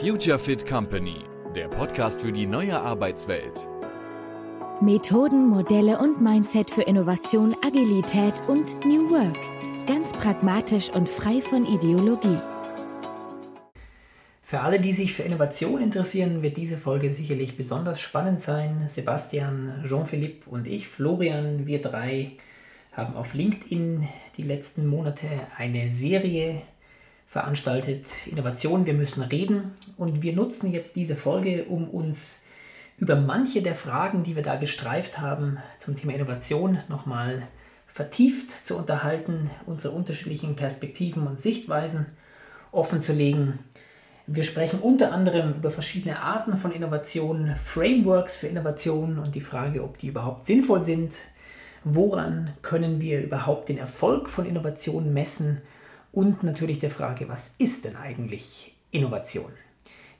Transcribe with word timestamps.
Future 0.00 0.38
Fit 0.38 0.66
Company, 0.66 1.24
der 1.56 1.68
Podcast 1.68 2.22
für 2.22 2.30
die 2.32 2.46
neue 2.46 2.78
Arbeitswelt. 2.78 3.68
Methoden, 4.80 5.48
Modelle 5.48 5.98
und 5.98 6.22
Mindset 6.22 6.70
für 6.70 6.82
Innovation, 6.82 7.56
Agilität 7.66 8.40
und 8.46 8.76
New 8.84 9.10
Work. 9.10 9.36
Ganz 9.86 10.12
pragmatisch 10.12 10.88
und 10.90 11.08
frei 11.08 11.40
von 11.40 11.66
Ideologie. 11.66 12.38
Für 14.40 14.60
alle, 14.60 14.78
die 14.78 14.92
sich 14.92 15.12
für 15.14 15.24
Innovation 15.24 15.80
interessieren, 15.80 16.42
wird 16.42 16.56
diese 16.56 16.76
Folge 16.76 17.10
sicherlich 17.10 17.56
besonders 17.56 18.00
spannend 18.00 18.38
sein. 18.38 18.84
Sebastian, 18.88 19.84
Jean-Philippe 19.86 20.48
und 20.48 20.66
ich, 20.66 20.86
Florian, 20.86 21.66
wir 21.66 21.82
drei 21.82 22.36
haben 22.92 23.14
auf 23.14 23.34
LinkedIn 23.34 24.08
die 24.36 24.42
letzten 24.42 24.86
Monate 24.86 25.26
eine 25.56 25.88
Serie 25.88 26.62
veranstaltet, 27.28 28.06
Innovation, 28.26 28.86
wir 28.86 28.94
müssen 28.94 29.22
reden. 29.22 29.72
Und 29.98 30.22
wir 30.22 30.34
nutzen 30.34 30.72
jetzt 30.72 30.96
diese 30.96 31.14
Folge, 31.14 31.66
um 31.66 31.88
uns 31.88 32.42
über 32.96 33.16
manche 33.16 33.62
der 33.62 33.74
Fragen, 33.74 34.24
die 34.24 34.34
wir 34.34 34.42
da 34.42 34.56
gestreift 34.56 35.20
haben, 35.20 35.58
zum 35.78 35.94
Thema 35.94 36.14
Innovation 36.14 36.78
nochmal 36.88 37.46
vertieft 37.86 38.66
zu 38.66 38.76
unterhalten, 38.76 39.50
unsere 39.66 39.94
unterschiedlichen 39.94 40.56
Perspektiven 40.56 41.26
und 41.26 41.38
Sichtweisen 41.38 42.06
offen 42.72 43.02
zu 43.02 43.12
legen. 43.12 43.58
Wir 44.26 44.42
sprechen 44.42 44.80
unter 44.80 45.12
anderem 45.12 45.54
über 45.54 45.70
verschiedene 45.70 46.20
Arten 46.20 46.56
von 46.56 46.72
Innovationen, 46.72 47.56
Frameworks 47.56 48.36
für 48.36 48.46
Innovationen 48.46 49.18
und 49.18 49.34
die 49.34 49.40
Frage, 49.40 49.84
ob 49.84 49.98
die 49.98 50.08
überhaupt 50.08 50.46
sinnvoll 50.46 50.80
sind. 50.80 51.14
Woran 51.84 52.54
können 52.62 53.00
wir 53.00 53.22
überhaupt 53.22 53.68
den 53.68 53.78
Erfolg 53.78 54.28
von 54.28 54.46
Innovationen 54.46 55.12
messen 55.12 55.62
und 56.12 56.42
natürlich 56.42 56.78
der 56.78 56.90
Frage, 56.90 57.28
was 57.28 57.54
ist 57.58 57.84
denn 57.84 57.96
eigentlich 57.96 58.76
Innovation? 58.90 59.52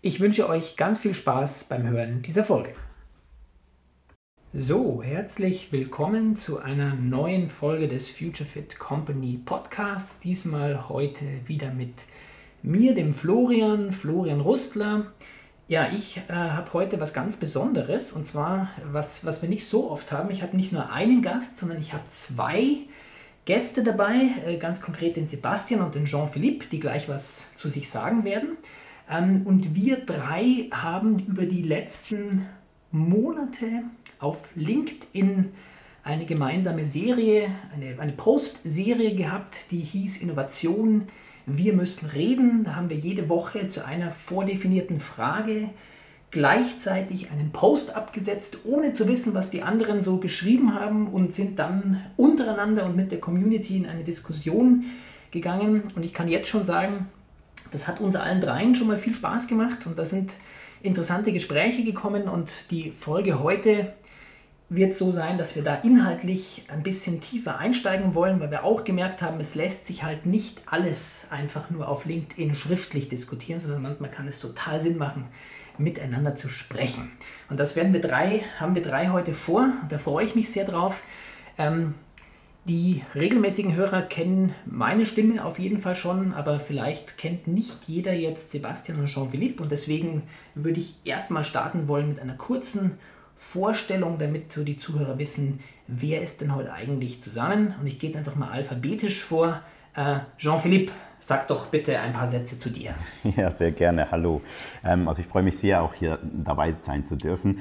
Ich 0.01 0.21
wünsche 0.21 0.49
euch 0.49 0.77
ganz 0.77 0.99
viel 0.99 1.15
Spaß 1.15 1.65
beim 1.65 1.89
Hören 1.89 2.23
dieser 2.23 2.45
Folge. 2.45 2.73
So, 4.53 5.03
herzlich 5.03 5.73
willkommen 5.73 6.35
zu 6.35 6.59
einer 6.59 6.95
neuen 6.95 7.49
Folge 7.49 7.89
des 7.89 8.11
Future 8.11 8.49
Fit 8.49 8.79
Company 8.79 9.41
Podcasts. 9.45 10.21
Diesmal 10.21 10.89
heute 10.89 11.25
wieder 11.47 11.71
mit 11.71 12.05
mir, 12.63 12.95
dem 12.95 13.13
Florian, 13.13 13.93
Florian 13.93 14.41
Rustler. 14.41 15.13
Ja, 15.69 15.91
ich 15.93 16.17
äh, 16.29 16.33
habe 16.33 16.73
heute 16.73 16.99
was 16.99 17.13
ganz 17.13 17.37
Besonderes 17.37 18.13
und 18.13 18.25
zwar 18.25 18.71
was, 18.91 19.27
was 19.27 19.43
wir 19.43 19.51
nicht 19.51 19.69
so 19.69 19.91
oft 19.91 20.13
haben. 20.13 20.31
Ich 20.31 20.43
habe 20.43 20.57
nicht 20.57 20.73
nur 20.73 20.91
einen 20.91 21.21
Gast, 21.21 21.59
sondern 21.59 21.79
ich 21.79 21.93
habe 21.93 22.07
zwei 22.07 22.79
Gäste 23.49 23.83
dabei, 23.83 24.29
äh, 24.47 24.59
ganz 24.59 24.83
konkret 24.83 25.17
den 25.17 25.27
Sebastian 25.27 25.81
und 25.81 25.95
den 25.95 26.05
Jean-Philippe, 26.05 26.67
die 26.71 26.81
gleich 26.81 27.09
was 27.09 27.55
zu 27.55 27.71
sich 27.71 27.89
sagen 27.89 28.25
werden. 28.25 28.59
Ähm, 29.11 29.47
und 29.47 29.75
wir 29.75 30.05
drei 30.05 30.69
haben 30.71 31.19
über 31.21 31.47
die 31.47 31.63
letzten 31.63 32.45
Monate 32.91 33.85
auf 34.19 34.51
LinkedIn 34.55 35.51
eine 36.05 36.27
gemeinsame 36.27 36.85
Serie, 36.85 37.49
eine, 37.75 37.99
eine 37.99 38.13
Post-Serie 38.13 39.15
gehabt, 39.15 39.71
die 39.71 39.81
hieß 39.81 40.21
Innovation, 40.21 41.09
wir 41.47 41.73
müssen 41.73 42.11
reden. 42.11 42.65
Da 42.65 42.77
haben 42.77 42.91
wir 42.91 42.99
jede 42.99 43.31
Woche 43.31 43.67
zu 43.67 43.83
einer 43.83 44.11
vordefinierten 44.11 45.01
Frage 45.01 45.71
gleichzeitig 46.31 47.31
einen 47.31 47.53
Post 47.53 47.97
abgesetzt, 47.97 48.59
ohne 48.65 48.93
zu 48.93 49.09
wissen, 49.09 49.35
was 49.35 49.51
die 49.51 49.63
anderen 49.63 50.03
so 50.03 50.19
geschrieben 50.19 50.75
haben 50.75 51.09
und 51.09 51.33
sind 51.33 51.59
dann 51.59 52.03
untereinander 52.17 52.85
und 52.85 52.97
mit 52.97 53.11
der 53.11 53.21
Community 53.21 53.77
in 53.77 53.87
eine 53.87 54.05
Diskussion 54.05 54.85
gegangen. 55.31 55.91
Und 55.97 56.03
ich 56.03 56.13
kann 56.13 56.29
jetzt 56.29 56.49
schon 56.49 56.65
sagen, 56.65 57.09
das 57.73 57.87
hat 57.89 58.01
uns 58.01 58.17
allen 58.17 58.41
dreien 58.41 58.75
schon 58.75 58.89
mal 58.89 58.99
viel 58.99 59.15
Spaß 59.15 59.47
gemacht 59.47 59.87
und 59.87 59.99
da 59.99 60.05
sind 60.05 60.33
interessante 60.83 61.33
Gespräche 61.33 61.83
gekommen 61.85 62.25
und 62.25 62.71
die 62.71 62.91
Folge 62.91 63.41
heute 63.41 63.93
wird 64.71 64.93
so 64.93 65.13
sein, 65.13 65.39
dass 65.39 65.57
wir 65.57 65.63
da 65.63 65.77
inhaltlich 65.77 66.65
ein 66.69 66.83
bisschen 66.83 67.23
tiefer 67.23 67.59
einsteigen 67.59 68.15
wollen, 68.15 68.39
weil 68.39 68.51
wir 68.51 68.65
auch 68.65 68.85
gemerkt 68.85 69.23
haben, 69.23 69.41
es 69.41 69.55
lässt 69.55 69.87
sich 69.87 70.05
halt 70.05 70.27
nicht 70.27 70.61
alles 70.67 71.27
einfach 71.31 71.71
nur 71.71 71.89
auf 71.89 72.05
LinkedIn 72.05 72.55
schriftlich 72.55 73.09
diskutieren, 73.09 73.61
sondern 73.61 73.81
manchmal 73.81 74.11
kann 74.11 74.29
es 74.29 74.41
total 74.41 74.81
Sinn 74.81 74.99
machen, 74.99 75.25
miteinander 75.79 76.35
zu 76.35 76.49
sprechen. 76.49 77.11
Und 77.49 77.59
das 77.61 77.77
werden 77.77 77.93
wir 77.93 78.01
drei, 78.01 78.43
haben 78.59 78.75
wir 78.75 78.83
drei 78.83 79.09
heute 79.09 79.35
vor. 79.35 79.69
Und 79.83 79.91
da 79.91 79.99
freue 79.99 80.25
ich 80.25 80.35
mich 80.35 80.51
sehr 80.51 80.65
drauf. 80.65 81.03
Ähm, 81.57 81.95
die 82.69 83.03
regelmäßigen 83.15 83.75
Hörer 83.75 84.03
kennen 84.03 84.55
meine 84.67 85.07
Stimme 85.07 85.43
auf 85.45 85.59
jeden 85.59 85.81
Fall 85.81 85.97
schon, 85.97 86.35
aber 86.35 86.61
vielleicht 86.61 87.17
kennt 87.17 87.47
nicht 87.47 87.85
jeder 87.87 88.13
jetzt 88.13 88.51
Sebastian 88.51 89.01
und 89.01 89.07
Jean-Philippe. 89.07 89.63
Und 89.63 89.73
deswegen 89.73 90.25
würde 90.55 90.81
ich 90.81 90.97
erstmal 91.05 91.45
starten 91.45 91.89
wollen 91.89 92.11
mit 92.11 92.21
einer 92.21 92.35
kurzen 92.35 92.99
Vorstellung, 93.35 94.19
damit 94.19 94.53
so 94.53 94.65
die 94.65 94.77
Zuhörer 94.77 95.17
wissen, 95.19 95.61
wer 95.87 96.21
ist 96.21 96.41
denn 96.41 96.55
heute 96.55 96.73
eigentlich 96.73 97.23
zusammen. 97.23 97.75
Und 97.81 97.87
ich 97.87 97.99
gehe 97.99 98.11
jetzt 98.11 98.19
einfach 98.19 98.35
mal 98.35 98.51
alphabetisch 98.51 99.25
vor. 99.25 99.63
Äh, 99.95 100.19
Jean-Philippe, 100.37 100.93
sag 101.19 101.49
doch 101.49 101.67
bitte 101.67 101.99
ein 102.01 102.13
paar 102.13 102.29
Sätze 102.29 102.59
zu 102.59 102.71
dir. 102.71 102.95
Ja, 103.37 103.51
sehr 103.51 103.73
gerne. 103.73 104.11
Hallo. 104.11 104.41
Ähm, 104.85 105.09
also 105.09 105.21
ich 105.21 105.27
freue 105.27 105.43
mich 105.43 105.59
sehr, 105.59 105.83
auch 105.83 105.95
hier 105.95 106.19
dabei 106.23 106.75
sein 106.81 107.07
zu 107.07 107.17
dürfen. 107.17 107.61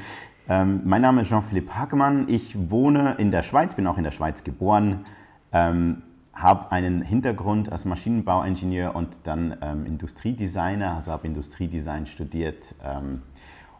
Ähm, 0.50 0.82
mein 0.86 1.02
Name 1.02 1.22
ist 1.22 1.30
Jean-Philippe 1.30 1.76
Hagemann. 1.76 2.26
Ich 2.30 2.70
wohne 2.70 3.16
in 3.18 3.32
der 3.32 3.44
Schweiz, 3.44 3.76
bin 3.76 3.88
auch 3.88 3.98
in 3.98 4.04
der 4.04 4.12
Schweiz 4.12 4.44
geboren, 4.44 5.06
ähm, 5.52 6.04
habe 6.34 6.72
einen 6.72 7.02
Hintergrund 7.02 7.72
als 7.72 7.86
Maschinenbauingenieur 7.86 8.96
und 8.96 9.10
dann 9.24 9.54
Industriedesigner, 9.88 10.94
also 10.94 11.12
habe 11.12 11.26
Industriedesign 11.26 12.06
studiert. 12.06 12.76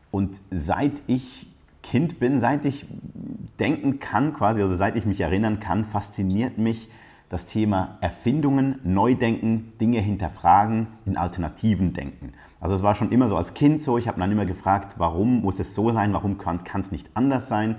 Und 0.10 0.42
seit 0.50 0.94
ich 1.06 1.54
Kind 1.84 2.20
bin, 2.20 2.40
seit 2.40 2.66
ich 2.66 2.88
denken 3.60 4.00
kann, 4.00 4.34
quasi, 4.34 4.64
also 4.64 4.74
seit 4.74 4.96
ich 4.96 5.06
mich 5.06 5.22
erinnern 5.22 5.60
kann, 5.60 5.86
fasziniert 5.86 6.58
mich 6.58 6.90
das 7.30 7.46
Thema 7.46 7.98
Erfindungen, 8.02 8.80
Neudenken, 8.84 9.74
Dinge 9.82 10.00
hinterfragen, 10.00 10.88
in 11.06 11.18
Alternativen 11.18 11.94
denken. 11.94 12.34
Also 12.60 12.76
es 12.76 12.84
war 12.84 12.96
schon 12.96 13.12
immer 13.12 13.28
so 13.28 13.36
als 13.36 13.54
Kind 13.54 13.82
so, 13.82 13.98
ich 13.98 14.08
habe 14.08 14.20
dann 14.20 14.32
immer 14.32 14.46
gefragt, 14.46 14.96
warum 14.98 15.42
muss 15.42 15.60
es 15.60 15.76
so 15.76 15.92
sein, 15.92 16.14
warum 16.14 16.38
kann 16.38 16.62
es 16.80 16.92
nicht 16.92 17.10
anders 17.14 17.48
sein? 17.48 17.76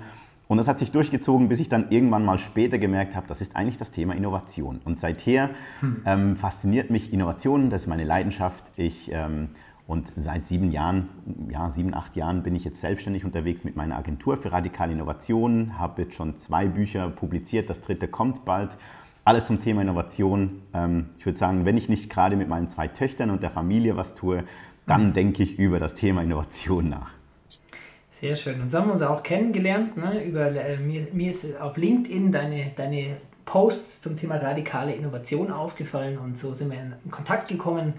Und 0.47 0.57
das 0.57 0.67
hat 0.67 0.79
sich 0.79 0.91
durchgezogen, 0.91 1.47
bis 1.47 1.59
ich 1.59 1.69
dann 1.69 1.91
irgendwann 1.91 2.25
mal 2.25 2.39
später 2.39 2.79
gemerkt 2.79 3.15
habe, 3.15 3.27
das 3.27 3.39
ist 3.39 3.55
eigentlich 3.55 3.77
das 3.77 3.91
Thema 3.91 4.15
Innovation. 4.15 4.81
Und 4.83 4.99
seither 4.99 5.51
hm. 5.79 6.01
ähm, 6.05 6.35
fasziniert 6.37 6.89
mich 6.89 7.13
Innovation, 7.13 7.69
das 7.69 7.83
ist 7.83 7.87
meine 7.87 8.03
Leidenschaft. 8.03 8.63
Ich, 8.75 9.11
ähm, 9.13 9.49
und 9.85 10.11
seit 10.15 10.47
sieben 10.47 10.71
Jahren, 10.71 11.09
ja, 11.51 11.71
sieben, 11.71 11.93
acht 11.93 12.15
Jahren 12.15 12.41
bin 12.41 12.55
ich 12.55 12.63
jetzt 12.63 12.81
selbstständig 12.81 13.25
unterwegs 13.25 13.63
mit 13.63 13.75
meiner 13.75 13.95
Agentur 13.95 14.37
für 14.37 14.51
radikale 14.51 14.93
Innovationen, 14.93 15.77
habe 15.77 16.03
jetzt 16.03 16.15
schon 16.15 16.37
zwei 16.39 16.67
Bücher 16.67 17.09
publiziert, 17.09 17.69
das 17.69 17.81
dritte 17.81 18.07
kommt 18.07 18.45
bald 18.45 18.77
alles 19.29 19.45
zum 19.45 19.59
Thema 19.59 19.83
Innovation. 19.83 20.63
Ähm, 20.73 21.09
ich 21.19 21.25
würde 21.25 21.37
sagen, 21.37 21.63
wenn 21.63 21.77
ich 21.77 21.87
nicht 21.87 22.09
gerade 22.09 22.35
mit 22.35 22.47
meinen 22.47 22.67
zwei 22.67 22.87
Töchtern 22.87 23.29
und 23.29 23.43
der 23.43 23.51
Familie 23.51 23.95
was 23.95 24.15
tue, 24.15 24.43
dann 24.87 25.09
mhm. 25.09 25.13
denke 25.13 25.43
ich 25.43 25.59
über 25.59 25.79
das 25.79 25.93
Thema 25.93 26.23
Innovation 26.23 26.89
nach. 26.89 27.11
Sehr 28.09 28.35
schön. 28.35 28.59
Und 28.59 28.69
so 28.69 28.79
haben 28.79 28.87
wir 28.87 28.93
uns 28.93 29.03
auch 29.03 29.21
kennengelernt. 29.21 29.95
Ne? 29.97 30.25
Über, 30.25 30.47
äh, 30.47 30.77
mir, 30.77 31.07
mir 31.13 31.29
ist 31.29 31.61
auf 31.61 31.77
LinkedIn 31.77 32.31
deine, 32.31 32.71
deine 32.75 33.17
Posts 33.45 34.01
zum 34.01 34.17
Thema 34.17 34.37
radikale 34.37 34.93
Innovation 34.93 35.51
aufgefallen 35.51 36.17
und 36.17 36.35
so 36.35 36.55
sind 36.55 36.71
wir 36.71 36.79
in 36.79 37.11
Kontakt 37.11 37.47
gekommen. 37.49 37.93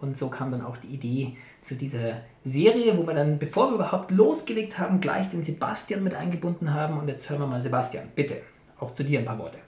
Und 0.00 0.16
so 0.16 0.28
kam 0.28 0.52
dann 0.52 0.64
auch 0.64 0.76
die 0.76 0.94
Idee 0.94 1.36
zu 1.60 1.74
dieser 1.74 2.18
Serie, 2.44 2.96
wo 2.96 3.04
wir 3.04 3.14
dann, 3.14 3.40
bevor 3.40 3.70
wir 3.70 3.74
überhaupt 3.74 4.12
losgelegt 4.12 4.78
haben, 4.78 5.00
gleich 5.00 5.28
den 5.28 5.42
Sebastian 5.42 6.04
mit 6.04 6.14
eingebunden 6.14 6.72
haben. 6.72 6.98
Und 6.98 7.08
jetzt 7.08 7.28
hören 7.28 7.40
wir 7.40 7.48
mal 7.48 7.60
Sebastian, 7.60 8.04
bitte, 8.14 8.36
auch 8.78 8.92
zu 8.92 9.02
dir 9.02 9.18
ein 9.18 9.24
paar 9.24 9.40
Worte. 9.40 9.58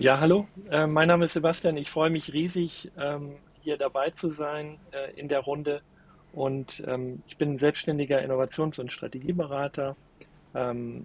Ja, 0.00 0.18
hallo, 0.18 0.48
äh, 0.70 0.86
mein 0.86 1.08
Name 1.08 1.26
ist 1.26 1.34
Sebastian. 1.34 1.76
Ich 1.76 1.90
freue 1.90 2.08
mich 2.08 2.32
riesig, 2.32 2.90
ähm, 2.98 3.32
hier 3.60 3.76
dabei 3.76 4.08
zu 4.08 4.30
sein 4.30 4.78
äh, 4.92 5.12
in 5.20 5.28
der 5.28 5.40
Runde. 5.40 5.82
Und 6.32 6.82
ähm, 6.86 7.22
ich 7.26 7.36
bin 7.36 7.58
selbstständiger 7.58 8.18
Innovations- 8.22 8.78
und 8.80 8.94
Strategieberater, 8.94 9.96
ähm, 10.54 11.04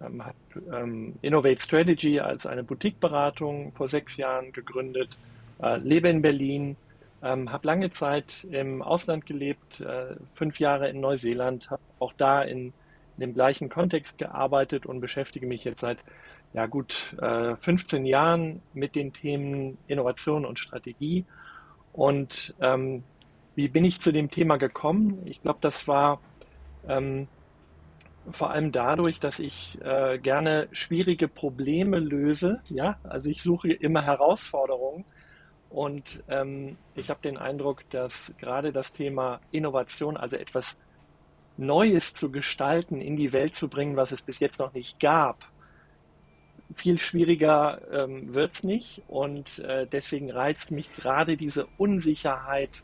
ähm 0.00 0.24
habe 0.24 0.36
ähm, 0.72 1.16
Innovate 1.20 1.60
Strategy 1.60 2.20
als 2.20 2.46
eine 2.46 2.62
Boutique-Beratung 2.62 3.72
vor 3.72 3.88
sechs 3.88 4.16
Jahren 4.16 4.52
gegründet, 4.52 5.18
äh, 5.60 5.78
lebe 5.78 6.08
in 6.08 6.22
Berlin, 6.22 6.76
ähm, 7.24 7.50
habe 7.50 7.66
lange 7.66 7.90
Zeit 7.90 8.46
im 8.52 8.82
Ausland 8.82 9.26
gelebt, 9.26 9.80
äh, 9.80 10.14
fünf 10.34 10.60
Jahre 10.60 10.88
in 10.88 11.00
Neuseeland, 11.00 11.70
habe 11.70 11.82
auch 11.98 12.12
da 12.16 12.42
in, 12.42 12.66
in 13.16 13.20
dem 13.20 13.34
gleichen 13.34 13.68
Kontext 13.68 14.16
gearbeitet 14.16 14.86
und 14.86 15.00
beschäftige 15.00 15.48
mich 15.48 15.64
jetzt 15.64 15.80
seit 15.80 15.98
ja 16.52 16.66
gut 16.66 17.16
äh, 17.20 17.56
15 17.56 18.06
Jahren 18.06 18.62
mit 18.72 18.96
den 18.96 19.12
Themen 19.12 19.78
Innovation 19.86 20.44
und 20.46 20.58
Strategie. 20.58 21.26
Und 21.92 22.54
ähm, 22.60 23.04
wie 23.54 23.68
bin 23.68 23.84
ich 23.84 24.00
zu 24.00 24.12
dem 24.12 24.30
Thema 24.30 24.56
gekommen? 24.58 25.22
Ich 25.26 25.42
glaube, 25.42 25.58
das 25.62 25.88
war 25.88 26.22
ähm, 26.88 27.28
vor 28.30 28.50
allem 28.50 28.72
dadurch, 28.72 29.20
dass 29.20 29.38
ich 29.38 29.78
äh, 29.82 30.18
gerne 30.18 30.68
schwierige 30.72 31.28
Probleme 31.28 31.98
löse. 31.98 32.60
Ja, 32.68 32.98
also 33.04 33.30
ich 33.30 33.42
suche 33.42 33.72
immer 33.72 34.02
Herausforderungen 34.02 35.06
Und 35.68 36.24
ähm, 36.28 36.78
ich 36.94 37.10
habe 37.10 37.20
den 37.22 37.38
Eindruck, 37.38 37.88
dass 37.90 38.34
gerade 38.38 38.72
das 38.72 38.92
Thema 38.92 39.40
Innovation, 39.50 40.16
also 40.16 40.36
etwas 40.36 40.78
Neues 41.56 42.14
zu 42.14 42.30
gestalten, 42.32 43.00
in 43.00 43.16
die 43.16 43.32
Welt 43.32 43.56
zu 43.56 43.68
bringen, 43.68 43.96
was 43.96 44.12
es 44.12 44.22
bis 44.22 44.40
jetzt 44.40 44.60
noch 44.60 44.74
nicht 44.74 45.00
gab, 45.00 45.52
viel 46.74 46.98
schwieriger 46.98 47.80
ähm, 47.92 48.34
wird 48.34 48.54
es 48.54 48.64
nicht. 48.64 49.02
Und 49.08 49.58
äh, 49.60 49.86
deswegen 49.86 50.30
reizt 50.30 50.70
mich 50.70 50.94
gerade 50.94 51.36
diese 51.36 51.66
Unsicherheit, 51.76 52.82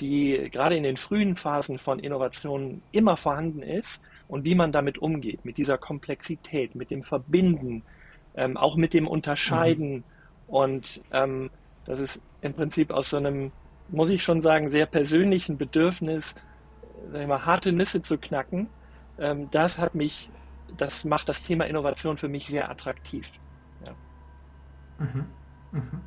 die 0.00 0.48
gerade 0.50 0.76
in 0.76 0.82
den 0.82 0.96
frühen 0.96 1.36
Phasen 1.36 1.78
von 1.78 1.98
Innovationen 1.98 2.82
immer 2.92 3.16
vorhanden 3.16 3.62
ist 3.62 4.00
und 4.28 4.44
wie 4.44 4.54
man 4.54 4.72
damit 4.72 4.98
umgeht, 4.98 5.44
mit 5.44 5.58
dieser 5.58 5.78
Komplexität, 5.78 6.74
mit 6.74 6.90
dem 6.90 7.02
Verbinden, 7.02 7.82
ähm, 8.36 8.56
auch 8.56 8.76
mit 8.76 8.94
dem 8.94 9.06
Unterscheiden. 9.06 9.96
Mhm. 9.96 10.04
Und 10.46 11.02
ähm, 11.12 11.50
das 11.84 12.00
ist 12.00 12.22
im 12.40 12.54
Prinzip 12.54 12.90
aus 12.90 13.10
so 13.10 13.16
einem, 13.16 13.52
muss 13.88 14.10
ich 14.10 14.22
schon 14.22 14.42
sagen, 14.42 14.70
sehr 14.70 14.86
persönlichen 14.86 15.58
Bedürfnis, 15.58 16.34
sag 17.12 17.20
ich 17.20 17.26
mal, 17.26 17.44
harte 17.44 17.72
Nüsse 17.72 18.02
zu 18.02 18.18
knacken. 18.18 18.68
Ähm, 19.18 19.48
das 19.50 19.78
hat 19.78 19.94
mich 19.94 20.30
das 20.76 21.04
macht 21.04 21.28
das 21.28 21.42
Thema 21.42 21.66
Innovation 21.66 22.16
für 22.16 22.28
mich 22.28 22.46
sehr 22.46 22.70
attraktiv. 22.70 23.30
Ja. 23.84 23.92
Mhm. 24.98 25.24
Mhm. 25.72 26.00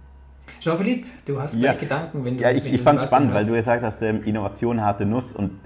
Jean-Philippe, 0.59 1.07
du 1.25 1.41
hast 1.41 1.55
ja. 1.55 1.71
gleich 1.71 1.79
Gedanken, 1.79 2.25
wenn 2.25 2.37
du. 2.37 2.43
Ja, 2.43 2.51
ich, 2.51 2.65
ich 2.65 2.81
fand 2.81 2.99
es 2.99 3.05
spannend, 3.05 3.33
weil 3.33 3.45
du 3.45 3.53
gesagt 3.53 3.83
hast, 3.83 4.01
ähm, 4.01 4.23
Innovation 4.23 4.81
harte 4.81 5.05
Nuss 5.05 5.33
und 5.33 5.59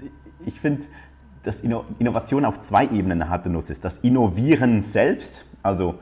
ich 0.46 0.60
finde, 0.60 0.86
dass 1.42 1.60
Innovation 1.60 2.44
auf 2.44 2.60
zwei 2.60 2.84
Ebenen 2.84 3.22
eine 3.22 3.30
harte 3.30 3.50
Nuss 3.50 3.70
ist. 3.70 3.84
Das 3.84 3.98
Innovieren 3.98 4.82
selbst, 4.82 5.44
also 5.62 5.98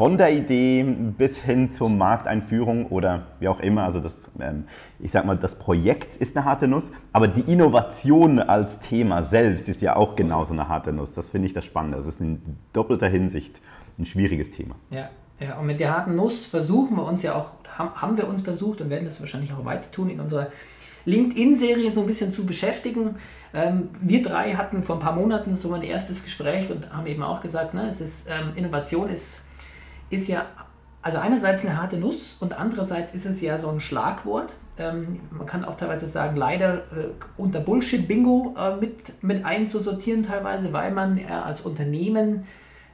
von 0.00 0.16
der 0.16 0.32
Idee 0.32 0.82
bis 0.82 1.36
hin 1.36 1.70
zur 1.70 1.90
Markteinführung 1.90 2.86
oder 2.86 3.26
wie 3.38 3.48
auch 3.48 3.60
immer. 3.60 3.82
Also 3.82 4.00
das, 4.00 4.30
ähm, 4.40 4.64
ich 4.98 5.10
sag 5.10 5.26
mal, 5.26 5.36
das 5.36 5.56
Projekt 5.56 6.16
ist 6.16 6.34
eine 6.34 6.46
harte 6.46 6.66
Nuss, 6.68 6.90
aber 7.12 7.28
die 7.28 7.42
Innovation 7.42 8.38
als 8.38 8.80
Thema 8.80 9.22
selbst 9.24 9.68
ist 9.68 9.82
ja 9.82 9.96
auch 9.96 10.16
genauso 10.16 10.54
eine 10.54 10.68
harte 10.68 10.90
Nuss. 10.90 11.12
Das 11.12 11.28
finde 11.28 11.48
ich 11.48 11.52
das 11.52 11.66
Spannende. 11.66 11.98
Das 11.98 12.06
ist 12.06 12.18
in 12.18 12.40
doppelter 12.72 13.08
Hinsicht 13.08 13.60
ein 13.98 14.06
schwieriges 14.06 14.50
Thema. 14.50 14.74
Ja, 14.88 15.10
ja, 15.38 15.58
und 15.58 15.66
mit 15.66 15.80
der 15.80 15.94
harten 15.94 16.14
Nuss 16.14 16.46
versuchen 16.46 16.96
wir 16.96 17.04
uns 17.04 17.20
ja 17.20 17.34
auch, 17.34 17.50
haben 17.76 18.16
wir 18.16 18.26
uns 18.26 18.40
versucht 18.40 18.80
und 18.80 18.88
werden 18.88 19.04
das 19.04 19.20
wahrscheinlich 19.20 19.52
auch 19.52 19.66
weiter 19.66 19.90
tun, 19.90 20.08
in 20.08 20.18
unserer 20.18 20.46
LinkedIn-Serie 21.04 21.92
so 21.92 22.00
ein 22.00 22.06
bisschen 22.06 22.32
zu 22.32 22.46
beschäftigen. 22.46 23.16
Ähm, 23.52 23.90
wir 24.00 24.22
drei 24.22 24.54
hatten 24.54 24.82
vor 24.82 24.96
ein 24.96 25.02
paar 25.02 25.14
Monaten 25.14 25.56
so 25.56 25.74
ein 25.74 25.82
erstes 25.82 26.24
Gespräch 26.24 26.70
und 26.70 26.90
haben 26.90 27.06
eben 27.06 27.22
auch 27.22 27.42
gesagt, 27.42 27.74
ne, 27.74 27.90
es 27.90 28.00
ist, 28.00 28.28
ähm, 28.30 28.52
Innovation 28.56 29.10
ist 29.10 29.42
ist 30.10 30.28
ja 30.28 30.46
also 31.02 31.18
einerseits 31.18 31.64
eine 31.64 31.80
harte 31.80 31.96
Nuss 31.96 32.36
und 32.40 32.58
andererseits 32.58 33.14
ist 33.14 33.24
es 33.24 33.40
ja 33.40 33.56
so 33.56 33.70
ein 33.70 33.80
Schlagwort. 33.80 34.54
Ähm, 34.78 35.20
man 35.30 35.46
kann 35.46 35.64
auch 35.64 35.76
teilweise 35.76 36.06
sagen, 36.06 36.36
leider 36.36 36.74
äh, 36.74 37.08
unter 37.36 37.60
Bullshit-Bingo 37.60 38.54
äh, 38.58 38.76
mit, 38.76 39.22
mit 39.22 39.44
einzusortieren 39.44 40.22
teilweise, 40.22 40.72
weil 40.72 40.90
man 40.92 41.18
äh, 41.18 41.24
als 41.24 41.62
Unternehmen 41.62 42.46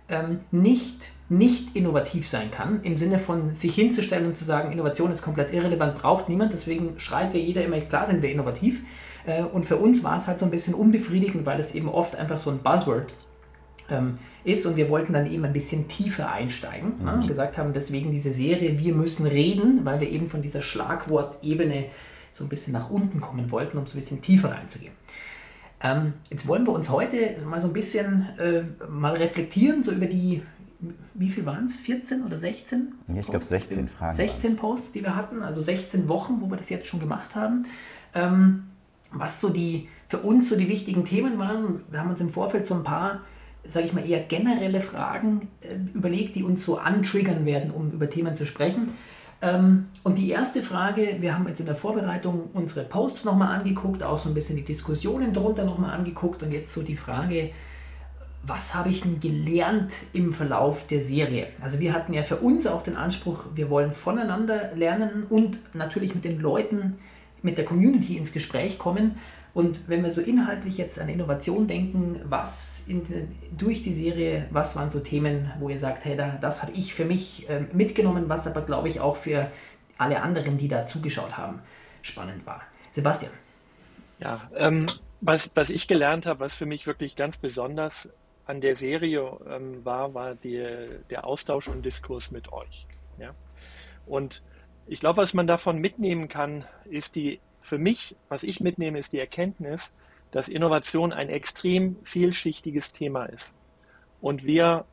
ähm, 0.08 0.40
nicht, 0.52 1.08
nicht 1.28 1.74
innovativ 1.74 2.28
sein 2.28 2.52
kann, 2.52 2.80
im 2.82 2.96
Sinne 2.96 3.19
von 3.19 3.56
sich 3.56 3.74
hinzustellen 3.74 4.26
und 4.26 4.36
zu 4.36 4.44
sagen, 4.44 4.70
Innovation 4.70 5.10
ist 5.10 5.22
komplett 5.22 5.52
irrelevant, 5.52 5.96
braucht 5.96 6.28
niemand, 6.28 6.52
deswegen 6.52 7.00
schreit 7.00 7.34
ja 7.34 7.40
jeder 7.40 7.64
immer, 7.64 7.80
klar 7.80 8.06
sind 8.06 8.22
wir 8.22 8.30
innovativ. 8.30 8.84
Äh, 9.26 9.42
und 9.42 9.66
für 9.66 9.78
uns 9.78 10.04
war 10.04 10.16
es 10.16 10.28
halt 10.28 10.38
so 10.38 10.44
ein 10.44 10.52
bisschen 10.52 10.74
unbefriedigend, 10.74 11.44
weil 11.44 11.58
es 11.58 11.74
eben 11.74 11.88
oft 11.88 12.14
einfach 12.14 12.38
so 12.38 12.50
ein 12.50 12.58
Buzzword 12.58 13.14
ähm, 13.90 14.18
ist 14.44 14.66
und 14.66 14.76
wir 14.76 14.88
wollten 14.88 15.12
dann 15.12 15.30
eben 15.30 15.44
ein 15.44 15.52
bisschen 15.52 15.88
tiefer 15.88 16.30
einsteigen. 16.30 17.04
Ne? 17.04 17.12
Mhm. 17.12 17.20
Ne? 17.20 17.26
Gesagt 17.26 17.58
haben, 17.58 17.72
deswegen 17.72 18.10
diese 18.10 18.30
Serie, 18.30 18.78
wir 18.78 18.94
müssen 18.94 19.26
reden, 19.26 19.84
weil 19.84 20.00
wir 20.00 20.10
eben 20.10 20.28
von 20.28 20.42
dieser 20.42 20.62
Schlagwortebene 20.62 21.86
so 22.30 22.44
ein 22.44 22.48
bisschen 22.48 22.72
nach 22.72 22.90
unten 22.90 23.20
kommen 23.20 23.50
wollten, 23.50 23.78
um 23.78 23.86
so 23.86 23.94
ein 23.94 24.00
bisschen 24.00 24.20
tiefer 24.20 24.52
reinzugehen. 24.52 24.92
Ähm, 25.80 26.14
jetzt 26.30 26.46
wollen 26.46 26.66
wir 26.66 26.72
uns 26.72 26.88
heute 26.88 27.36
mal 27.44 27.60
so 27.60 27.66
ein 27.66 27.72
bisschen 27.72 28.28
äh, 28.38 28.62
mal 28.88 29.14
reflektieren, 29.14 29.82
so 29.82 29.92
über 29.92 30.06
die, 30.06 30.42
wie 31.14 31.28
viel 31.28 31.44
waren 31.44 31.64
es? 31.64 31.76
14 31.76 32.24
oder 32.24 32.38
16? 32.38 32.92
Ich 33.14 33.26
glaube 33.26 33.44
16 33.44 33.88
Fragen. 33.88 34.16
16 34.16 34.56
Posts, 34.56 34.92
die 34.92 35.02
wir 35.02 35.16
hatten, 35.16 35.42
also 35.42 35.62
16 35.62 36.08
Wochen, 36.08 36.40
wo 36.40 36.50
wir 36.50 36.56
das 36.56 36.70
jetzt 36.70 36.86
schon 36.86 37.00
gemacht 37.00 37.34
haben. 37.34 37.66
Ähm, 38.14 38.64
was 39.12 39.40
so 39.40 39.50
die, 39.50 39.88
für 40.08 40.18
uns 40.18 40.48
so 40.48 40.56
die 40.56 40.68
wichtigen 40.68 41.04
Themen 41.04 41.38
waren. 41.38 41.82
Wir 41.90 42.00
haben 42.00 42.10
uns 42.10 42.20
im 42.20 42.28
Vorfeld 42.28 42.66
so 42.66 42.74
ein 42.74 42.84
paar 42.84 43.20
sage 43.68 43.86
ich 43.86 43.92
mal, 43.92 44.08
eher 44.08 44.20
generelle 44.20 44.80
Fragen 44.80 45.48
äh, 45.60 45.76
überlegt, 45.94 46.36
die 46.36 46.42
uns 46.42 46.64
so 46.64 46.78
antriggern 46.78 47.44
werden, 47.44 47.70
um 47.70 47.90
über 47.90 48.08
Themen 48.08 48.34
zu 48.34 48.46
sprechen. 48.46 48.92
Ähm, 49.42 49.88
und 50.02 50.18
die 50.18 50.30
erste 50.30 50.62
Frage, 50.62 51.16
wir 51.20 51.34
haben 51.34 51.46
jetzt 51.46 51.60
in 51.60 51.66
der 51.66 51.74
Vorbereitung 51.74 52.50
unsere 52.54 52.84
Posts 52.84 53.24
nochmal 53.24 53.58
angeguckt, 53.58 54.02
auch 54.02 54.18
so 54.18 54.28
ein 54.28 54.34
bisschen 54.34 54.56
die 54.56 54.64
Diskussionen 54.64 55.32
drunter 55.32 55.64
nochmal 55.64 55.94
angeguckt 55.94 56.42
und 56.42 56.52
jetzt 56.52 56.72
so 56.72 56.82
die 56.82 56.96
Frage, 56.96 57.50
was 58.42 58.74
habe 58.74 58.90
ich 58.90 59.02
denn 59.02 59.20
gelernt 59.20 59.92
im 60.12 60.32
Verlauf 60.32 60.86
der 60.86 61.00
Serie? 61.00 61.48
Also 61.60 61.80
wir 61.80 61.92
hatten 61.92 62.12
ja 62.12 62.22
für 62.22 62.36
uns 62.36 62.66
auch 62.66 62.82
den 62.82 62.96
Anspruch, 62.96 63.46
wir 63.54 63.70
wollen 63.70 63.92
voneinander 63.92 64.70
lernen 64.74 65.26
und 65.28 65.58
natürlich 65.74 66.14
mit 66.14 66.24
den 66.24 66.40
Leuten, 66.40 66.98
mit 67.42 67.58
der 67.58 67.64
Community 67.64 68.16
ins 68.16 68.32
Gespräch 68.32 68.78
kommen. 68.78 69.19
Und 69.56 69.88
wenn 69.88 70.03
wir 70.03 70.11
so 70.11 70.20
inhaltlich 70.20 70.76
jetzt 70.76 71.00
an 71.00 71.08
Innovation 71.08 71.67
denken, 71.67 72.20
was 72.25 72.85
in, 72.88 73.03
durch 73.56 73.82
die 73.82 73.94
Serie, 73.94 74.47
was 74.50 74.76
waren 74.76 74.91
so 74.91 75.00
Themen, 75.00 75.50
wo 75.58 75.70
ihr 75.70 75.79
sagt, 75.79 76.05
hey, 76.05 76.14
da, 76.14 76.37
das 76.38 76.61
habe 76.61 76.73
ich 76.73 76.93
für 76.93 77.06
mich 77.06 77.49
äh, 77.49 77.61
mitgenommen, 77.73 78.29
was 78.29 78.47
aber, 78.47 78.61
glaube 78.61 78.88
ich, 78.88 79.00
auch 79.00 79.17
für 79.17 79.50
alle 79.97 80.20
anderen, 80.20 80.58
die 80.58 80.69
da 80.69 80.85
zugeschaut 80.85 81.38
haben, 81.38 81.62
spannend 82.03 82.44
war. 82.44 82.64
Sebastian. 82.91 83.32
Ja, 84.19 84.43
ähm, 84.56 84.85
was, 85.23 85.50
was 85.55 85.70
ich 85.70 85.88
gelernt 85.88 86.26
habe, 86.26 86.41
was 86.41 86.55
für 86.55 86.67
mich 86.67 86.87
wirklich 86.87 87.17
ganz 87.17 87.38
besonders 87.38 88.11
an 88.44 88.61
der 88.61 88.76
Serie 88.76 89.38
ähm, 89.49 89.82
war, 89.87 90.12
war 90.12 90.35
die, 90.35 90.67
der 91.08 91.25
Austausch 91.25 91.69
und 91.69 91.82
Diskurs 91.82 92.31
mit 92.31 92.53
euch. 92.53 92.87
Ja? 93.19 93.31
Und 94.05 94.43
ich 94.87 95.00
glaube, 95.00 95.23
was 95.23 95.32
man 95.32 95.47
davon 95.47 95.79
mitnehmen 95.79 96.29
kann, 96.29 96.67
ist 96.85 97.14
die 97.14 97.41
für 97.66 97.78
mich, 97.78 98.14
was 98.28 98.44
ich 98.44 98.60
mitnehme, 98.60 99.00
ist 99.00 99.12
die 99.12 99.18
Erkenntnis, 99.18 99.92
dass 100.30 100.46
Innovation 100.46 101.12
ein 101.12 101.28
extrem 101.28 101.96
vielschichtiges 102.04 102.92
Thema 102.92 103.24
ist. 103.24 103.56
Und 104.20 104.44
wir 104.44 104.84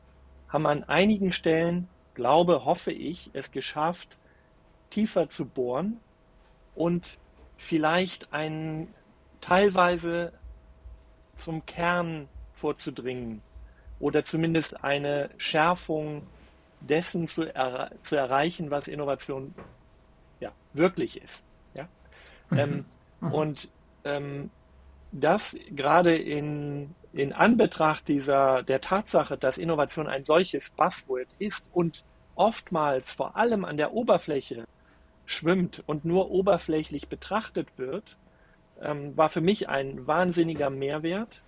haben 0.48 0.66
an 0.66 0.82
einigen 0.82 1.30
Stellen, 1.30 1.88
glaube, 2.14 2.64
hoffe 2.64 2.90
ich, 2.90 3.30
es 3.32 3.52
geschafft, 3.52 4.18
tiefer 4.90 5.28
zu 5.28 5.46
bohren 5.46 6.00
und 6.74 7.18
vielleicht 7.56 8.32
einen 8.32 8.92
teilweise 9.40 10.32
zum 11.36 11.64
Kern 11.66 12.28
vorzudringen 12.54 13.40
oder 14.00 14.24
zumindest 14.24 14.82
eine 14.82 15.30
Schärfung 15.36 16.26
dessen 16.80 17.28
zu, 17.28 17.42
er 17.42 17.92
zu 18.02 18.16
erreichen, 18.16 18.72
was 18.72 18.88
Innovation 18.88 19.54
ja, 20.40 20.50
wirklich 20.72 21.22
ist. 21.22 21.44
Mhm. 22.50 22.58
Ähm, 22.58 22.84
mhm. 23.20 23.32
Und 23.32 23.68
ähm, 24.04 24.50
das 25.12 25.56
gerade 25.70 26.16
in, 26.16 26.94
in 27.12 27.32
Anbetracht 27.32 28.08
dieser, 28.08 28.62
der 28.62 28.80
Tatsache, 28.80 29.36
dass 29.36 29.58
Innovation 29.58 30.08
ein 30.08 30.24
solches 30.24 30.70
Buzzword 30.70 31.28
ist 31.38 31.70
und 31.72 32.04
oftmals 32.34 33.12
vor 33.12 33.36
allem 33.36 33.64
an 33.64 33.76
der 33.76 33.92
Oberfläche 33.92 34.66
schwimmt 35.26 35.82
und 35.86 36.04
nur 36.04 36.30
oberflächlich 36.30 37.08
betrachtet 37.08 37.68
wird, 37.76 38.16
ähm, 38.82 39.16
war 39.16 39.30
für 39.30 39.40
mich 39.40 39.68
ein 39.68 40.06
wahnsinniger 40.06 40.70
Mehrwert. 40.70 41.42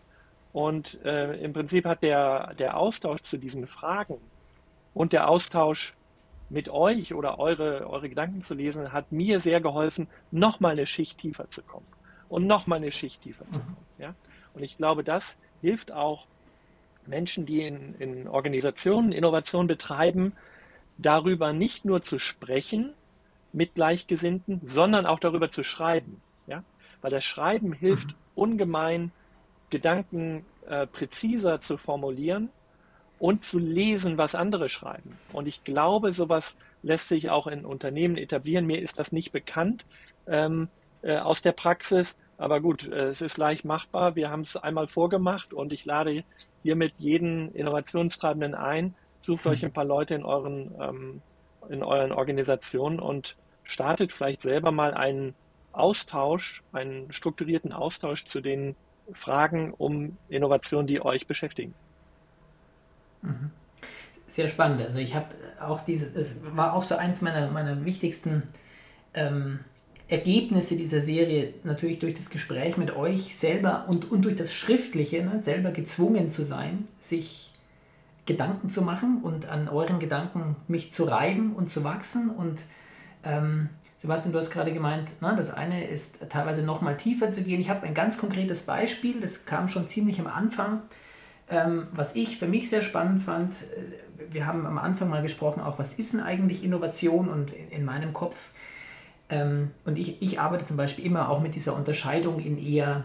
Und 0.52 1.04
äh, 1.04 1.34
im 1.34 1.52
Prinzip 1.52 1.84
hat 1.84 2.02
der, 2.02 2.54
der 2.54 2.78
Austausch 2.78 3.22
zu 3.22 3.36
diesen 3.36 3.66
Fragen 3.66 4.18
und 4.94 5.12
der 5.12 5.28
Austausch 5.28 5.94
mit 6.48 6.68
euch 6.68 7.14
oder 7.14 7.38
eure, 7.38 7.88
eure 7.88 8.08
Gedanken 8.08 8.42
zu 8.42 8.54
lesen, 8.54 8.92
hat 8.92 9.12
mir 9.12 9.40
sehr 9.40 9.60
geholfen, 9.60 10.08
nochmal 10.30 10.72
eine 10.72 10.86
Schicht 10.86 11.18
tiefer 11.18 11.50
zu 11.50 11.62
kommen. 11.62 11.86
Und 12.28 12.46
nochmal 12.46 12.78
eine 12.78 12.92
Schicht 12.92 13.22
tiefer 13.22 13.44
zu 13.50 13.60
kommen. 13.60 13.76
Ja? 13.98 14.14
Und 14.54 14.62
ich 14.62 14.76
glaube, 14.76 15.04
das 15.04 15.36
hilft 15.60 15.92
auch 15.92 16.26
Menschen, 17.06 17.46
die 17.46 17.62
in, 17.62 17.94
in 17.96 18.28
Organisationen 18.28 19.12
Innovation 19.12 19.66
betreiben, 19.66 20.32
darüber 20.98 21.52
nicht 21.52 21.84
nur 21.84 22.02
zu 22.02 22.18
sprechen 22.18 22.94
mit 23.52 23.74
Gleichgesinnten, 23.74 24.60
sondern 24.66 25.06
auch 25.06 25.20
darüber 25.20 25.50
zu 25.50 25.62
schreiben. 25.62 26.20
Ja? 26.46 26.64
Weil 27.00 27.10
das 27.10 27.24
Schreiben 27.24 27.72
hilft 27.72 28.08
mhm. 28.08 28.14
ungemein, 28.34 29.12
Gedanken 29.70 30.44
äh, 30.68 30.86
präziser 30.86 31.60
zu 31.60 31.76
formulieren 31.76 32.50
und 33.18 33.44
zu 33.44 33.58
lesen, 33.58 34.18
was 34.18 34.34
andere 34.34 34.68
schreiben. 34.68 35.18
Und 35.32 35.48
ich 35.48 35.64
glaube, 35.64 36.12
sowas 36.12 36.56
lässt 36.82 37.08
sich 37.08 37.30
auch 37.30 37.46
in 37.46 37.64
Unternehmen 37.64 38.16
etablieren. 38.16 38.66
Mir 38.66 38.80
ist 38.80 38.98
das 38.98 39.12
nicht 39.12 39.32
bekannt 39.32 39.84
ähm, 40.26 40.68
äh, 41.02 41.16
aus 41.18 41.42
der 41.42 41.52
Praxis, 41.52 42.16
aber 42.38 42.60
gut, 42.60 42.86
äh, 42.86 43.08
es 43.08 43.20
ist 43.20 43.38
leicht 43.38 43.64
machbar. 43.64 44.16
Wir 44.16 44.30
haben 44.30 44.42
es 44.42 44.56
einmal 44.56 44.86
vorgemacht 44.86 45.54
und 45.54 45.72
ich 45.72 45.84
lade 45.84 46.24
hiermit 46.62 46.94
jeden 46.98 47.52
Innovationstreibenden 47.54 48.54
ein. 48.54 48.94
Sucht 49.20 49.46
euch 49.46 49.64
ein 49.64 49.72
paar 49.72 49.84
Leute 49.84 50.14
in 50.14 50.24
euren, 50.24 50.74
ähm, 50.80 51.22
in 51.68 51.82
euren 51.82 52.12
Organisationen 52.12 53.00
und 53.00 53.36
startet 53.64 54.12
vielleicht 54.12 54.42
selber 54.42 54.70
mal 54.70 54.94
einen 54.94 55.34
Austausch, 55.72 56.62
einen 56.72 57.12
strukturierten 57.12 57.72
Austausch 57.72 58.26
zu 58.26 58.40
den 58.40 58.76
Fragen 59.12 59.72
um 59.72 60.16
Innovation, 60.28 60.86
die 60.86 61.00
euch 61.00 61.26
beschäftigen. 61.26 61.74
Sehr 64.28 64.48
spannend. 64.48 64.82
Also 64.82 64.98
ich 64.98 65.14
habe 65.14 65.28
auch 65.60 65.80
dieses, 65.80 66.14
es 66.14 66.34
war 66.54 66.74
auch 66.74 66.82
so 66.82 66.96
eins 66.96 67.22
meiner, 67.22 67.50
meiner 67.50 67.84
wichtigsten 67.84 68.42
ähm, 69.14 69.60
Ergebnisse 70.08 70.76
dieser 70.76 71.00
Serie, 71.00 71.54
natürlich 71.64 71.98
durch 71.98 72.14
das 72.14 72.30
Gespräch 72.30 72.76
mit 72.76 72.94
euch 72.94 73.36
selber 73.36 73.86
und, 73.88 74.10
und 74.10 74.24
durch 74.24 74.36
das 74.36 74.52
Schriftliche, 74.52 75.24
ne, 75.24 75.40
selber 75.40 75.72
gezwungen 75.72 76.28
zu 76.28 76.44
sein, 76.44 76.86
sich 77.00 77.52
Gedanken 78.24 78.68
zu 78.68 78.82
machen 78.82 79.20
und 79.22 79.48
an 79.48 79.68
euren 79.68 79.98
Gedanken 79.98 80.56
mich 80.68 80.92
zu 80.92 81.04
reiben 81.04 81.54
und 81.54 81.68
zu 81.68 81.82
wachsen. 81.82 82.30
Und 82.30 82.60
ähm, 83.24 83.68
Sebastian, 83.98 84.32
du 84.32 84.38
hast 84.38 84.50
gerade 84.50 84.72
gemeint, 84.72 85.08
na, 85.20 85.34
das 85.34 85.52
eine 85.52 85.86
ist 85.88 86.18
teilweise 86.28 86.62
noch 86.62 86.82
mal 86.82 86.96
tiefer 86.96 87.30
zu 87.30 87.42
gehen. 87.42 87.60
Ich 87.60 87.70
habe 87.70 87.86
ein 87.86 87.94
ganz 87.94 88.18
konkretes 88.18 88.62
Beispiel, 88.62 89.20
das 89.20 89.46
kam 89.46 89.68
schon 89.68 89.88
ziemlich 89.88 90.20
am 90.20 90.26
Anfang, 90.26 90.82
ähm, 91.48 91.86
was 91.92 92.14
ich 92.14 92.38
für 92.38 92.46
mich 92.46 92.68
sehr 92.68 92.82
spannend 92.82 93.22
fand. 93.22 93.54
Äh, 93.54 94.32
wir 94.32 94.46
haben 94.46 94.66
am 94.66 94.78
Anfang 94.78 95.08
mal 95.08 95.22
gesprochen, 95.22 95.60
auch 95.60 95.78
was 95.78 95.94
ist 95.94 96.12
denn 96.12 96.20
eigentlich 96.20 96.64
Innovation 96.64 97.28
und 97.28 97.52
in, 97.52 97.70
in 97.70 97.84
meinem 97.84 98.12
Kopf. 98.12 98.50
Ähm, 99.28 99.70
und 99.84 99.98
ich, 99.98 100.20
ich 100.22 100.40
arbeite 100.40 100.64
zum 100.64 100.76
Beispiel 100.76 101.04
immer 101.04 101.28
auch 101.28 101.40
mit 101.40 101.54
dieser 101.54 101.74
Unterscheidung 101.76 102.40
in 102.40 102.58
eher 102.58 103.04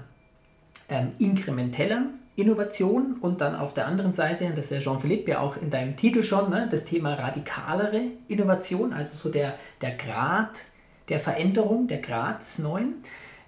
ähm, 0.89 1.11
inkrementeller 1.19 2.05
Innovation 2.35 3.17
und 3.21 3.41
dann 3.41 3.55
auf 3.55 3.73
der 3.73 3.87
anderen 3.87 4.13
Seite, 4.13 4.51
das 4.55 4.65
ist 4.65 4.71
ja 4.71 4.79
Jean-Philippe 4.79 5.31
ja 5.31 5.39
auch 5.39 5.57
in 5.57 5.69
deinem 5.69 5.95
Titel 5.95 6.23
schon, 6.23 6.49
ne, 6.49 6.67
das 6.71 6.85
Thema 6.85 7.13
radikalere 7.13 8.03
Innovation, 8.27 8.93
also 8.93 9.17
so 9.17 9.29
der, 9.29 9.55
der 9.81 9.95
Grad 9.95 10.63
der 11.09 11.19
Veränderung, 11.19 11.87
der 11.87 11.99
Grad 11.99 12.41
des 12.41 12.59
Neuen. 12.59 12.95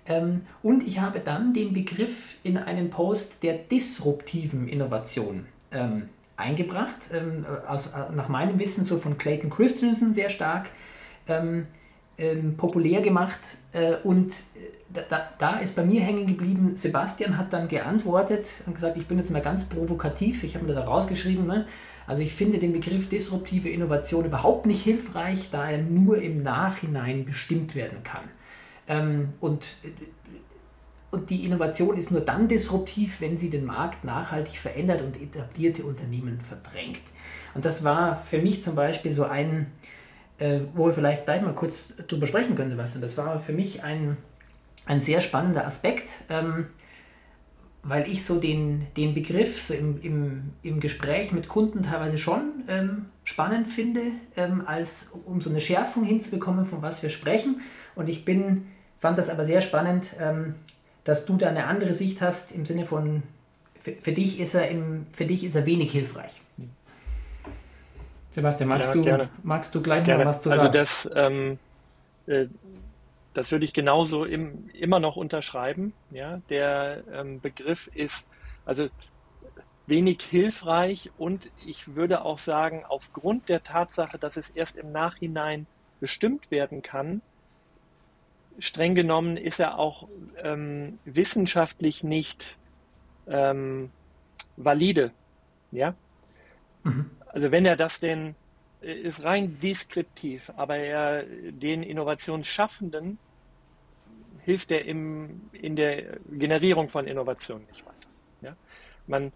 Ähm, 0.06 0.42
und 0.62 0.86
ich 0.86 1.00
habe 1.00 1.20
dann 1.20 1.54
den 1.54 1.74
Begriff 1.74 2.36
in 2.44 2.58
einen 2.58 2.90
Post 2.90 3.44
der 3.44 3.58
disruptiven 3.58 4.68
Innovation 4.68 5.46
ähm, 5.72 6.10
eingebracht, 6.36 7.12
ähm, 7.14 7.46
aus, 7.68 7.88
äh, 7.88 8.14
nach 8.14 8.28
meinem 8.28 8.60
Wissen 8.60 8.84
so 8.84 8.98
von 8.98 9.18
Clayton 9.18 9.50
Christensen 9.50 10.14
sehr 10.14 10.30
stark 10.30 10.70
ähm, 11.28 11.68
ähm, 12.18 12.58
populär 12.58 13.02
gemacht 13.02 13.40
äh, 13.72 13.96
und 14.04 14.32
äh, 14.32 15.02
da, 15.10 15.30
da, 15.40 15.58
ist 15.58 15.76
bei 15.76 15.84
mir 15.84 16.02
hängen 16.02 16.28
geblieben, 16.28 16.74
Sebastian 16.76 17.38
hat 17.38 17.52
dann 17.52 17.68
geantwortet 17.68 18.48
und 18.68 18.76
gesagt, 18.76 18.98
ich 18.98 19.08
bin 19.08 19.18
jetzt 19.18 19.32
mal 19.32 19.42
ganz 19.42 19.66
provokativ, 19.66 20.44
ich 20.44 20.54
habe 20.54 20.66
mir 20.66 20.74
das 20.74 20.84
auch 20.84 20.90
rausgeschrieben, 20.90 21.48
ne? 21.48 21.66
also 22.06 22.22
ich 22.22 22.34
finde 22.34 22.60
den 22.60 22.74
Begriff 22.74 23.10
disruptive 23.10 23.70
Innovation 23.70 24.26
überhaupt 24.26 24.66
nicht 24.68 24.84
hilfreich, 24.84 25.50
da 25.52 25.70
er 25.70 25.80
nur 25.80 26.22
im 26.22 26.44
Nachhinein 26.44 27.26
bestimmt 27.26 27.74
werden 27.74 28.04
kann. 28.04 28.24
Ähm, 28.88 29.34
und, 29.40 29.66
und 31.12 31.30
die 31.30 31.46
Innovation 31.46 31.96
ist 31.98 32.12
nur 32.12 32.22
dann 32.22 32.48
disruptiv, 32.48 33.22
wenn 33.22 33.38
sie 33.38 33.50
den 33.50 33.66
Markt 33.66 34.04
nachhaltig 34.04 34.58
verändert 34.58 35.02
und 35.02 35.22
etablierte 35.22 35.84
Unternehmen 35.84 36.42
verdrängt. 36.42 37.02
Und 37.54 37.66
das 37.66 37.84
war 37.84 38.16
für 38.16 38.40
mich 38.40 38.64
zum 38.64 38.76
Beispiel 38.76 39.12
so 39.12 39.26
ein, 39.26 39.68
äh, 40.40 40.62
wo 40.74 40.88
wir 40.88 40.94
vielleicht 40.94 41.26
gleich 41.26 41.42
mal 41.42 41.54
kurz 41.54 41.94
drüber 42.08 42.28
sprechen 42.28 42.56
können, 42.56 42.72
Sebastian. 42.72 43.02
Das 43.02 43.18
war 43.18 43.40
für 43.40 43.54
mich 43.54 43.84
ein, 43.84 44.18
ein 44.86 45.02
sehr 45.02 45.22
spannender 45.22 45.66
Aspekt, 45.66 46.10
ähm, 46.30 46.68
weil 47.84 48.10
ich 48.10 48.24
so 48.26 48.40
den, 48.40 48.88
den 48.96 49.14
Begriff 49.14 49.62
so 49.62 49.74
im, 49.74 50.02
im, 50.02 50.52
im 50.64 50.80
Gespräch 50.80 51.32
mit 51.32 51.50
Kunden 51.50 51.84
teilweise 51.84 52.18
schon 52.18 52.64
ähm, 52.68 53.06
spannend 53.26 53.68
finde, 53.68 54.02
ähm, 54.38 54.64
als 54.66 55.12
um 55.26 55.42
so 55.42 55.50
eine 55.50 55.60
Schärfung 55.60 56.06
hinzubekommen, 56.06 56.66
von 56.66 56.82
was 56.82 57.04
wir 57.04 57.10
sprechen. 57.10 57.62
Und 57.96 58.10
ich 58.10 58.26
bin, 58.26 58.68
fand 59.04 59.18
das 59.18 59.30
aber 59.30 59.44
sehr 59.44 59.60
spannend, 59.60 60.12
ähm, 60.18 60.56
dass 61.04 61.26
du 61.26 61.36
da 61.36 61.50
eine 61.50 61.66
andere 61.66 61.92
Sicht 61.92 62.22
hast 62.22 62.54
im 62.54 62.66
Sinne 62.66 62.86
von, 62.86 63.22
für, 63.76 63.92
für, 63.92 64.14
dich, 64.14 64.40
ist 64.40 64.54
er 64.54 64.70
im, 64.70 65.08
für 65.12 65.26
dich 65.26 65.44
ist 65.44 65.56
er 65.56 65.66
wenig 65.66 65.92
hilfreich. 65.92 66.40
Sebastian, 68.32 68.70
magst, 68.70 68.88
ja, 68.88 68.94
du, 68.94 69.02
gerne. 69.02 69.30
magst 69.44 69.76
du 69.76 69.82
gleich 69.82 70.06
gerne. 70.06 70.24
mal 70.24 70.30
was 70.30 70.40
zu 70.40 70.50
also 70.50 70.64
sagen? 70.64 70.78
Also 70.78 71.04
das, 71.04 71.10
ähm, 71.18 71.60
äh, 72.28 72.46
das 73.34 73.52
würde 73.52 73.66
ich 73.66 73.74
genauso 73.74 74.24
im, 74.24 74.70
immer 74.70 75.02
noch 75.02 75.18
unterschreiben. 75.18 75.92
Ja? 76.12 76.40
Der 76.50 77.04
ähm, 77.12 77.42
Begriff 77.42 77.90
ist 77.94 78.26
also 78.66 78.88
wenig 79.86 80.22
hilfreich 80.22 81.12
und 81.18 81.52
ich 81.66 81.94
würde 81.94 82.24
auch 82.24 82.40
sagen, 82.40 82.86
aufgrund 82.88 83.50
der 83.50 83.64
Tatsache, 83.64 84.18
dass 84.18 84.38
es 84.38 84.50
erst 84.50 84.78
im 84.78 84.94
Nachhinein 84.94 85.68
bestimmt 86.00 86.52
werden 86.52 86.82
kann, 86.82 87.22
streng 88.60 88.96
genommen 88.96 89.38
ist 89.38 89.60
er 89.60 89.78
auch 89.80 90.08
ähm, 90.42 91.00
wissenschaftlich 91.06 92.04
nicht 92.04 92.58
ähm, 93.28 93.90
valide. 94.58 95.12
Ja? 95.72 95.96
Mhm. 96.84 97.10
Also 97.28 97.52
wenn 97.52 97.66
er 97.66 97.76
das 97.76 98.00
denn 98.00 98.36
äh, 98.82 98.94
ist 98.94 99.24
rein 99.24 99.60
deskriptiv, 99.62 100.52
aber 100.56 100.78
er 100.78 101.24
den 101.24 101.84
Innovationsschaffenden 101.84 103.18
hilft 104.42 104.72
er 104.72 104.86
im, 104.86 105.42
in 105.54 105.76
der 105.76 106.18
Generierung 106.32 106.90
von 106.90 107.08
Innovationen 107.08 107.66
nicht 107.68 107.86
weiter. 107.86 108.08
Ja? 108.42 108.56
Man, 109.08 109.32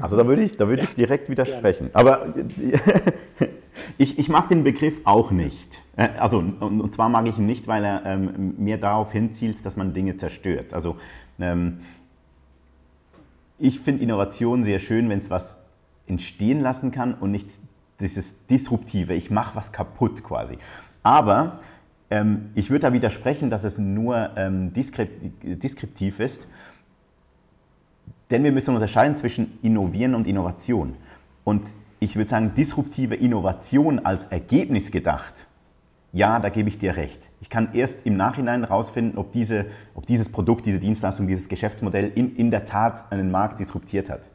also 0.00 0.16
da 0.16 0.26
würde 0.26 0.42
ich, 0.42 0.56
da 0.56 0.68
würde 0.68 0.82
ja, 0.82 0.88
ich 0.88 0.94
direkt 0.94 1.28
widersprechen. 1.28 1.92
Gerne. 1.92 1.94
Aber 1.94 2.34
ich, 3.98 4.18
ich 4.18 4.28
mag 4.28 4.48
den 4.48 4.64
Begriff 4.64 5.00
auch 5.04 5.30
nicht. 5.30 5.82
Äh, 5.96 6.08
also, 6.18 6.38
und 6.38 6.92
zwar 6.92 7.08
mag 7.08 7.26
ich 7.26 7.38
ihn 7.38 7.46
nicht, 7.46 7.68
weil 7.68 7.84
er 7.84 8.06
ähm, 8.06 8.54
mehr 8.58 8.78
darauf 8.78 9.12
hinzielt, 9.12 9.64
dass 9.64 9.76
man 9.76 9.92
Dinge 9.92 10.16
zerstört. 10.16 10.72
Also 10.72 10.96
ähm, 11.38 11.78
ich 13.58 13.80
finde 13.80 14.02
Innovation 14.02 14.64
sehr 14.64 14.78
schön, 14.78 15.08
wenn 15.08 15.18
es 15.18 15.30
was 15.30 15.56
entstehen 16.06 16.60
lassen 16.60 16.90
kann 16.90 17.14
und 17.14 17.30
nicht 17.30 17.48
dieses 18.00 18.46
Disruptive, 18.46 19.14
ich 19.14 19.30
mache 19.30 19.54
was 19.56 19.72
kaputt 19.72 20.24
quasi. 20.24 20.58
Aber 21.02 21.60
ähm, 22.10 22.50
ich 22.54 22.70
würde 22.70 22.86
da 22.86 22.92
widersprechen, 22.92 23.50
dass 23.50 23.64
es 23.64 23.78
nur 23.78 24.30
ähm, 24.36 24.72
deskriptiv 24.72 26.20
ist, 26.20 26.46
denn 28.30 28.44
wir 28.44 28.52
müssen 28.52 28.74
unterscheiden 28.74 29.16
zwischen 29.16 29.58
Innovieren 29.62 30.14
und 30.14 30.26
Innovation. 30.26 30.96
Und 31.44 31.64
ich 32.00 32.16
würde 32.16 32.30
sagen, 32.30 32.54
disruptive 32.56 33.14
Innovation 33.14 34.00
als 34.00 34.24
Ergebnis 34.24 34.90
gedacht, 34.90 35.46
ja, 36.12 36.40
da 36.40 36.48
gebe 36.48 36.68
ich 36.68 36.78
dir 36.78 36.96
recht. 36.96 37.30
Ich 37.40 37.50
kann 37.50 37.68
erst 37.72 38.04
im 38.04 38.16
Nachhinein 38.16 38.64
herausfinden, 38.64 39.16
ob, 39.16 39.30
diese, 39.30 39.66
ob 39.94 40.06
dieses 40.06 40.28
Produkt, 40.28 40.66
diese 40.66 40.80
Dienstleistung, 40.80 41.28
dieses 41.28 41.48
Geschäftsmodell 41.48 42.10
in, 42.16 42.34
in 42.34 42.50
der 42.50 42.64
Tat 42.64 43.12
einen 43.12 43.30
Markt 43.30 43.60
disruptiert 43.60 44.10
hat. 44.10 44.32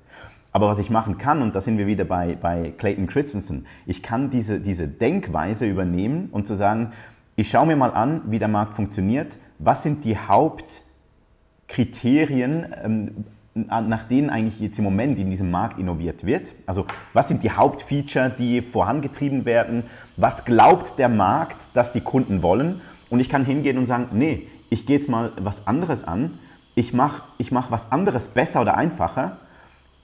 Aber 0.53 0.69
was 0.69 0.79
ich 0.79 0.89
machen 0.89 1.17
kann, 1.17 1.41
und 1.41 1.53
da 1.53 1.59
sind 1.59 1.77
wir 1.77 1.85
wieder 1.85 2.05
bei, 2.05 2.35
bei 2.35 2.73
Clayton 2.77 3.07
Christensen, 3.07 3.65
ich 3.85 4.01
kann 4.01 4.29
diese, 4.29 4.61
diese 4.61 4.87
Denkweise 4.87 5.65
übernehmen 5.65 6.29
und 6.31 6.47
zu 6.47 6.55
sagen, 6.55 6.91
ich 7.35 7.49
schaue 7.49 7.67
mir 7.67 7.75
mal 7.75 7.91
an, 7.91 8.21
wie 8.27 8.39
der 8.39 8.47
Markt 8.47 8.75
funktioniert, 8.75 9.37
was 9.59 9.83
sind 9.83 10.05
die 10.05 10.17
Hauptkriterien, 10.17 12.73
ähm, 12.81 13.25
nach 13.55 14.03
denen 14.03 14.29
eigentlich 14.29 14.59
jetzt 14.59 14.77
im 14.77 14.83
Moment 14.83 15.17
in 15.17 15.29
diesem 15.29 15.49
Markt 15.49 15.79
innoviert 15.79 16.25
wird. 16.25 16.53
Also 16.65 16.85
was 17.13 17.29
sind 17.29 17.41
die 17.41 17.51
Hauptfeature, 17.51 18.29
die 18.29 18.61
vorangetrieben 18.61 19.45
werden? 19.45 19.83
Was 20.17 20.43
glaubt 20.43 20.99
der 20.99 21.09
Markt, 21.09 21.69
dass 21.73 21.93
die 21.93 22.01
Kunden 22.01 22.43
wollen? 22.43 22.81
Und 23.09 23.21
ich 23.21 23.29
kann 23.29 23.45
hingehen 23.45 23.77
und 23.77 23.87
sagen, 23.87 24.09
nee, 24.11 24.47
ich 24.69 24.85
gehe 24.85 24.97
jetzt 24.97 25.07
mal 25.07 25.31
was 25.37 25.67
anderes 25.67 26.03
an. 26.03 26.37
Ich 26.75 26.93
mache 26.93 27.23
ich 27.37 27.53
mach 27.53 27.71
was 27.71 27.91
anderes 27.91 28.27
besser 28.27 28.61
oder 28.61 28.75
einfacher 28.75 29.37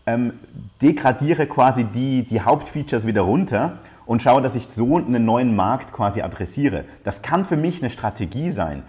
ähm, 0.05 0.34
degradiere 0.81 1.48
quasi 1.48 1.84
die, 1.84 2.24
die 2.24 2.41
Hauptfeatures 2.41 3.05
wieder 3.05 3.22
runter 3.22 3.79
und 4.05 4.22
schaue, 4.22 4.41
dass 4.41 4.55
ich 4.55 4.67
so 4.67 4.98
einen 4.98 5.25
neuen 5.25 5.55
Markt 5.55 5.93
quasi 5.93 6.22
adressiere. 6.22 6.86
Das 7.03 7.22
kann 7.22 7.46
für 7.46 7.58
mich 7.58 7.81
eine 7.81 7.89
Strategie 7.89 8.50
sein, 8.50 8.84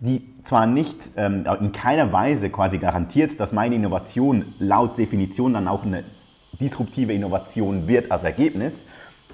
die 0.00 0.28
zwar 0.42 0.66
nicht 0.66 1.10
ähm, 1.16 1.44
in 1.60 1.72
keiner 1.72 2.12
Weise 2.12 2.50
quasi 2.50 2.78
garantiert, 2.78 3.38
dass 3.40 3.52
meine 3.52 3.74
Innovation 3.74 4.54
laut 4.58 4.96
Definition 4.96 5.54
dann 5.54 5.68
auch 5.68 5.84
eine 5.84 6.04
disruptive 6.60 7.12
Innovation 7.12 7.86
wird 7.88 8.10
als 8.10 8.24
Ergebnis, 8.24 8.84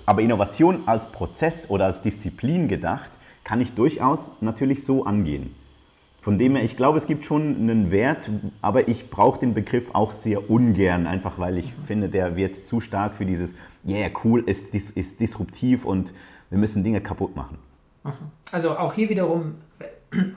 aber 0.07 0.23
Innovation 0.23 0.83
als 0.87 1.07
Prozess 1.07 1.71
oder 1.71 1.87
als 1.87 2.03
Disziplin 2.03 2.69
gedacht, 2.69 3.11
kann 3.45 3.61
ich 3.61 3.73
durchaus 3.73 4.33
natürlich 4.41 4.85
so 4.85 5.05
angehen. 5.05 5.55
Von 6.23 6.39
dem 6.39 6.57
her, 6.57 6.65
ich 6.65 6.79
glaube, 6.79 6.97
es 6.97 7.07
gibt 7.07 7.27
schon 7.27 7.55
einen 7.57 7.91
Wert, 7.91 8.31
aber 8.63 8.89
ich 8.89 9.11
brauche 9.11 9.39
den 9.39 9.53
Begriff 9.53 9.91
auch 9.93 10.15
sehr 10.15 10.49
ungern, 10.49 11.07
einfach 11.07 11.39
weil 11.39 11.59
ich 11.59 11.77
mhm. 11.77 11.83
finde, 11.85 12.09
der 12.09 12.37
wird 12.37 12.67
zu 12.67 12.81
stark 12.81 13.15
für 13.15 13.27
dieses, 13.27 13.55
yeah, 13.87 14.09
cool, 14.25 14.43
ist, 14.47 14.75
ist 14.75 15.21
disruptiv 15.21 15.85
und 15.85 16.15
wir 16.49 16.59
müssen 16.59 16.83
Dinge 16.83 17.03
kaputt 17.03 17.37
machen. 17.37 17.59
Mhm. 18.05 18.13
Also 18.51 18.79
auch 18.79 18.95
hier 18.95 19.11
wiederum 19.11 19.57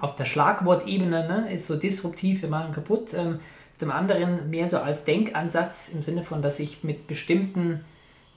auf 0.01 0.15
der 0.15 0.25
Schlagwortebene 0.25 1.27
ne, 1.27 1.53
ist 1.53 1.67
so 1.67 1.75
disruptiv, 1.75 2.41
wir 2.41 2.49
machen 2.49 2.73
kaputt. 2.73 3.13
Ähm, 3.13 3.39
auf 3.71 3.77
dem 3.79 3.91
anderen 3.91 4.49
mehr 4.49 4.67
so 4.67 4.77
als 4.77 5.05
Denkansatz 5.05 5.89
im 5.93 6.01
Sinne 6.01 6.23
von, 6.23 6.41
dass 6.41 6.59
ich 6.59 6.83
mit 6.83 7.07
bestimmten 7.07 7.81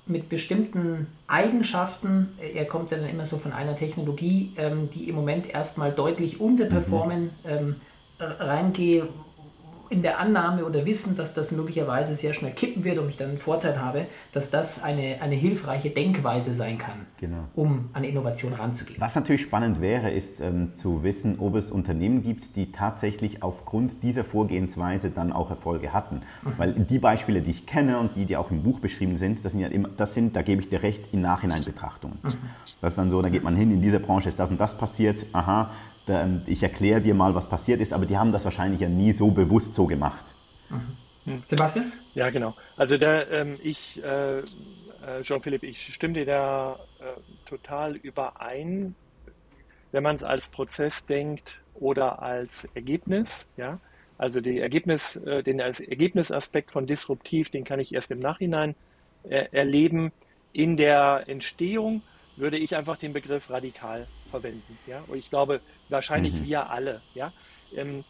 mit 0.06 0.28
bestimmten 0.28 1.06
Eigenschaften, 1.28 2.30
er 2.54 2.64
kommt 2.64 2.90
dann 2.90 3.06
immer 3.06 3.24
so 3.24 3.38
von 3.38 3.52
einer 3.52 3.76
Technologie, 3.76 4.52
ähm, 4.56 4.90
die 4.92 5.08
im 5.08 5.14
Moment 5.14 5.48
erstmal 5.48 5.92
deutlich 5.92 6.40
unterperformen, 6.40 7.24
mhm. 7.24 7.30
ähm, 7.48 7.76
reingehe, 8.18 9.08
in 9.90 10.02
der 10.02 10.20
Annahme 10.20 10.64
oder 10.64 10.86
Wissen, 10.86 11.16
dass 11.16 11.34
das 11.34 11.50
möglicherweise 11.50 12.14
sehr 12.14 12.32
schnell 12.32 12.52
kippen 12.52 12.84
wird 12.84 12.98
und 12.98 13.08
ich 13.08 13.16
dann 13.16 13.30
einen 13.30 13.38
Vorteil 13.38 13.80
habe, 13.80 14.06
dass 14.32 14.48
das 14.50 14.82
eine, 14.82 15.20
eine 15.20 15.34
hilfreiche 15.34 15.90
Denkweise 15.90 16.54
sein 16.54 16.78
kann, 16.78 17.06
genau. 17.18 17.48
um 17.56 17.90
an 17.92 18.04
Innovation 18.04 18.52
ranzugehen. 18.52 19.00
Was 19.00 19.16
natürlich 19.16 19.42
spannend 19.42 19.80
wäre, 19.80 20.10
ist 20.10 20.40
ähm, 20.40 20.76
zu 20.76 21.02
wissen, 21.02 21.40
ob 21.40 21.56
es 21.56 21.72
Unternehmen 21.72 22.22
gibt, 22.22 22.54
die 22.54 22.70
tatsächlich 22.70 23.42
aufgrund 23.42 24.04
dieser 24.04 24.22
Vorgehensweise 24.22 25.10
dann 25.10 25.32
auch 25.32 25.50
Erfolge 25.50 25.92
hatten. 25.92 26.22
Mhm. 26.42 26.52
Weil 26.56 26.72
die 26.72 27.00
Beispiele, 27.00 27.42
die 27.42 27.50
ich 27.50 27.66
kenne 27.66 27.98
und 27.98 28.14
die, 28.14 28.26
die 28.26 28.36
auch 28.36 28.52
im 28.52 28.62
Buch 28.62 28.78
beschrieben 28.78 29.16
sind, 29.16 29.44
das 29.44 29.52
sind 29.52 29.60
ja 29.60 29.68
immer, 29.68 29.88
das 29.96 30.14
sind, 30.14 30.36
da 30.36 30.42
gebe 30.42 30.62
ich 30.62 30.68
dir 30.68 30.84
recht, 30.84 31.12
in 31.12 31.20
Nachhinein 31.20 31.64
Betrachtungen. 31.64 32.18
Mhm. 32.22 32.34
Das 32.80 32.92
ist 32.92 32.96
dann 32.96 33.10
so, 33.10 33.20
da 33.22 33.28
geht 33.28 33.42
man 33.42 33.56
hin, 33.56 33.72
in 33.72 33.82
dieser 33.82 33.98
Branche 33.98 34.28
ist 34.28 34.38
das 34.38 34.50
und 34.50 34.60
das 34.60 34.78
passiert, 34.78 35.26
aha, 35.32 35.70
ich 36.46 36.62
erkläre 36.62 37.00
dir 37.00 37.14
mal, 37.14 37.34
was 37.34 37.48
passiert 37.48 37.80
ist, 37.80 37.92
aber 37.92 38.04
die 38.04 38.18
haben 38.18 38.32
das 38.32 38.44
wahrscheinlich 38.44 38.80
ja 38.80 38.88
nie 38.88 39.12
so 39.12 39.30
bewusst 39.30 39.74
so 39.74 39.86
gemacht. 39.86 40.34
Mhm. 40.70 41.42
Sebastian? 41.46 41.92
Ja, 42.14 42.30
genau. 42.30 42.54
Also 42.76 42.96
da, 42.96 43.22
ähm, 43.28 43.58
ich, 43.62 44.02
äh, 44.02 44.38
äh 44.38 44.42
Jean-Philippe, 45.22 45.66
ich 45.66 45.94
stimme 45.94 46.14
dir 46.14 46.26
da 46.26 46.78
äh, 46.98 47.20
total 47.46 47.96
überein, 47.96 48.94
wenn 49.92 50.02
man 50.02 50.16
es 50.16 50.24
als 50.24 50.48
Prozess 50.48 51.06
denkt 51.06 51.62
oder 51.74 52.22
als 52.22 52.66
Ergebnis, 52.74 53.46
ja. 53.56 53.80
Also 54.18 54.40
die 54.42 54.58
Ergebnis, 54.58 55.16
äh, 55.16 55.42
den 55.42 55.60
als 55.60 55.80
Ergebnisaspekt 55.80 56.70
von 56.70 56.86
disruptiv, 56.86 57.50
den 57.50 57.64
kann 57.64 57.80
ich 57.80 57.94
erst 57.94 58.10
im 58.10 58.18
Nachhinein 58.18 58.74
äh, 59.22 59.46
erleben. 59.50 60.12
In 60.52 60.76
der 60.76 61.24
Entstehung 61.26 62.02
würde 62.36 62.58
ich 62.58 62.76
einfach 62.76 62.98
den 62.98 63.12
Begriff 63.12 63.48
radikal 63.50 64.06
verwenden. 64.30 64.78
Ja? 64.86 65.02
Und 65.06 65.18
ich 65.18 65.30
glaube, 65.30 65.60
wahrscheinlich 65.88 66.34
mhm. 66.34 66.44
wir 66.44 66.70
alle. 66.70 67.00
Ja? 67.14 67.32
Ähm, 67.76 68.04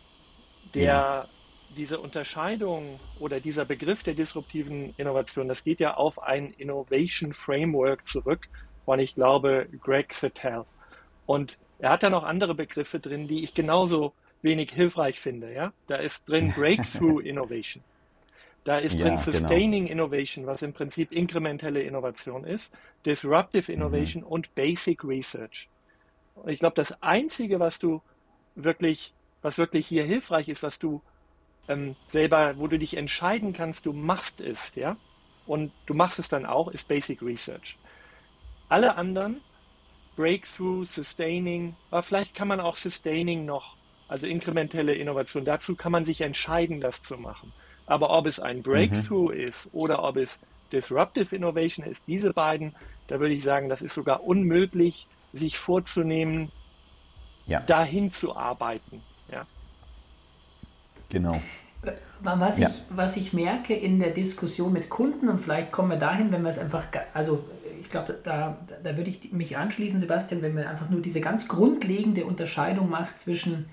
der, 0.75 0.83
ja. 0.83 1.29
Diese 1.77 2.01
Unterscheidung 2.01 2.99
oder 3.21 3.39
dieser 3.39 3.65
Begriff 3.65 4.03
der 4.03 4.15
disruptiven 4.15 4.93
Innovation, 4.97 5.47
das 5.47 5.63
geht 5.63 5.79
ja 5.79 5.95
auf 5.95 6.21
ein 6.21 6.53
Innovation 6.59 7.33
Framework 7.33 8.09
zurück 8.09 8.49
von, 8.85 8.99
ich 8.99 9.15
glaube, 9.15 9.69
Greg 9.81 10.13
Settel. 10.13 10.65
Und 11.27 11.59
er 11.79 11.91
hat 11.91 12.03
da 12.03 12.11
noch 12.11 12.25
andere 12.25 12.57
Begriffe 12.57 12.99
drin, 12.99 13.29
die 13.29 13.45
ich 13.45 13.55
genauso 13.55 14.13
wenig 14.43 14.73
hilfreich 14.73 15.21
finde. 15.21 15.53
Ja? 15.53 15.73
Da 15.87 15.97
ist 15.97 16.29
drin 16.29 16.53
Breakthrough 16.57 17.21
Innovation. 17.21 17.85
Da 18.65 18.79
ist 18.79 18.99
ja, 18.99 19.07
drin 19.07 19.17
genau. 19.17 19.23
Sustaining 19.23 19.87
genau. 19.87 20.05
Innovation, 20.05 20.47
was 20.47 20.63
im 20.63 20.73
Prinzip 20.73 21.13
inkrementelle 21.13 21.83
Innovation 21.83 22.45
ist, 22.45 22.73
Disruptive 23.07 23.73
Innovation 23.73 24.23
mhm. 24.23 24.29
und 24.29 24.55
Basic 24.55 25.03
Research. 25.05 25.69
Und 26.35 26.51
ich 26.51 26.59
glaube, 26.59 26.77
das 26.77 27.03
Einzige, 27.03 27.61
was 27.61 27.79
du 27.79 28.03
wirklich, 28.55 29.13
was 29.43 29.59
wirklich 29.59 29.87
hier 29.87 30.05
hilfreich 30.05 30.49
ist, 30.49 30.63
was 30.63 30.79
du 30.79 31.03
ähm, 31.69 31.97
selber, 32.09 32.55
wo 32.59 32.67
du 32.67 32.79
dich 32.79 32.97
entscheiden 32.97 33.53
kannst, 33.53 33.87
du 33.87 33.93
machst 33.93 34.41
es, 34.41 34.75
ja, 34.75 34.97
und 35.47 35.73
du 35.87 35.95
machst 35.95 36.19
es 36.19 36.29
dann 36.29 36.47
auch, 36.47 36.69
ist 36.69 36.89
Basic 36.89 37.23
Research. 37.23 37.79
Alle 38.69 38.97
anderen, 38.97 39.41
Breakthrough, 40.17 40.85
Sustaining, 40.85 41.75
aber 41.91 42.03
vielleicht 42.03 42.35
kann 42.35 42.49
man 42.49 42.61
auch 42.61 42.77
Sustaining 42.77 43.45
noch, 43.47 43.77
also 44.09 44.27
inkrementelle 44.27 44.95
Innovation, 44.95 45.45
dazu 45.45 45.77
kann 45.77 45.93
man 45.93 46.05
sich 46.05 46.21
entscheiden, 46.21 46.81
das 46.81 47.03
zu 47.03 47.17
machen. 47.17 47.53
Aber 47.87 48.11
ob 48.11 48.27
es 48.27 48.39
ein. 48.39 48.63
Breakthrough 48.63 49.33
mhm. 49.33 49.41
ist 49.41 49.69
oder 49.73 50.05
ob 50.05 50.17
es 50.17 50.39
Disruptive 50.73 51.35
Innovation 51.35 51.85
ist, 51.87 52.05
diese 52.07 52.33
beiden, 52.33 52.75
da 53.09 53.19
würde 53.19 53.35
ich 53.35 53.43
sagen, 53.43 53.69
das 53.69 53.83
ist 53.83 53.95
sogar 53.95 54.23
unmöglich, 54.23 55.09
sich 55.33 55.59
vorzunehmen, 55.59 56.51
ja. 57.47 57.61
dahin 57.61 58.13
zu 58.13 58.37
arbeiten. 58.37 59.03
Ja. 59.33 59.47
Genau. 61.09 61.41
Was, 62.23 62.59
ja. 62.59 62.69
ich, 62.69 62.75
was 62.91 63.17
ich 63.17 63.33
merke 63.33 63.75
in 63.75 63.99
der 63.99 64.11
Diskussion 64.11 64.73
mit 64.73 64.91
Kunden, 64.91 65.29
und 65.29 65.39
vielleicht 65.39 65.73
kommen 65.73 65.91
wir 65.91 65.97
dahin, 65.97 66.31
wenn 66.33 66.43
wir 66.43 66.51
es 66.51 66.59
einfach, 66.59 66.87
also 67.15 67.45
ich 67.81 67.89
glaube, 67.89 68.19
da, 68.23 68.59
da 68.83 68.97
würde 68.97 69.09
ich 69.09 69.33
mich 69.33 69.57
anschließen, 69.57 70.01
Sebastian, 70.01 70.43
wenn 70.43 70.55
man 70.55 70.65
einfach 70.65 70.91
nur 70.91 71.01
diese 71.01 71.21
ganz 71.23 71.49
grundlegende 71.49 72.27
Unterscheidung 72.27 72.91
macht 72.91 73.19
zwischen, 73.19 73.71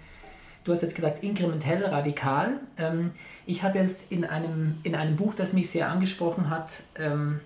du 0.64 0.72
hast 0.72 0.82
jetzt 0.82 0.96
gesagt, 0.96 1.24
inkrementell, 1.24 1.84
radikal. 1.84 2.62
Ähm, 2.78 3.12
ich 3.46 3.64
habe 3.64 3.80
jetzt 3.80 4.10
in 4.10 4.24
einem, 4.24 4.78
in 4.84 4.96
einem 4.96 5.18
Buch, 5.18 5.34
das 5.34 5.52
mich 5.52 5.70
sehr 5.70 5.90
angesprochen 5.90 6.50
hat, 6.50 6.84
ähm, 6.98 7.42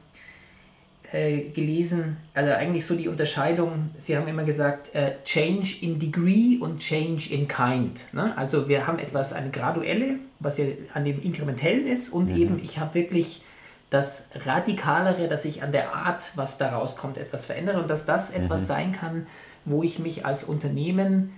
äh, 1.11 1.49
gelesen, 1.49 2.17
also 2.33 2.51
eigentlich 2.51 2.85
so 2.85 2.95
die 2.95 3.07
Unterscheidung, 3.07 3.89
Sie 3.99 4.15
haben 4.15 4.27
immer 4.27 4.43
gesagt, 4.43 4.95
äh, 4.95 5.15
Change 5.25 5.77
in 5.81 5.99
Degree 5.99 6.57
und 6.59 6.79
Change 6.79 7.33
in 7.33 7.47
Kind. 7.47 8.13
Ne? 8.13 8.35
Also 8.37 8.69
wir 8.69 8.87
haben 8.87 8.97
etwas, 8.97 9.33
eine 9.33 9.49
graduelle, 9.49 10.19
was 10.39 10.57
ja 10.57 10.65
an 10.93 11.03
dem 11.03 11.21
Inkrementellen 11.21 11.85
ist 11.85 12.09
und 12.09 12.29
mhm. 12.29 12.37
eben 12.37 12.59
ich 12.63 12.79
habe 12.79 12.93
wirklich 12.93 13.43
das 13.89 14.29
Radikalere, 14.45 15.27
dass 15.27 15.43
ich 15.43 15.63
an 15.63 15.73
der 15.73 15.93
Art, 15.93 16.31
was 16.35 16.57
da 16.57 16.69
rauskommt, 16.69 17.17
etwas 17.17 17.45
verändere 17.45 17.81
und 17.81 17.89
dass 17.89 18.05
das 18.05 18.31
mhm. 18.31 18.43
etwas 18.43 18.67
sein 18.67 18.93
kann, 18.93 19.27
wo 19.65 19.83
ich 19.83 19.99
mich 19.99 20.25
als 20.25 20.45
Unternehmen 20.45 21.33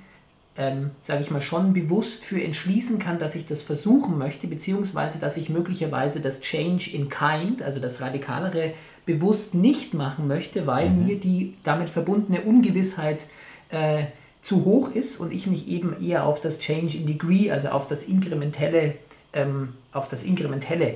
ähm, 0.56 0.92
sage 1.02 1.22
ich 1.22 1.32
mal, 1.32 1.42
schon 1.42 1.74
bewusst 1.74 2.24
für 2.24 2.42
entschließen 2.42 3.00
kann, 3.00 3.18
dass 3.18 3.34
ich 3.36 3.46
das 3.46 3.64
versuchen 3.64 4.18
möchte, 4.18 4.48
beziehungsweise 4.48 5.18
dass 5.18 5.38
ich 5.38 5.50
möglicherweise 5.50 6.20
das 6.20 6.42
Change 6.42 6.92
in 6.94 7.10
Kind, 7.10 7.64
also 7.64 7.80
das 7.80 8.02
Radikalere, 8.02 8.74
bewusst 9.06 9.54
nicht 9.54 9.94
machen 9.94 10.28
möchte, 10.28 10.66
weil 10.68 10.90
mhm. 10.90 11.06
mir 11.06 11.20
die 11.20 11.56
damit 11.64 11.90
verbundene 11.90 12.42
Ungewissheit 12.42 13.26
äh, 13.70 14.06
zu 14.42 14.66
hoch 14.66 14.92
ist 14.92 15.20
und 15.20 15.34
ich 15.34 15.48
mich 15.48 15.68
eben 15.70 15.96
eher 16.02 16.26
auf 16.26 16.42
das 16.42 16.60
Change 16.60 16.98
in 16.98 17.06
Degree, 17.06 17.52
also 17.52 17.70
auf 17.70 17.88
das 17.88 18.04
Inkrementelle, 18.04 18.96
ähm, 19.34 19.70
auf 19.92 20.10
das 20.10 20.24
Inkrementelle, 20.24 20.96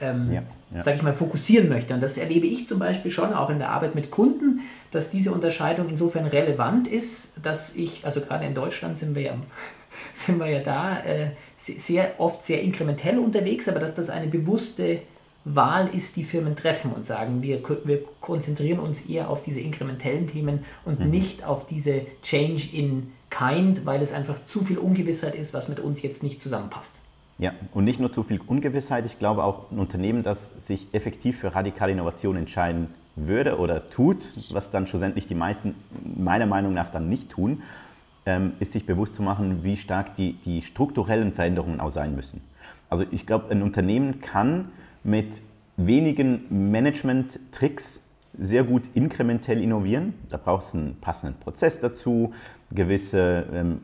ähm, 0.00 0.32
ja, 0.32 0.42
ja. 0.74 0.80
sage 0.80 0.96
ich 0.96 1.02
mal, 1.02 1.12
fokussieren 1.12 1.68
möchte. 1.68 1.94
Und 1.94 2.02
das 2.02 2.18
erlebe 2.18 2.46
ich 2.46 2.68
zum 2.68 2.78
Beispiel 2.78 3.10
schon 3.10 3.32
auch 3.32 3.50
in 3.50 3.58
der 3.58 3.70
Arbeit 3.70 3.94
mit 3.94 4.10
Kunden, 4.10 4.60
dass 4.90 5.10
diese 5.10 5.32
Unterscheidung 5.32 5.88
insofern 5.88 6.26
relevant 6.26 6.88
ist, 6.88 7.34
dass 7.42 7.76
ich, 7.76 8.04
also 8.04 8.20
gerade 8.20 8.46
in 8.46 8.54
Deutschland 8.54 8.96
sind 8.98 9.14
wir 9.14 9.22
ja, 9.22 9.34
sind 10.14 10.38
wir 10.38 10.46
ja 10.46 10.60
da 10.60 11.00
äh, 11.00 11.30
sehr 11.56 12.14
oft 12.18 12.44
sehr 12.44 12.62
inkrementell 12.62 13.18
unterwegs, 13.18 13.68
aber 13.68 13.80
dass 13.80 13.94
das 13.94 14.10
eine 14.10 14.26
bewusste 14.26 15.00
Wahl 15.46 15.86
ist, 15.86 16.16
die 16.16 16.24
Firmen 16.24 16.56
treffen 16.56 16.92
und 16.92 17.06
sagen, 17.06 17.40
wir, 17.40 17.62
wir 17.84 18.00
konzentrieren 18.20 18.80
uns 18.80 19.06
eher 19.06 19.30
auf 19.30 19.44
diese 19.44 19.60
inkrementellen 19.60 20.26
Themen 20.26 20.64
und 20.84 20.98
mhm. 20.98 21.08
nicht 21.08 21.44
auf 21.44 21.66
diese 21.66 22.02
Change 22.22 22.76
in 22.76 23.12
Kind, 23.30 23.86
weil 23.86 24.02
es 24.02 24.12
einfach 24.12 24.44
zu 24.44 24.62
viel 24.62 24.76
Ungewissheit 24.76 25.36
ist, 25.36 25.54
was 25.54 25.68
mit 25.68 25.78
uns 25.78 26.02
jetzt 26.02 26.24
nicht 26.24 26.42
zusammenpasst. 26.42 26.92
Ja, 27.38 27.52
und 27.74 27.84
nicht 27.84 28.00
nur 28.00 28.10
zu 28.10 28.24
viel 28.24 28.40
Ungewissheit, 28.44 29.06
ich 29.06 29.18
glaube 29.20 29.44
auch 29.44 29.70
ein 29.70 29.78
Unternehmen, 29.78 30.24
das 30.24 30.66
sich 30.66 30.88
effektiv 30.92 31.38
für 31.38 31.54
radikale 31.54 31.92
Innovation 31.92 32.36
entscheiden 32.36 32.88
würde 33.14 33.58
oder 33.58 33.88
tut, 33.88 34.24
was 34.50 34.72
dann 34.72 34.86
schlussendlich 34.86 35.28
die 35.28 35.34
meisten 35.34 35.74
meiner 36.16 36.46
Meinung 36.46 36.74
nach 36.74 36.90
dann 36.90 37.08
nicht 37.08 37.30
tun, 37.30 37.62
ähm, 38.24 38.54
ist 38.58 38.72
sich 38.72 38.84
bewusst 38.84 39.14
zu 39.14 39.22
machen, 39.22 39.62
wie 39.62 39.76
stark 39.76 40.14
die, 40.14 40.32
die 40.32 40.62
strukturellen 40.62 41.32
Veränderungen 41.32 41.78
auch 41.78 41.92
sein 41.92 42.16
müssen. 42.16 42.40
Also 42.90 43.04
ich 43.10 43.26
glaube, 43.26 43.50
ein 43.50 43.62
Unternehmen 43.62 44.20
kann 44.20 44.70
mit 45.06 45.40
wenigen 45.76 46.70
Management-Tricks 46.70 48.00
sehr 48.38 48.64
gut 48.64 48.82
inkrementell 48.94 49.62
innovieren. 49.62 50.14
Da 50.28 50.36
braucht 50.36 50.66
es 50.66 50.74
einen 50.74 50.96
passenden 51.00 51.38
Prozess 51.40 51.80
dazu, 51.80 52.34
gewisse 52.70 53.46
ähm, 53.52 53.80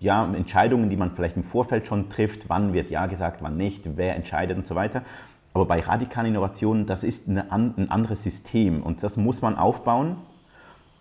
ja, 0.00 0.24
Entscheidungen, 0.34 0.90
die 0.90 0.96
man 0.96 1.12
vielleicht 1.12 1.36
im 1.36 1.44
Vorfeld 1.44 1.86
schon 1.86 2.08
trifft, 2.08 2.48
wann 2.48 2.72
wird 2.72 2.90
Ja 2.90 3.06
gesagt, 3.06 3.42
wann 3.42 3.56
nicht, 3.56 3.96
wer 3.96 4.16
entscheidet 4.16 4.56
und 4.56 4.66
so 4.66 4.74
weiter. 4.74 5.02
Aber 5.54 5.66
bei 5.66 5.80
radikalen 5.80 6.28
Innovationen, 6.28 6.86
das 6.86 7.04
ist 7.04 7.28
eine, 7.28 7.52
ein 7.52 7.90
anderes 7.90 8.22
System 8.22 8.82
und 8.82 9.02
das 9.02 9.16
muss 9.16 9.42
man 9.42 9.56
aufbauen 9.56 10.16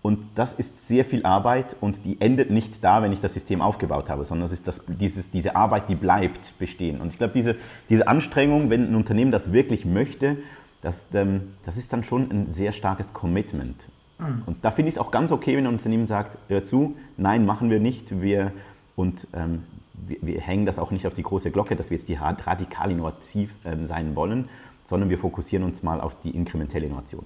und 0.02 0.26
das 0.34 0.54
ist 0.54 0.88
sehr 0.88 1.06
viel 1.06 1.24
Arbeit 1.26 1.76
und 1.80 2.06
die 2.06 2.20
endet 2.22 2.50
nicht 2.50 2.84
da, 2.84 3.04
wenn 3.04 3.12
ich 3.12 3.22
das 3.22 3.34
System 3.34 3.62
aufgebaut 3.62 4.10
habe, 4.10 4.26
sondern 4.26 4.46
es 4.46 4.52
ist 4.52 4.68
das, 4.68 4.82
dieses, 4.88 5.30
diese 5.30 5.56
Arbeit, 5.56 5.90
die 5.90 5.96
bleibt 5.96 6.58
bestehen. 6.58 7.00
Und 7.02 7.10
ich 7.10 7.18
glaube, 7.18 7.34
diese, 7.34 7.56
diese 7.88 8.08
Anstrengung, 8.08 8.72
wenn 8.72 8.90
ein 8.90 8.96
Unternehmen 8.96 9.32
das 9.32 9.54
wirklich 9.54 9.86
möchte, 9.86 10.38
das, 10.82 11.06
ähm, 11.14 11.54
das 11.66 11.78
ist 11.78 11.94
dann 11.94 12.04
schon 12.04 12.32
ein 12.32 12.50
sehr 12.50 12.72
starkes 12.72 13.14
Commitment. 13.14 13.88
Mhm. 14.18 14.42
Und 14.48 14.66
da 14.66 14.72
finde 14.72 14.90
ich 14.90 14.96
es 14.96 15.00
auch 15.00 15.12
ganz 15.12 15.32
okay, 15.32 15.56
wenn 15.56 15.68
ein 15.68 15.74
Unternehmen 15.74 16.08
sagt, 16.08 16.40
hör 16.48 16.66
zu, 16.66 16.96
nein, 17.18 17.46
machen 17.46 17.70
wir 17.70 17.80
nicht. 17.80 18.22
Wir, 18.22 18.52
und 18.96 19.28
ähm, 19.34 19.64
wir, 19.94 20.18
wir, 20.22 20.42
hängen 20.42 20.66
das 20.66 20.80
auch 20.80 20.90
nicht 20.90 21.06
auf 21.06 21.14
die 21.14 21.24
große 21.24 21.52
Glocke, 21.52 21.76
dass 21.76 21.92
wir 21.92 21.98
jetzt 21.98 22.10
die 22.10 22.16
radikal 22.16 22.90
innovativ 22.90 23.54
ähm, 23.66 23.86
sein 23.86 24.16
wollen, 24.16 24.50
sondern 24.84 25.12
wir 25.12 25.20
fokussieren 25.20 25.64
uns 25.64 25.84
mal 25.84 26.02
auf 26.02 26.20
die 26.20 26.32
inkrementelle 26.32 26.88
Innovation. 26.88 27.26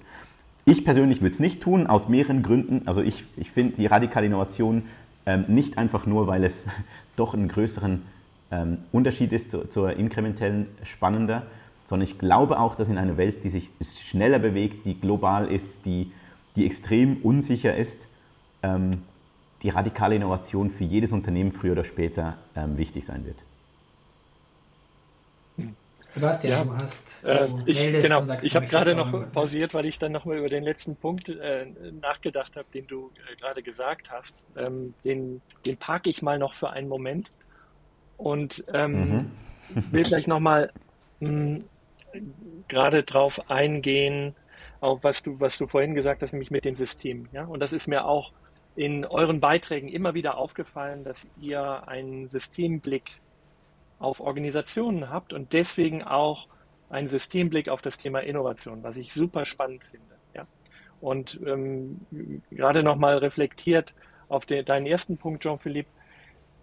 Ich 0.68 0.84
persönlich 0.84 1.20
würde 1.20 1.32
es 1.32 1.38
nicht 1.38 1.60
tun, 1.60 1.86
aus 1.86 2.08
mehreren 2.08 2.42
Gründen. 2.42 2.88
Also 2.88 3.00
ich, 3.00 3.24
ich 3.36 3.52
finde 3.52 3.76
die 3.76 3.86
radikale 3.86 4.26
Innovation 4.26 4.82
ähm, 5.24 5.44
nicht 5.46 5.78
einfach 5.78 6.06
nur, 6.06 6.26
weil 6.26 6.42
es 6.42 6.66
doch 7.16 7.34
einen 7.34 7.46
größeren 7.46 8.02
ähm, 8.50 8.78
Unterschied 8.90 9.32
ist 9.32 9.52
zu, 9.52 9.68
zur 9.68 9.92
inkrementellen 9.92 10.66
spannender. 10.82 11.44
sondern 11.84 12.08
ich 12.08 12.18
glaube 12.18 12.58
auch, 12.58 12.74
dass 12.74 12.88
in 12.88 12.98
einer 12.98 13.16
Welt, 13.16 13.44
die 13.44 13.48
sich 13.48 13.70
schneller 13.80 14.40
bewegt, 14.40 14.84
die 14.86 15.00
global 15.00 15.46
ist, 15.46 15.86
die, 15.86 16.10
die 16.56 16.66
extrem 16.66 17.18
unsicher 17.18 17.76
ist, 17.76 18.08
ähm, 18.64 18.90
die 19.62 19.68
radikale 19.68 20.16
Innovation 20.16 20.70
für 20.70 20.82
jedes 20.82 21.12
Unternehmen 21.12 21.52
früher 21.52 21.72
oder 21.72 21.84
später 21.84 22.38
ähm, 22.56 22.76
wichtig 22.76 23.04
sein 23.04 23.24
wird. 23.24 23.45
Sebastian, 26.16 26.50
ja, 26.50 26.64
du 26.64 26.82
hast. 26.82 27.24
Du 27.24 27.28
äh, 27.28 27.48
ich, 27.66 27.78
genau, 27.78 28.24
ich 28.40 28.56
habe 28.56 28.64
gerade 28.64 28.94
noch 28.94 29.30
pausiert, 29.32 29.74
weil 29.74 29.84
ich 29.84 29.98
dann 29.98 30.12
nochmal 30.12 30.38
über 30.38 30.48
den 30.48 30.64
letzten 30.64 30.96
Punkt 30.96 31.28
äh, 31.28 31.66
nachgedacht 32.00 32.56
habe, 32.56 32.66
den 32.72 32.86
du 32.86 33.10
äh, 33.30 33.36
gerade 33.36 33.62
gesagt 33.62 34.10
hast. 34.10 34.46
Ähm, 34.56 34.94
den, 35.04 35.42
den 35.66 35.76
parke 35.76 36.08
ich 36.08 36.22
mal 36.22 36.38
noch 36.38 36.54
für 36.54 36.70
einen 36.70 36.88
Moment 36.88 37.32
und 38.16 38.64
ähm, 38.72 39.30
mhm. 39.74 39.92
will 39.92 40.04
gleich 40.04 40.26
nochmal 40.26 40.72
hm, 41.20 41.64
gerade 42.68 43.02
drauf 43.02 43.50
eingehen, 43.50 44.34
auf 44.80 45.04
was 45.04 45.22
du, 45.22 45.38
was 45.38 45.58
du 45.58 45.66
vorhin 45.66 45.94
gesagt 45.94 46.22
hast, 46.22 46.32
nämlich 46.32 46.50
mit 46.50 46.64
den 46.64 46.76
Systemen. 46.76 47.28
Ja? 47.32 47.44
Und 47.44 47.60
das 47.60 47.74
ist 47.74 47.88
mir 47.88 48.06
auch 48.06 48.32
in 48.74 49.04
euren 49.04 49.40
Beiträgen 49.40 49.88
immer 49.88 50.14
wieder 50.14 50.38
aufgefallen, 50.38 51.04
dass 51.04 51.28
ihr 51.38 51.86
einen 51.86 52.30
Systemblick 52.30 53.20
auf 53.98 54.20
Organisationen 54.20 55.10
habt 55.10 55.32
und 55.32 55.52
deswegen 55.52 56.02
auch 56.02 56.48
einen 56.90 57.08
Systemblick 57.08 57.68
auf 57.68 57.82
das 57.82 57.98
Thema 57.98 58.20
Innovation, 58.20 58.82
was 58.82 58.96
ich 58.96 59.12
super 59.12 59.44
spannend 59.44 59.82
finde. 59.84 60.14
Ja? 60.34 60.46
Und 61.00 61.40
ähm, 61.46 62.00
gerade 62.50 62.82
nochmal 62.82 63.18
reflektiert 63.18 63.94
auf 64.28 64.46
den, 64.46 64.64
deinen 64.64 64.86
ersten 64.86 65.16
Punkt, 65.16 65.42
Jean-Philippe, 65.42 65.88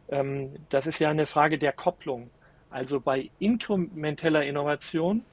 ähm, 0.10 0.54
das 0.69 0.88
ist 0.88 1.00
ja 1.00 1.10
eine 1.10 1.26
Frage 1.26 1.58
der 1.58 1.74
Kopplung. 1.74 2.30
Also 2.69 3.00
bei 3.00 3.30
inkrementeller 3.39 4.43
Innovation, 4.43 5.24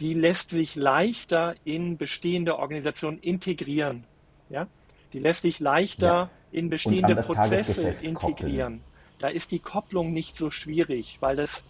die 0.00 0.14
lässt 0.14 0.50
sich 0.50 0.74
leichter 0.74 1.54
in 1.64 1.96
bestehende 1.96 2.58
Organisationen 2.58 3.18
integrieren. 3.20 4.04
Ja? 4.48 4.66
Die 5.12 5.18
lässt 5.20 5.42
sich 5.42 5.60
leichter 5.60 6.06
ja. 6.06 6.30
in 6.50 6.70
bestehende 6.70 7.14
Prozesse 7.14 7.88
integrieren. 8.02 8.80
Koppeln 8.80 8.93
da 9.18 9.28
ist 9.28 9.50
die 9.50 9.58
Kopplung 9.58 10.12
nicht 10.12 10.36
so 10.36 10.50
schwierig, 10.50 11.18
weil 11.20 11.36
das 11.36 11.64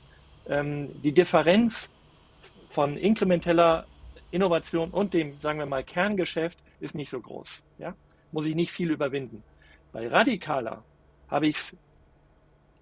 ähm, 0.49 0.91
die 1.03 1.13
Differenz 1.13 1.91
von 2.71 2.97
inkrementeller 2.97 3.87
Innovation 4.31 4.91
und 4.91 5.15
dem, 5.15 5.39
sagen 5.41 5.59
wir 5.59 5.67
mal, 5.67 5.85
Kerngeschäft 5.85 6.59
ist 6.81 6.95
nicht 6.95 7.11
so 7.11 7.21
groß. 7.21 7.63
Ja? 7.79 7.95
Muss 8.33 8.47
ich 8.47 8.55
nicht 8.55 8.73
viel 8.73 8.91
überwinden. 8.91 9.43
Bei 9.93 10.09
radikaler 10.09 10.83
habe 11.29 11.47
ich 11.47 11.57
es 11.57 11.77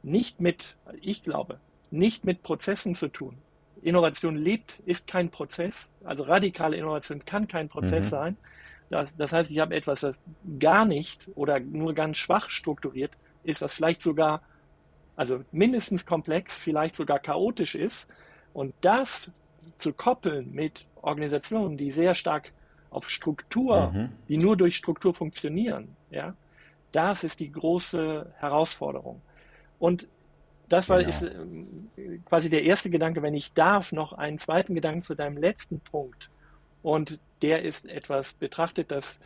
nicht 0.02 0.40
mit, 0.40 0.76
ich 1.00 1.22
glaube, 1.22 1.60
nicht 1.90 2.24
mit 2.24 2.42
Prozessen 2.42 2.94
zu 2.94 3.08
tun. 3.08 3.36
Innovation 3.82 4.36
lebt, 4.36 4.78
ist 4.86 5.06
kein 5.06 5.30
Prozess. 5.30 5.90
Also 6.04 6.22
radikale 6.22 6.76
Innovation 6.76 7.24
kann 7.24 7.48
kein 7.48 7.68
Prozess 7.68 8.06
mhm. 8.06 8.10
sein. 8.10 8.36
Das, 8.90 9.14
das 9.16 9.32
heißt, 9.32 9.50
ich 9.50 9.58
habe 9.58 9.74
etwas, 9.74 10.00
das 10.00 10.20
gar 10.58 10.84
nicht 10.84 11.28
oder 11.34 11.60
nur 11.60 11.94
ganz 11.94 12.16
schwach 12.16 12.50
strukturiert 12.50 13.12
ist, 13.44 13.60
was 13.60 13.74
vielleicht 13.74 14.02
sogar 14.02 14.42
also 15.16 15.44
mindestens 15.52 16.06
komplex, 16.06 16.58
vielleicht 16.58 16.96
sogar 16.96 17.18
chaotisch 17.18 17.74
ist. 17.74 18.08
Und 18.52 18.74
das 18.80 19.30
zu 19.78 19.92
koppeln 19.92 20.52
mit 20.52 20.86
Organisationen, 21.00 21.76
die 21.76 21.90
sehr 21.90 22.14
stark 22.14 22.52
auf 22.90 23.08
Struktur, 23.08 23.90
mhm. 23.90 24.08
die 24.28 24.36
nur 24.36 24.56
durch 24.56 24.76
Struktur 24.76 25.14
funktionieren, 25.14 25.96
ja, 26.10 26.34
das 26.92 27.24
ist 27.24 27.40
die 27.40 27.50
große 27.50 28.32
Herausforderung. 28.38 29.22
Und 29.78 30.08
das 30.68 30.88
war 30.88 30.98
genau. 30.98 31.08
ist 31.10 31.22
äh, 31.22 32.18
quasi 32.24 32.48
der 32.48 32.64
erste 32.64 32.90
Gedanke, 32.90 33.22
wenn 33.22 33.34
ich 33.34 33.52
darf, 33.52 33.92
noch 33.92 34.12
einen 34.12 34.38
zweiten 34.38 34.74
Gedanken 34.74 35.02
zu 35.02 35.14
deinem 35.14 35.36
letzten 35.36 35.80
Punkt. 35.80 36.30
Und 36.82 37.18
der 37.42 37.62
ist 37.62 37.86
etwas 37.86 38.34
betrachtet, 38.34 38.90
dass 38.90 39.18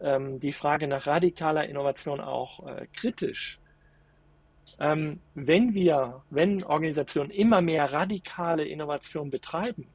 ähm, 0.00 0.40
die 0.40 0.52
Frage 0.52 0.86
nach 0.88 1.06
radikaler 1.06 1.68
Innovation 1.68 2.20
auch 2.20 2.66
äh, 2.66 2.86
kritisch 2.92 3.58
ähm, 4.78 5.20
wenn 5.34 5.74
wir, 5.74 6.22
wenn 6.30 6.62
Organisationen 6.64 7.30
immer 7.30 7.60
mehr 7.60 7.92
radikale 7.92 8.64
Innovation 8.64 9.30
betreiben, 9.30 9.86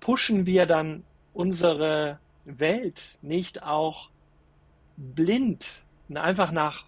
pushen 0.00 0.46
wir 0.46 0.66
dann 0.66 1.04
unsere 1.34 2.18
Welt 2.44 3.18
nicht 3.22 3.62
auch 3.62 4.10
blind, 4.96 5.84
einfach 6.14 6.52
nach, 6.52 6.84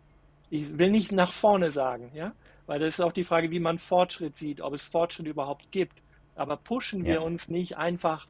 ich 0.51 0.79
will 0.79 0.91
nicht 0.91 1.13
nach 1.13 1.33
vorne 1.33 1.71
sagen, 1.71 2.11
ja, 2.15 2.33
weil 2.67 2.79
das 2.79 2.95
ist 2.95 3.01
auch 3.01 3.13
die 3.13 3.25
Frage, 3.25 3.51
wie 3.51 3.61
man 3.61 3.79
Fortschritt 3.79 4.39
sieht, 4.39 4.61
ob 4.61 4.75
es 4.75 4.85
Fortschritt 4.85 5.27
überhaupt 5.27 5.73
gibt. 5.73 6.03
Aber 6.37 6.57
pushen 6.57 7.05
wir 7.05 7.23
uns 7.23 7.49
nicht 7.49 7.77
einfach 7.77 8.29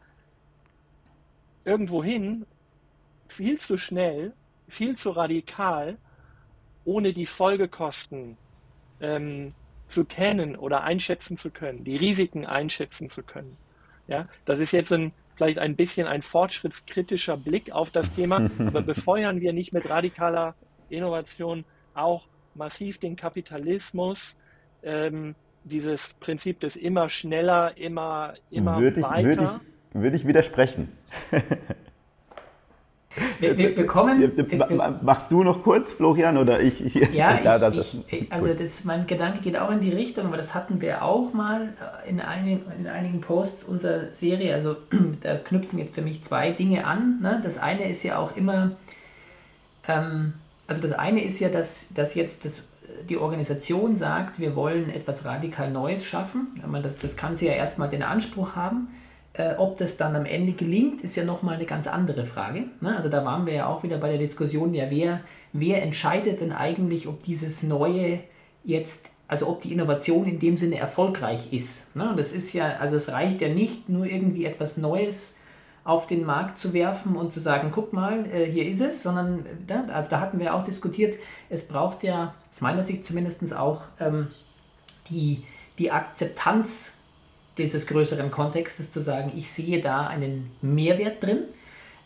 irgendwo 1.64 2.02
hin, 2.02 2.46
viel 3.26 3.58
zu 3.58 3.76
schnell, 3.76 4.32
viel 4.68 4.96
zu 4.96 5.10
radikal 5.10 5.98
ohne 6.84 7.12
die 7.12 7.26
Folgekosten 7.26 8.36
ähm, 9.00 9.54
zu 9.88 10.04
kennen 10.04 10.56
oder 10.56 10.82
einschätzen 10.82 11.36
zu 11.36 11.50
können, 11.50 11.84
die 11.84 11.96
Risiken 11.96 12.46
einschätzen 12.46 13.10
zu 13.10 13.22
können. 13.22 13.56
Ja, 14.06 14.28
das 14.44 14.60
ist 14.60 14.72
jetzt 14.72 14.92
ein, 14.92 15.12
vielleicht 15.36 15.58
ein 15.58 15.76
bisschen 15.76 16.06
ein 16.06 16.22
fortschrittskritischer 16.22 17.36
Blick 17.36 17.72
auf 17.72 17.90
das 17.90 18.12
Thema, 18.12 18.50
aber 18.58 18.82
befeuern 18.82 19.40
wir 19.40 19.52
nicht 19.52 19.72
mit 19.72 19.88
radikaler 19.88 20.54
Innovation 20.88 21.64
auch 21.94 22.26
massiv 22.54 22.98
den 22.98 23.16
Kapitalismus, 23.16 24.36
ähm, 24.82 25.34
dieses 25.64 26.14
Prinzip 26.14 26.60
des 26.60 26.76
immer 26.76 27.08
schneller, 27.08 27.76
immer, 27.76 28.34
immer 28.50 28.80
würde 28.80 29.00
ich, 29.00 29.06
weiter? 29.06 29.26
Würde 29.26 29.60
ich, 29.92 30.00
würde 30.00 30.16
ich 30.16 30.26
widersprechen. 30.26 30.92
Wir, 33.40 33.56
wir 33.56 33.74
bekommen. 33.74 34.32
Machst 35.02 35.30
du 35.30 35.42
noch 35.42 35.62
kurz, 35.62 35.92
Florian, 35.92 36.36
oder 36.36 36.60
ich? 36.60 36.84
ich 36.84 36.94
ja, 37.12 37.36
da, 37.42 37.58
da, 37.58 37.70
ich, 37.70 38.00
ich, 38.08 38.32
also 38.32 38.52
das, 38.54 38.84
mein 38.84 39.06
Gedanke 39.06 39.40
geht 39.40 39.58
auch 39.58 39.70
in 39.70 39.80
die 39.80 39.92
Richtung, 39.92 40.26
aber 40.26 40.36
das 40.36 40.54
hatten 40.54 40.80
wir 40.80 41.02
auch 41.02 41.32
mal 41.32 41.74
äh, 42.04 42.10
in, 42.10 42.20
einigen, 42.20 42.62
in 42.78 42.86
einigen 42.86 43.20
Posts 43.20 43.64
unserer 43.64 44.10
Serie. 44.10 44.54
Also 44.54 44.76
da 45.20 45.36
knüpfen 45.36 45.78
jetzt 45.78 45.94
für 45.94 46.02
mich 46.02 46.22
zwei 46.22 46.50
Dinge 46.50 46.86
an. 46.86 47.20
Ne? 47.20 47.40
Das 47.42 47.58
eine 47.58 47.88
ist 47.88 48.02
ja 48.02 48.18
auch 48.18 48.36
immer, 48.36 48.72
ähm, 49.86 50.34
also 50.66 50.82
das 50.82 50.92
eine 50.92 51.22
ist 51.22 51.40
ja, 51.40 51.48
dass, 51.48 51.92
dass 51.94 52.14
jetzt 52.14 52.44
das, 52.44 52.68
die 53.08 53.16
Organisation 53.16 53.96
sagt, 53.96 54.38
wir 54.38 54.56
wollen 54.56 54.90
etwas 54.90 55.24
radikal 55.24 55.70
Neues 55.70 56.04
schaffen. 56.04 56.60
Das, 56.82 56.98
das 56.98 57.16
kann 57.16 57.34
sie 57.34 57.46
ja 57.46 57.52
erstmal 57.52 57.88
den 57.88 58.02
Anspruch 58.02 58.56
haben. 58.56 58.88
Äh, 59.38 59.54
ob 59.56 59.76
das 59.76 59.96
dann 59.96 60.16
am 60.16 60.26
Ende 60.26 60.52
gelingt, 60.52 61.02
ist 61.02 61.14
ja 61.14 61.24
nochmal 61.24 61.54
eine 61.54 61.64
ganz 61.64 61.86
andere 61.86 62.26
Frage. 62.26 62.64
Ne? 62.80 62.96
Also 62.96 63.08
da 63.08 63.24
waren 63.24 63.46
wir 63.46 63.54
ja 63.54 63.66
auch 63.68 63.84
wieder 63.84 63.98
bei 63.98 64.08
der 64.08 64.18
Diskussion, 64.18 64.74
ja, 64.74 64.90
wer, 64.90 65.20
wer 65.52 65.80
entscheidet 65.80 66.40
denn 66.40 66.50
eigentlich, 66.50 67.06
ob 67.06 67.22
dieses 67.22 67.62
Neue 67.62 68.18
jetzt, 68.64 69.10
also 69.28 69.46
ob 69.46 69.60
die 69.60 69.72
Innovation 69.72 70.26
in 70.26 70.40
dem 70.40 70.56
Sinne 70.56 70.78
erfolgreich 70.78 71.52
ist. 71.52 71.94
Ne? 71.94 72.10
Und 72.10 72.18
das 72.18 72.32
ist 72.32 72.52
ja, 72.52 72.78
also 72.80 72.96
es 72.96 73.12
reicht 73.12 73.40
ja 73.40 73.48
nicht 73.48 73.88
nur 73.88 74.06
irgendwie 74.06 74.44
etwas 74.44 74.76
Neues 74.76 75.36
auf 75.84 76.08
den 76.08 76.24
Markt 76.24 76.58
zu 76.58 76.72
werfen 76.72 77.14
und 77.14 77.30
zu 77.30 77.38
sagen, 77.38 77.70
guck 77.70 77.92
mal, 77.92 78.26
äh, 78.32 78.44
hier 78.44 78.66
ist 78.66 78.80
es, 78.80 79.04
sondern, 79.04 79.46
ne? 79.68 79.86
also 79.94 80.10
da 80.10 80.18
hatten 80.18 80.40
wir 80.40 80.52
auch 80.52 80.64
diskutiert, 80.64 81.14
es 81.48 81.68
braucht 81.68 82.02
ja 82.02 82.34
aus 82.50 82.60
meiner 82.60 82.82
Sicht 82.82 83.04
zumindest 83.04 83.54
auch 83.54 83.82
ähm, 84.00 84.26
die, 85.08 85.44
die 85.78 85.92
Akzeptanz 85.92 86.97
dieses 87.58 87.86
größeren 87.86 88.30
Kontextes 88.30 88.90
zu 88.90 89.00
sagen, 89.00 89.32
ich 89.36 89.50
sehe 89.50 89.80
da 89.80 90.06
einen 90.06 90.50
Mehrwert 90.62 91.22
drin. 91.22 91.44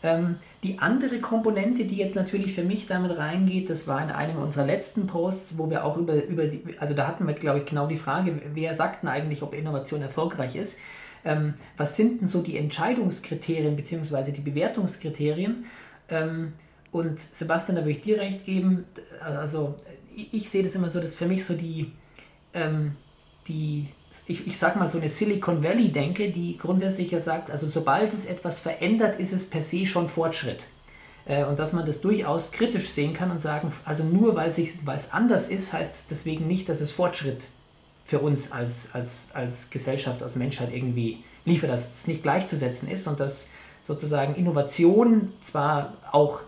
Ähm, 0.01 0.35
die 0.63 0.79
andere 0.79 1.19
Komponente, 1.19 1.85
die 1.85 1.95
jetzt 1.95 2.15
natürlich 2.15 2.53
für 2.53 2.63
mich 2.63 2.87
damit 2.87 3.17
reingeht, 3.17 3.69
das 3.69 3.87
war 3.87 4.03
in 4.03 4.11
einem 4.11 4.37
unserer 4.37 4.65
letzten 4.65 5.07
Posts, 5.07 5.57
wo 5.57 5.69
wir 5.69 5.85
auch 5.85 5.97
über, 5.97 6.23
über 6.25 6.45
die, 6.45 6.61
also 6.77 6.93
da 6.93 7.07
hatten 7.07 7.25
wir, 7.25 7.33
glaube 7.33 7.59
ich, 7.59 7.65
genau 7.65 7.87
die 7.87 7.95
Frage, 7.95 8.41
wer 8.53 8.73
sagt 8.73 9.03
denn 9.03 9.09
eigentlich, 9.09 9.41
ob 9.41 9.53
Innovation 9.53 10.01
erfolgreich 10.01 10.55
ist? 10.55 10.77
Ähm, 11.23 11.53
was 11.77 11.95
sind 11.95 12.19
denn 12.19 12.27
so 12.27 12.41
die 12.41 12.57
Entscheidungskriterien 12.57 13.77
bzw. 13.77 14.31
die 14.31 14.41
Bewertungskriterien? 14.41 15.65
Ähm, 16.09 16.53
und 16.91 17.19
Sebastian, 17.19 17.77
da 17.77 17.81
würde 17.81 17.91
ich 17.91 18.01
dir 18.01 18.19
recht 18.19 18.45
geben, 18.45 18.85
also 19.23 19.75
ich, 20.15 20.33
ich 20.33 20.49
sehe 20.49 20.63
das 20.63 20.75
immer 20.75 20.89
so, 20.89 20.99
dass 20.99 21.15
für 21.15 21.25
mich 21.25 21.45
so 21.45 21.55
die, 21.55 21.91
ähm, 22.53 22.95
die 23.47 23.87
ich, 24.27 24.47
ich 24.47 24.57
sag 24.57 24.75
mal, 24.75 24.89
so 24.89 24.97
eine 24.97 25.09
Silicon 25.09 25.63
Valley-Denke, 25.63 26.31
die 26.31 26.57
grundsätzlich 26.57 27.11
ja 27.11 27.21
sagt, 27.21 27.51
also 27.51 27.67
sobald 27.67 28.13
es 28.13 28.25
etwas 28.25 28.59
verändert, 28.59 29.19
ist 29.19 29.33
es 29.33 29.49
per 29.49 29.61
se 29.61 29.85
schon 29.85 30.09
Fortschritt. 30.09 30.65
Äh, 31.25 31.45
und 31.45 31.59
dass 31.59 31.73
man 31.73 31.85
das 31.85 32.01
durchaus 32.01 32.51
kritisch 32.51 32.89
sehen 32.89 33.13
kann 33.13 33.31
und 33.31 33.39
sagen, 33.39 33.71
also 33.85 34.03
nur 34.03 34.35
weil 34.35 34.49
es 34.49 35.11
anders 35.11 35.49
ist, 35.49 35.73
heißt 35.73 35.95
es 35.95 36.05
deswegen 36.07 36.47
nicht, 36.47 36.69
dass 36.69 36.81
es 36.81 36.91
Fortschritt 36.91 37.47
für 38.03 38.19
uns 38.19 38.51
als, 38.51 38.89
als, 38.93 39.29
als 39.33 39.69
Gesellschaft, 39.69 40.21
als 40.21 40.35
Menschheit 40.35 40.73
irgendwie 40.73 41.23
liefert, 41.45 41.69
dass 41.69 41.99
es 41.99 42.07
nicht 42.07 42.23
gleichzusetzen 42.23 42.89
ist 42.89 43.07
und 43.07 43.19
dass 43.19 43.49
sozusagen 43.81 44.35
Innovation 44.35 45.33
zwar 45.41 45.93
auch 46.11 46.41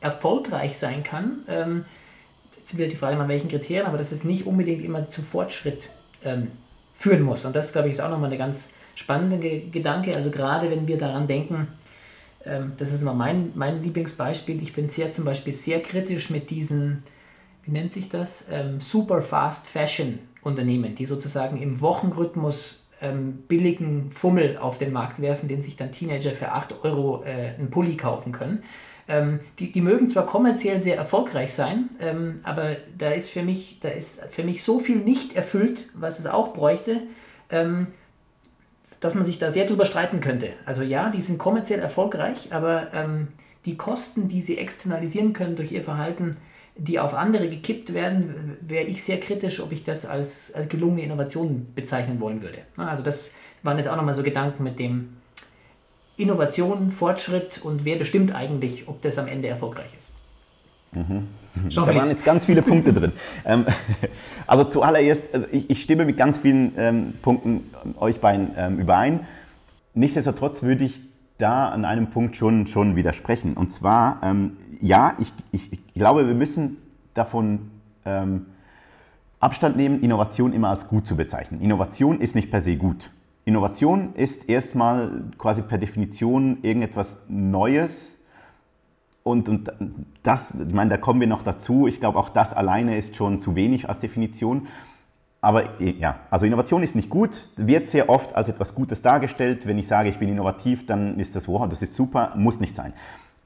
erfolgreich 0.00 0.76
sein 0.78 1.02
kann, 1.02 1.40
ähm, 1.48 1.84
jetzt 2.56 2.76
wieder 2.76 2.88
die 2.88 2.96
Frage 2.96 3.16
nach 3.16 3.28
welchen 3.28 3.48
Kriterien, 3.48 3.86
aber 3.86 3.98
dass 3.98 4.12
es 4.12 4.24
nicht 4.24 4.46
unbedingt 4.46 4.84
immer 4.84 5.08
zu 5.08 5.22
Fortschritt 5.22 5.90
ähm, 6.24 6.50
führen 7.00 7.22
muss. 7.22 7.46
Und 7.46 7.56
das, 7.56 7.72
glaube 7.72 7.88
ich, 7.88 7.94
ist 7.94 8.00
auch 8.00 8.10
nochmal 8.10 8.28
eine 8.28 8.36
ganz, 8.36 8.74
spannender 8.94 9.38
Gedanke. 9.38 10.14
Also 10.14 10.30
gerade 10.30 10.70
wenn 10.70 10.86
wir 10.86 10.98
daran 10.98 11.26
denken, 11.26 11.68
ähm, 12.44 12.72
das 12.76 12.92
ist 12.92 13.00
immer 13.00 13.14
mein, 13.14 13.52
mein 13.54 13.82
Lieblingsbeispiel. 13.82 14.62
Ich 14.62 14.74
bin 14.74 14.90
sehr 14.90 15.10
zum 15.12 15.24
Beispiel 15.24 15.54
sehr 15.54 15.80
kritisch 15.80 16.28
mit 16.28 16.50
diesen, 16.50 17.02
wie 17.64 17.70
nennt 17.70 17.92
sich 17.92 18.10
das, 18.10 18.46
ähm, 18.50 18.78
Super 18.78 19.22
Fast 19.22 19.66
Fashion 19.66 20.18
Unternehmen, 20.42 20.94
die 20.94 21.06
sozusagen 21.06 21.60
im 21.62 21.80
Wochenrhythmus 21.80 22.86
ähm, 23.00 23.44
billigen 23.48 24.10
Fummel 24.10 24.58
auf 24.58 24.76
den 24.76 24.92
Markt 24.92 25.22
werfen, 25.22 25.48
den 25.48 25.62
sich 25.62 25.76
dann 25.76 25.92
Teenager 25.92 26.32
für 26.32 26.52
8 26.52 26.84
Euro 26.84 27.24
äh, 27.24 27.54
einen 27.58 27.70
Pulli 27.70 27.96
kaufen 27.96 28.32
können. 28.32 28.62
Ähm, 29.10 29.40
die, 29.58 29.72
die 29.72 29.80
mögen 29.80 30.06
zwar 30.06 30.24
kommerziell 30.24 30.80
sehr 30.80 30.96
erfolgreich 30.96 31.52
sein, 31.52 31.90
ähm, 31.98 32.38
aber 32.44 32.76
da 32.96 33.10
ist, 33.10 33.28
für 33.28 33.42
mich, 33.42 33.80
da 33.80 33.88
ist 33.88 34.24
für 34.26 34.44
mich 34.44 34.62
so 34.62 34.78
viel 34.78 34.98
nicht 34.98 35.34
erfüllt, 35.34 35.88
was 35.94 36.20
es 36.20 36.26
auch 36.26 36.52
bräuchte, 36.52 37.02
ähm, 37.50 37.88
dass 39.00 39.16
man 39.16 39.24
sich 39.24 39.40
da 39.40 39.50
sehr 39.50 39.66
drüber 39.66 39.84
streiten 39.84 40.20
könnte. 40.20 40.50
Also 40.64 40.82
ja, 40.82 41.10
die 41.10 41.20
sind 41.20 41.38
kommerziell 41.38 41.80
erfolgreich, 41.80 42.52
aber 42.52 42.94
ähm, 42.94 43.28
die 43.64 43.76
Kosten, 43.76 44.28
die 44.28 44.42
sie 44.42 44.58
externalisieren 44.58 45.32
können 45.32 45.56
durch 45.56 45.72
ihr 45.72 45.82
Verhalten, 45.82 46.36
die 46.76 47.00
auf 47.00 47.14
andere 47.14 47.50
gekippt 47.50 47.92
werden, 47.92 48.56
wäre 48.60 48.84
ich 48.84 49.02
sehr 49.02 49.18
kritisch, 49.18 49.60
ob 49.60 49.72
ich 49.72 49.82
das 49.82 50.06
als, 50.06 50.54
als 50.54 50.68
gelungene 50.68 51.02
Innovation 51.02 51.66
bezeichnen 51.74 52.20
wollen 52.20 52.42
würde. 52.42 52.58
Also 52.76 53.02
das 53.02 53.34
waren 53.64 53.76
jetzt 53.76 53.88
auch 53.88 53.96
nochmal 53.96 54.14
so 54.14 54.22
Gedanken 54.22 54.62
mit 54.62 54.78
dem 54.78 55.16
Innovation, 56.20 56.90
Fortschritt 56.90 57.60
und 57.62 57.84
wer 57.84 57.96
bestimmt 57.96 58.34
eigentlich, 58.34 58.88
ob 58.88 59.02
das 59.02 59.18
am 59.18 59.26
Ende 59.26 59.48
erfolgreich 59.48 59.90
ist. 59.96 60.12
Mhm. 60.92 61.28
Da 61.74 61.94
waren 61.94 62.08
jetzt 62.08 62.24
ganz 62.24 62.46
viele 62.46 62.62
Punkte 62.62 62.92
drin. 62.92 63.12
Ähm, 63.44 63.66
also 64.46 64.64
zuallererst, 64.64 65.24
also 65.32 65.46
ich, 65.50 65.70
ich, 65.70 65.82
stimme 65.82 66.04
mit 66.04 66.16
ganz 66.16 66.38
vielen 66.38 66.72
ähm, 66.76 67.14
Punkten 67.22 67.70
euch 67.98 68.20
beiden 68.20 68.50
ähm, 68.56 68.78
überein. 68.78 69.26
Nichtsdestotrotz 69.94 70.62
würde 70.62 70.84
ich 70.84 71.00
da 71.38 71.68
an 71.68 71.84
einem 71.84 72.10
Punkt 72.10 72.36
schon, 72.36 72.66
schon 72.66 72.96
widersprechen. 72.96 73.54
Und 73.54 73.72
zwar, 73.72 74.20
ähm, 74.22 74.56
ja, 74.80 75.16
ich, 75.18 75.32
ich, 75.52 75.72
ich, 75.72 75.94
glaube, 75.94 76.26
wir 76.26 76.34
müssen 76.34 76.76
davon 77.14 77.70
ähm, 78.04 78.46
Abstand 79.40 79.76
nehmen, 79.76 80.02
Innovation 80.02 80.52
immer 80.52 80.68
als 80.68 80.86
gut 80.86 81.06
zu 81.06 81.16
bezeichnen. 81.16 81.60
Innovation 81.60 82.20
ist 82.20 82.34
nicht 82.34 82.50
per 82.50 82.60
se 82.60 82.76
gut. 82.76 83.10
Innovation 83.50 84.14
ist 84.14 84.48
erstmal 84.48 85.24
quasi 85.36 85.62
per 85.62 85.76
Definition 85.76 86.58
irgendetwas 86.62 87.18
Neues. 87.28 88.16
Und, 89.24 89.48
und 89.48 89.72
das, 90.22 90.54
ich 90.54 90.72
meine, 90.72 90.90
da 90.90 90.96
kommen 90.96 91.20
wir 91.20 91.26
noch 91.26 91.42
dazu. 91.42 91.88
Ich 91.88 91.98
glaube, 91.98 92.16
auch 92.16 92.28
das 92.28 92.54
alleine 92.54 92.96
ist 92.96 93.16
schon 93.16 93.40
zu 93.40 93.56
wenig 93.56 93.88
als 93.88 93.98
Definition. 93.98 94.68
Aber 95.40 95.80
ja, 95.80 96.20
also 96.30 96.46
Innovation 96.46 96.84
ist 96.84 96.94
nicht 96.94 97.10
gut, 97.10 97.48
wird 97.56 97.88
sehr 97.88 98.08
oft 98.08 98.36
als 98.36 98.48
etwas 98.48 98.72
Gutes 98.72 99.02
dargestellt. 99.02 99.66
Wenn 99.66 99.78
ich 99.78 99.88
sage, 99.88 100.10
ich 100.10 100.18
bin 100.18 100.28
innovativ, 100.28 100.86
dann 100.86 101.18
ist 101.18 101.34
das, 101.34 101.48
wow, 101.48 101.68
das 101.68 101.82
ist 101.82 101.94
super, 101.94 102.34
muss 102.36 102.60
nicht 102.60 102.76
sein. 102.76 102.92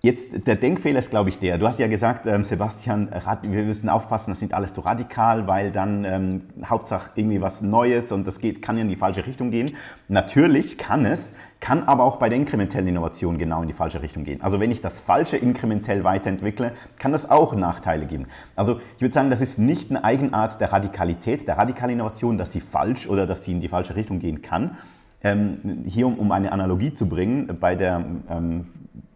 Jetzt, 0.05 0.47
der 0.47 0.57
Denkfehler 0.57 0.99
ist, 0.99 1.09
glaube 1.09 1.31
ich, 1.31 1.39
der. 1.39 1.57
Du 1.57 1.67
hast 1.67 1.79
ja 1.79 1.87
gesagt, 1.87 2.27
ähm, 2.27 2.45
Sebastian, 2.45 3.09
wir 3.41 3.63
müssen 3.63 3.89
aufpassen, 3.89 4.33
das 4.33 4.39
sind 4.39 4.53
alles 4.53 4.75
zu 4.75 4.83
radikal, 4.83 5.47
weil 5.47 5.73
dann 5.73 6.05
ähm, 6.05 6.43
Hauptsache 6.63 7.13
irgendwie 7.15 7.41
was 7.41 7.63
Neues 7.63 8.13
und 8.13 8.27
das 8.27 8.39
geht, 8.39 8.61
kann 8.61 8.77
ja 8.77 8.83
in 8.83 8.91
die 8.91 8.97
falsche 8.97 9.27
Richtung 9.27 9.51
gehen. 9.51 9.71
Natürlich 10.09 10.77
kann 10.77 11.07
es, 11.07 11.33
kann 11.59 11.85
aber 11.85 12.05
auch 12.05 12.17
bei 12.17 12.29
der 12.29 12.37
inkrementellen 12.37 12.87
Innovation 12.87 13.39
genau 13.39 13.63
in 13.63 13.69
die 13.69 13.73
falsche 13.73 14.03
Richtung 14.03 14.25
gehen. 14.25 14.43
Also 14.43 14.61
wenn 14.61 14.71
ich 14.71 14.83
das 14.83 15.01
Falsche 15.01 15.39
inkrementell 15.39 16.05
weiterentwickle, 16.05 16.73
kann 16.99 17.13
das 17.13 17.31
auch 17.31 17.55
Nachteile 17.55 18.05
geben. 18.05 18.27
Also 18.57 18.81
ich 18.97 19.01
würde 19.01 19.15
sagen, 19.15 19.31
das 19.31 19.41
ist 19.41 19.59
nicht 19.59 19.89
eine 19.89 20.05
Eigenart 20.05 20.61
der 20.61 20.71
Radikalität, 20.71 21.49
der 21.49 21.57
radikalen 21.57 21.95
Innovation, 21.95 22.37
dass 22.37 22.53
sie 22.53 22.61
falsch 22.61 23.09
oder 23.09 23.27
dass 23.27 23.45
sie 23.45 23.53
in 23.53 23.63
die 23.63 23.69
falsche 23.69 23.97
Richtung 23.97 24.19
gehen 24.19 24.43
kann. 24.43 24.77
Ähm, 25.23 25.85
hier, 25.87 26.07
um, 26.07 26.19
um 26.19 26.31
eine 26.31 26.53
Analogie 26.53 26.93
zu 26.93 27.09
bringen, 27.09 27.57
bei 27.59 27.75
der 27.75 28.05
ähm, 28.29 28.67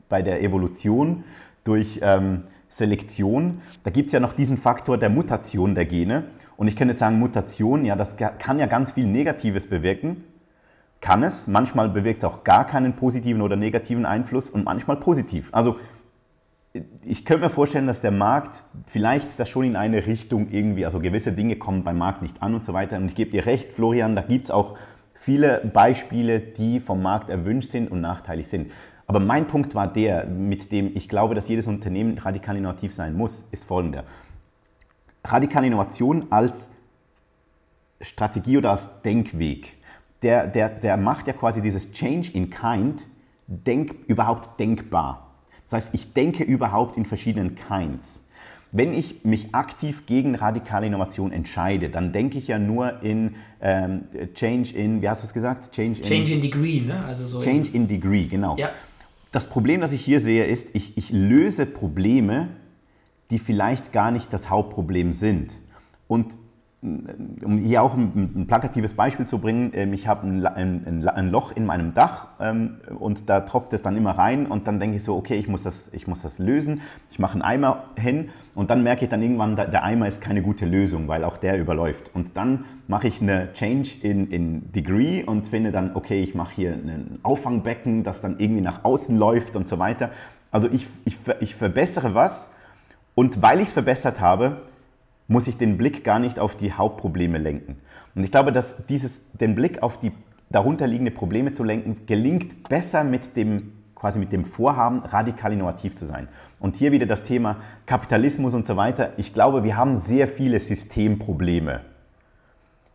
bei 0.08 0.22
der 0.22 0.42
Evolution 0.42 1.24
durch 1.64 2.00
ähm, 2.02 2.44
Selektion, 2.68 3.60
da 3.82 3.90
gibt 3.90 4.06
es 4.06 4.12
ja 4.12 4.20
noch 4.20 4.32
diesen 4.32 4.56
Faktor 4.56 4.98
der 4.98 5.10
Mutation 5.10 5.74
der 5.74 5.86
Gene. 5.86 6.24
Und 6.56 6.68
ich 6.68 6.76
könnte 6.76 6.92
jetzt 6.92 7.00
sagen, 7.00 7.18
Mutation, 7.18 7.84
ja, 7.84 7.96
das 7.96 8.16
kann 8.16 8.58
ja 8.58 8.66
ganz 8.66 8.92
viel 8.92 9.06
Negatives 9.06 9.68
bewirken. 9.68 10.24
Kann 11.00 11.22
es. 11.22 11.46
Manchmal 11.46 11.88
bewirkt 11.88 12.18
es 12.18 12.24
auch 12.24 12.42
gar 12.42 12.66
keinen 12.66 12.94
positiven 12.94 13.42
oder 13.42 13.56
negativen 13.56 14.04
Einfluss 14.04 14.50
und 14.50 14.64
manchmal 14.64 14.96
positiv. 14.96 15.50
Also 15.52 15.76
ich 17.04 17.24
könnte 17.24 17.44
mir 17.44 17.50
vorstellen, 17.50 17.86
dass 17.86 18.00
der 18.00 18.10
Markt 18.10 18.64
vielleicht 18.86 19.38
das 19.40 19.48
schon 19.48 19.64
in 19.64 19.76
eine 19.76 20.06
Richtung 20.06 20.48
irgendwie, 20.50 20.84
also 20.84 21.00
gewisse 21.00 21.32
Dinge 21.32 21.56
kommen 21.56 21.84
beim 21.84 21.98
Markt 21.98 22.22
nicht 22.22 22.42
an 22.42 22.54
und 22.54 22.64
so 22.64 22.72
weiter. 22.72 22.96
Und 22.96 23.06
ich 23.06 23.14
gebe 23.14 23.30
dir 23.30 23.46
recht, 23.46 23.72
Florian, 23.72 24.16
da 24.16 24.22
gibt 24.22 24.44
es 24.44 24.50
auch 24.50 24.76
viele 25.14 25.62
Beispiele, 25.72 26.40
die 26.40 26.80
vom 26.80 27.02
Markt 27.02 27.30
erwünscht 27.30 27.70
sind 27.70 27.90
und 27.90 28.00
nachteilig 28.00 28.48
sind. 28.48 28.70
Aber 29.08 29.20
mein 29.20 29.46
Punkt 29.46 29.74
war 29.74 29.90
der, 29.90 30.26
mit 30.26 30.70
dem 30.70 30.94
ich 30.94 31.08
glaube, 31.08 31.34
dass 31.34 31.48
jedes 31.48 31.66
Unternehmen 31.66 32.18
radikal 32.18 32.56
innovativ 32.58 32.92
sein 32.92 33.16
muss, 33.16 33.42
ist 33.50 33.64
folgender. 33.64 34.04
Radikale 35.24 35.66
Innovation 35.66 36.26
als 36.28 36.70
Strategie 38.02 38.58
oder 38.58 38.70
als 38.72 39.00
Denkweg, 39.02 39.78
der, 40.22 40.46
der, 40.46 40.68
der 40.68 40.98
macht 40.98 41.26
ja 41.26 41.32
quasi 41.32 41.62
dieses 41.62 41.90
Change 41.90 42.30
in 42.34 42.50
Kind 42.50 43.06
denk, 43.46 43.96
überhaupt 44.08 44.60
denkbar. 44.60 45.30
Das 45.64 45.84
heißt, 45.84 45.94
ich 45.94 46.12
denke 46.12 46.44
überhaupt 46.44 46.98
in 46.98 47.06
verschiedenen 47.06 47.54
Kinds. 47.54 48.26
Wenn 48.72 48.92
ich 48.92 49.24
mich 49.24 49.54
aktiv 49.54 50.04
gegen 50.04 50.34
radikale 50.34 50.86
Innovation 50.86 51.32
entscheide, 51.32 51.88
dann 51.88 52.12
denke 52.12 52.36
ich 52.36 52.48
ja 52.48 52.58
nur 52.58 53.02
in 53.02 53.36
ähm, 53.62 54.02
Change 54.34 54.76
in, 54.76 55.00
wie 55.00 55.08
hast 55.08 55.22
du 55.22 55.26
es 55.26 55.32
gesagt? 55.32 55.72
Change 55.72 56.00
in, 56.00 56.04
Change 56.04 56.34
in 56.34 56.42
Degree, 56.42 56.80
ne? 56.80 57.02
Also 57.06 57.26
so 57.26 57.40
Change 57.40 57.70
in, 57.70 57.82
in 57.82 57.88
Degree, 57.88 58.26
genau. 58.26 58.56
Ja 58.58 58.68
das 59.30 59.48
Problem, 59.48 59.80
das 59.80 59.92
ich 59.92 60.04
hier 60.04 60.20
sehe, 60.20 60.44
ist, 60.44 60.68
ich, 60.74 60.96
ich 60.96 61.10
löse 61.10 61.66
Probleme, 61.66 62.48
die 63.30 63.38
vielleicht 63.38 63.92
gar 63.92 64.10
nicht 64.10 64.32
das 64.32 64.48
Hauptproblem 64.48 65.12
sind. 65.12 65.60
Und 66.06 66.36
um 66.80 67.58
hier 67.58 67.82
auch 67.82 67.94
ein, 67.94 68.30
ein, 68.36 68.46
plakatives 68.46 68.94
Beispiel 68.94 69.26
zu 69.26 69.40
bringen, 69.40 69.72
ähm, 69.74 69.92
ich 69.92 70.06
habe 70.06 70.28
ein, 70.28 70.46
ein, 70.46 71.08
ein, 71.08 71.30
Loch 71.30 71.50
in 71.50 71.66
meinem 71.66 71.92
Dach 71.92 72.28
ähm, 72.40 72.76
und 73.00 73.28
da 73.28 73.40
tropft 73.40 73.72
es 73.72 73.82
dann 73.82 73.96
immer 73.96 74.12
rein 74.12 74.46
und 74.46 74.68
dann 74.68 74.78
denke 74.78 74.96
ich 74.96 75.02
so, 75.02 75.16
okay, 75.16 75.34
ich 75.34 75.48
muss 75.48 75.64
das, 75.64 75.90
ich 75.92 76.06
muss 76.06 76.22
das 76.22 76.38
lösen. 76.38 76.80
Ich 77.10 77.18
mache 77.18 77.32
einen 77.32 77.42
Eimer 77.42 77.84
hin 77.96 78.28
und 78.54 78.70
dann 78.70 78.84
merke 78.84 79.02
ich 79.02 79.08
dann 79.08 79.22
irgendwann, 79.22 79.56
der 79.56 79.82
Eimer 79.82 80.06
ist 80.06 80.20
keine 80.20 80.40
gute 80.40 80.66
Lösung, 80.66 81.08
weil 81.08 81.24
auch 81.24 81.36
der 81.36 81.58
überläuft. 81.58 82.14
Und 82.14 82.36
dann 82.36 82.64
mache 82.86 83.08
ich 83.08 83.20
eine 83.20 83.52
Change 83.54 83.90
in, 84.02 84.28
in 84.28 84.70
Degree 84.70 85.24
und 85.24 85.48
finde 85.48 85.72
dann, 85.72 85.96
okay, 85.96 86.22
ich 86.22 86.36
mache 86.36 86.54
hier 86.54 86.74
ein 86.74 87.18
Auffangbecken, 87.24 88.04
das 88.04 88.20
dann 88.20 88.38
irgendwie 88.38 88.62
nach 88.62 88.84
außen 88.84 89.16
läuft 89.16 89.56
und 89.56 89.66
so 89.66 89.80
weiter. 89.80 90.10
Also 90.52 90.68
ich, 90.70 90.86
ich, 91.04 91.18
ich 91.40 91.56
verbessere 91.56 92.14
was 92.14 92.52
und 93.16 93.42
weil 93.42 93.58
ich 93.58 93.66
es 93.66 93.72
verbessert 93.72 94.20
habe, 94.20 94.62
muss 95.28 95.46
ich 95.46 95.56
den 95.56 95.76
Blick 95.76 96.02
gar 96.02 96.18
nicht 96.18 96.38
auf 96.38 96.56
die 96.56 96.72
Hauptprobleme 96.72 97.38
lenken. 97.38 97.76
Und 98.14 98.24
ich 98.24 98.32
glaube, 98.32 98.50
dass 98.50 98.86
dieses, 98.86 99.20
den 99.32 99.54
Blick 99.54 99.82
auf 99.82 99.98
die 99.98 100.12
darunterliegende 100.50 101.12
Probleme 101.12 101.52
zu 101.52 101.62
lenken, 101.62 102.06
gelingt 102.06 102.68
besser 102.68 103.04
mit 103.04 103.36
dem 103.36 103.72
quasi 103.98 104.20
mit 104.20 104.32
dem 104.32 104.44
Vorhaben, 104.44 105.00
radikal 105.00 105.52
innovativ 105.52 105.96
zu 105.96 106.06
sein. 106.06 106.28
Und 106.60 106.76
hier 106.76 106.92
wieder 106.92 107.06
das 107.06 107.24
Thema 107.24 107.56
Kapitalismus 107.84 108.54
und 108.54 108.64
so 108.64 108.76
weiter. 108.76 109.12
Ich 109.16 109.34
glaube, 109.34 109.64
wir 109.64 109.76
haben 109.76 109.96
sehr 109.98 110.28
viele 110.28 110.60
Systemprobleme. 110.60 111.80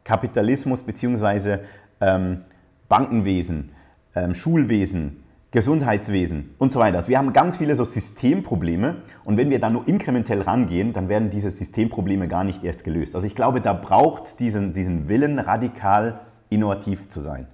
Kapitalismus 0.05 0.81
bzw. 0.81 1.59
Ähm, 1.99 2.43
Bankenwesen, 2.87 3.71
ähm, 4.15 4.33
Schulwesen, 4.33 5.22
Gesundheitswesen 5.53 6.49
und 6.57 6.73
so 6.73 6.79
weiter. 6.79 6.97
Also 6.97 7.09
wir 7.09 7.19
haben 7.19 7.31
ganz 7.31 7.57
viele 7.57 7.75
so 7.75 7.85
Systemprobleme 7.85 9.03
und 9.23 9.37
wenn 9.37 9.51
wir 9.51 9.59
da 9.59 9.69
nur 9.69 9.87
inkrementell 9.87 10.41
rangehen, 10.41 10.93
dann 10.93 11.09
werden 11.09 11.29
diese 11.29 11.51
Systemprobleme 11.51 12.27
gar 12.27 12.43
nicht 12.43 12.63
erst 12.63 12.83
gelöst. 12.83 13.13
Also 13.13 13.27
ich 13.27 13.35
glaube, 13.35 13.61
da 13.61 13.73
braucht 13.73 14.39
diesen, 14.39 14.73
diesen 14.73 15.07
Willen, 15.09 15.37
radikal 15.37 16.21
innovativ 16.49 17.07
zu 17.09 17.21
sein. 17.21 17.45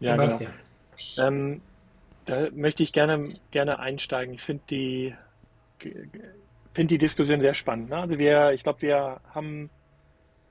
Ja, 0.00 0.16
genau. 0.16 0.38
Ähm, 1.18 1.60
da 2.24 2.48
möchte 2.54 2.82
ich 2.82 2.94
gerne, 2.94 3.28
gerne 3.50 3.80
einsteigen. 3.80 4.32
Ich 4.32 4.42
finde 4.42 4.62
die, 4.70 5.14
find 6.72 6.90
die 6.90 6.98
Diskussion 6.98 7.42
sehr 7.42 7.52
spannend. 7.52 7.90
Ne? 7.90 7.98
Also 7.98 8.18
wir, 8.18 8.52
ich 8.52 8.62
glaube, 8.62 8.80
wir 8.80 9.20
haben 9.34 9.68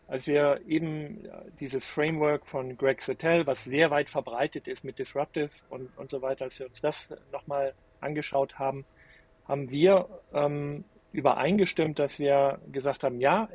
als 0.08 0.28
wir 0.28 0.62
eben 0.68 1.28
dieses 1.60 1.88
Framework 1.88 2.46
von 2.46 2.78
Greg 2.78 3.02
Settel, 3.02 3.48
was 3.48 3.64
sehr 3.64 3.90
weit 3.90 4.10
verbreitet 4.10 4.68
ist 4.68 4.84
mit 4.84 5.00
Disruptive 5.00 5.50
und, 5.70 5.90
und 5.98 6.10
so 6.10 6.22
weiter, 6.22 6.46
als 6.46 6.60
wir 6.60 6.68
uns 6.68 6.82
das 6.82 7.14
nochmal 7.32 7.74
angeschaut 8.02 8.60
haben, 8.60 8.86
haben 9.48 9.70
wir 9.70 10.08
ähm, 10.34 10.84
übereingestimmt, 11.12 12.00
dass 12.00 12.20
wir 12.20 12.60
gesagt 12.72 13.04
haben, 13.04 13.22
ja, 13.22 13.50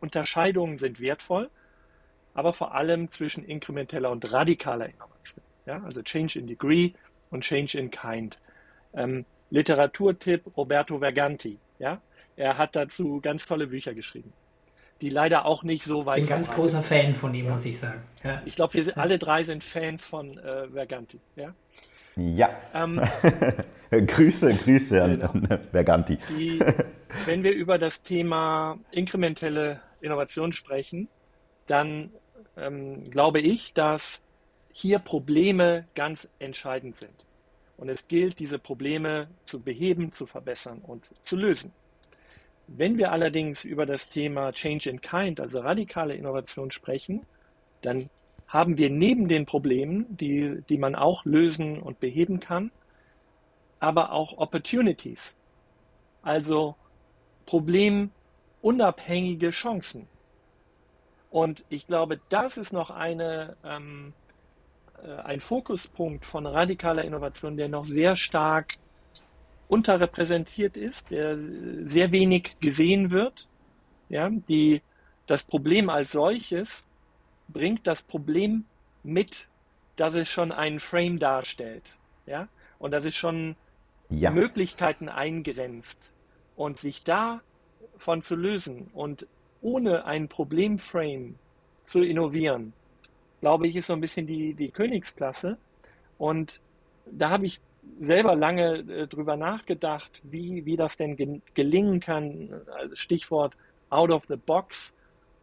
Unterscheidungen 0.00 0.78
sind 0.78 1.00
wertvoll, 1.00 1.50
aber 2.34 2.52
vor 2.52 2.74
allem 2.74 3.10
zwischen 3.10 3.44
inkrementeller 3.44 4.10
und 4.10 4.32
radikaler 4.32 4.88
Innovation. 4.88 5.44
Ja, 5.66 5.82
also 5.84 6.02
Change 6.02 6.38
in 6.38 6.46
Degree 6.46 6.92
und 7.30 7.42
Change 7.42 7.78
in 7.78 7.90
Kind. 7.90 8.40
Ähm, 8.94 9.24
Literaturtipp 9.50 10.56
Roberto 10.56 10.98
Verganti. 10.98 11.58
Ja, 11.78 12.00
er 12.36 12.58
hat 12.58 12.74
dazu 12.74 13.20
ganz 13.20 13.46
tolle 13.46 13.66
Bücher 13.66 13.94
geschrieben. 13.94 14.32
Die 15.00 15.10
leider 15.10 15.44
auch 15.44 15.62
nicht 15.62 15.84
so 15.84 16.06
weit. 16.06 16.20
Ich 16.20 16.28
bin 16.28 16.36
ganz 16.36 16.50
großer 16.50 16.80
Fan 16.80 17.14
von 17.14 17.34
ihm, 17.34 17.48
muss 17.48 17.64
ich 17.64 17.78
sagen. 17.78 18.02
Ja. 18.22 18.42
Ich 18.44 18.56
glaube, 18.56 18.74
wir 18.74 18.84
sind, 18.84 18.96
alle 18.96 19.18
drei 19.18 19.42
sind 19.42 19.64
Fans 19.64 20.06
von 20.06 20.38
äh, 20.38 20.68
Verganti. 20.68 21.20
Ja. 21.36 21.54
Ja. 22.16 22.50
Ähm, 22.72 23.00
Grüße, 23.90 24.54
Grüße 24.54 25.02
an, 25.02 25.18
genau. 25.18 25.30
an 25.30 25.60
Verganti. 25.70 26.18
Die, 26.30 26.60
wenn 27.26 27.42
wir 27.42 27.52
über 27.52 27.78
das 27.78 28.02
Thema 28.02 28.78
inkrementelle 28.92 29.80
Innovation 30.00 30.52
sprechen, 30.52 31.08
dann 31.66 32.10
ähm, 32.56 33.04
glaube 33.04 33.40
ich, 33.40 33.74
dass 33.74 34.22
hier 34.72 34.98
Probleme 34.98 35.86
ganz 35.94 36.28
entscheidend 36.38 36.98
sind. 36.98 37.26
Und 37.76 37.88
es 37.88 38.06
gilt, 38.08 38.38
diese 38.38 38.58
Probleme 38.58 39.28
zu 39.44 39.60
beheben, 39.60 40.12
zu 40.12 40.26
verbessern 40.26 40.80
und 40.82 41.10
zu 41.24 41.36
lösen. 41.36 41.72
Wenn 42.66 42.98
wir 42.98 43.12
allerdings 43.12 43.64
über 43.64 43.86
das 43.86 44.08
Thema 44.08 44.52
Change 44.52 44.90
in 44.90 45.00
Kind, 45.00 45.40
also 45.40 45.60
radikale 45.60 46.14
Innovation 46.14 46.70
sprechen, 46.70 47.24
dann 47.82 48.10
haben 48.46 48.78
wir 48.78 48.90
neben 48.90 49.28
den 49.28 49.46
Problemen, 49.46 50.16
die, 50.16 50.62
die 50.68 50.78
man 50.78 50.94
auch 50.94 51.24
lösen 51.24 51.80
und 51.80 52.00
beheben 52.00 52.40
kann, 52.40 52.70
aber 53.80 54.12
auch 54.12 54.38
Opportunities, 54.38 55.34
also 56.22 56.76
problemunabhängige 57.46 59.50
Chancen. 59.50 60.08
Und 61.30 61.64
ich 61.68 61.86
glaube, 61.86 62.20
das 62.28 62.56
ist 62.56 62.72
noch 62.72 62.90
eine, 62.90 63.56
ähm, 63.64 64.14
äh, 65.02 65.16
ein 65.16 65.40
Fokuspunkt 65.40 66.24
von 66.24 66.46
radikaler 66.46 67.04
Innovation, 67.04 67.56
der 67.56 67.68
noch 67.68 67.84
sehr 67.84 68.16
stark 68.16 68.76
unterrepräsentiert 69.74 70.76
ist, 70.76 71.10
der 71.10 71.36
sehr 71.86 72.12
wenig 72.12 72.56
gesehen 72.60 73.10
wird. 73.10 73.48
Ja, 74.08 74.30
die, 74.30 74.82
das 75.26 75.42
Problem 75.42 75.90
als 75.90 76.12
solches 76.12 76.86
bringt 77.48 77.86
das 77.88 78.02
Problem 78.02 78.66
mit, 79.02 79.48
dass 79.96 80.14
es 80.14 80.30
schon 80.30 80.52
einen 80.52 80.78
Frame 80.78 81.18
darstellt. 81.18 81.82
Ja, 82.26 82.48
und 82.78 82.92
dass 82.92 83.04
es 83.04 83.16
schon 83.16 83.56
ja. 84.10 84.30
Möglichkeiten 84.30 85.08
eingrenzt. 85.08 86.12
Und 86.56 86.78
sich 86.78 87.02
davon 87.02 88.22
zu 88.22 88.36
lösen 88.36 88.88
und 88.94 89.26
ohne 89.60 90.04
ein 90.04 90.28
Problemframe 90.28 91.34
zu 91.84 92.00
innovieren, 92.00 92.72
glaube 93.40 93.66
ich, 93.66 93.74
ist 93.74 93.88
so 93.88 93.92
ein 93.92 94.00
bisschen 94.00 94.28
die, 94.28 94.54
die 94.54 94.70
Königsklasse. 94.70 95.58
Und 96.16 96.60
da 97.10 97.30
habe 97.30 97.46
ich 97.46 97.60
selber 98.00 98.34
lange 98.34 98.78
äh, 98.78 99.06
drüber 99.06 99.36
nachgedacht, 99.36 100.20
wie, 100.22 100.64
wie 100.64 100.76
das 100.76 100.96
denn 100.96 101.16
ge 101.16 101.40
gelingen 101.54 102.00
kann. 102.00 102.62
Also 102.76 102.96
Stichwort 102.96 103.54
out 103.90 104.10
of 104.10 104.24
the 104.28 104.36
box. 104.36 104.94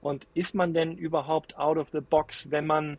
Und 0.02 0.28
ist 0.34 0.56
man 0.56 0.74
denn 0.74 0.98
überhaupt 0.98 1.58
out 1.58 1.78
of 1.78 1.90
the 1.92 2.02
box, 2.02 2.50
wenn 2.50 2.66
man 2.66 2.98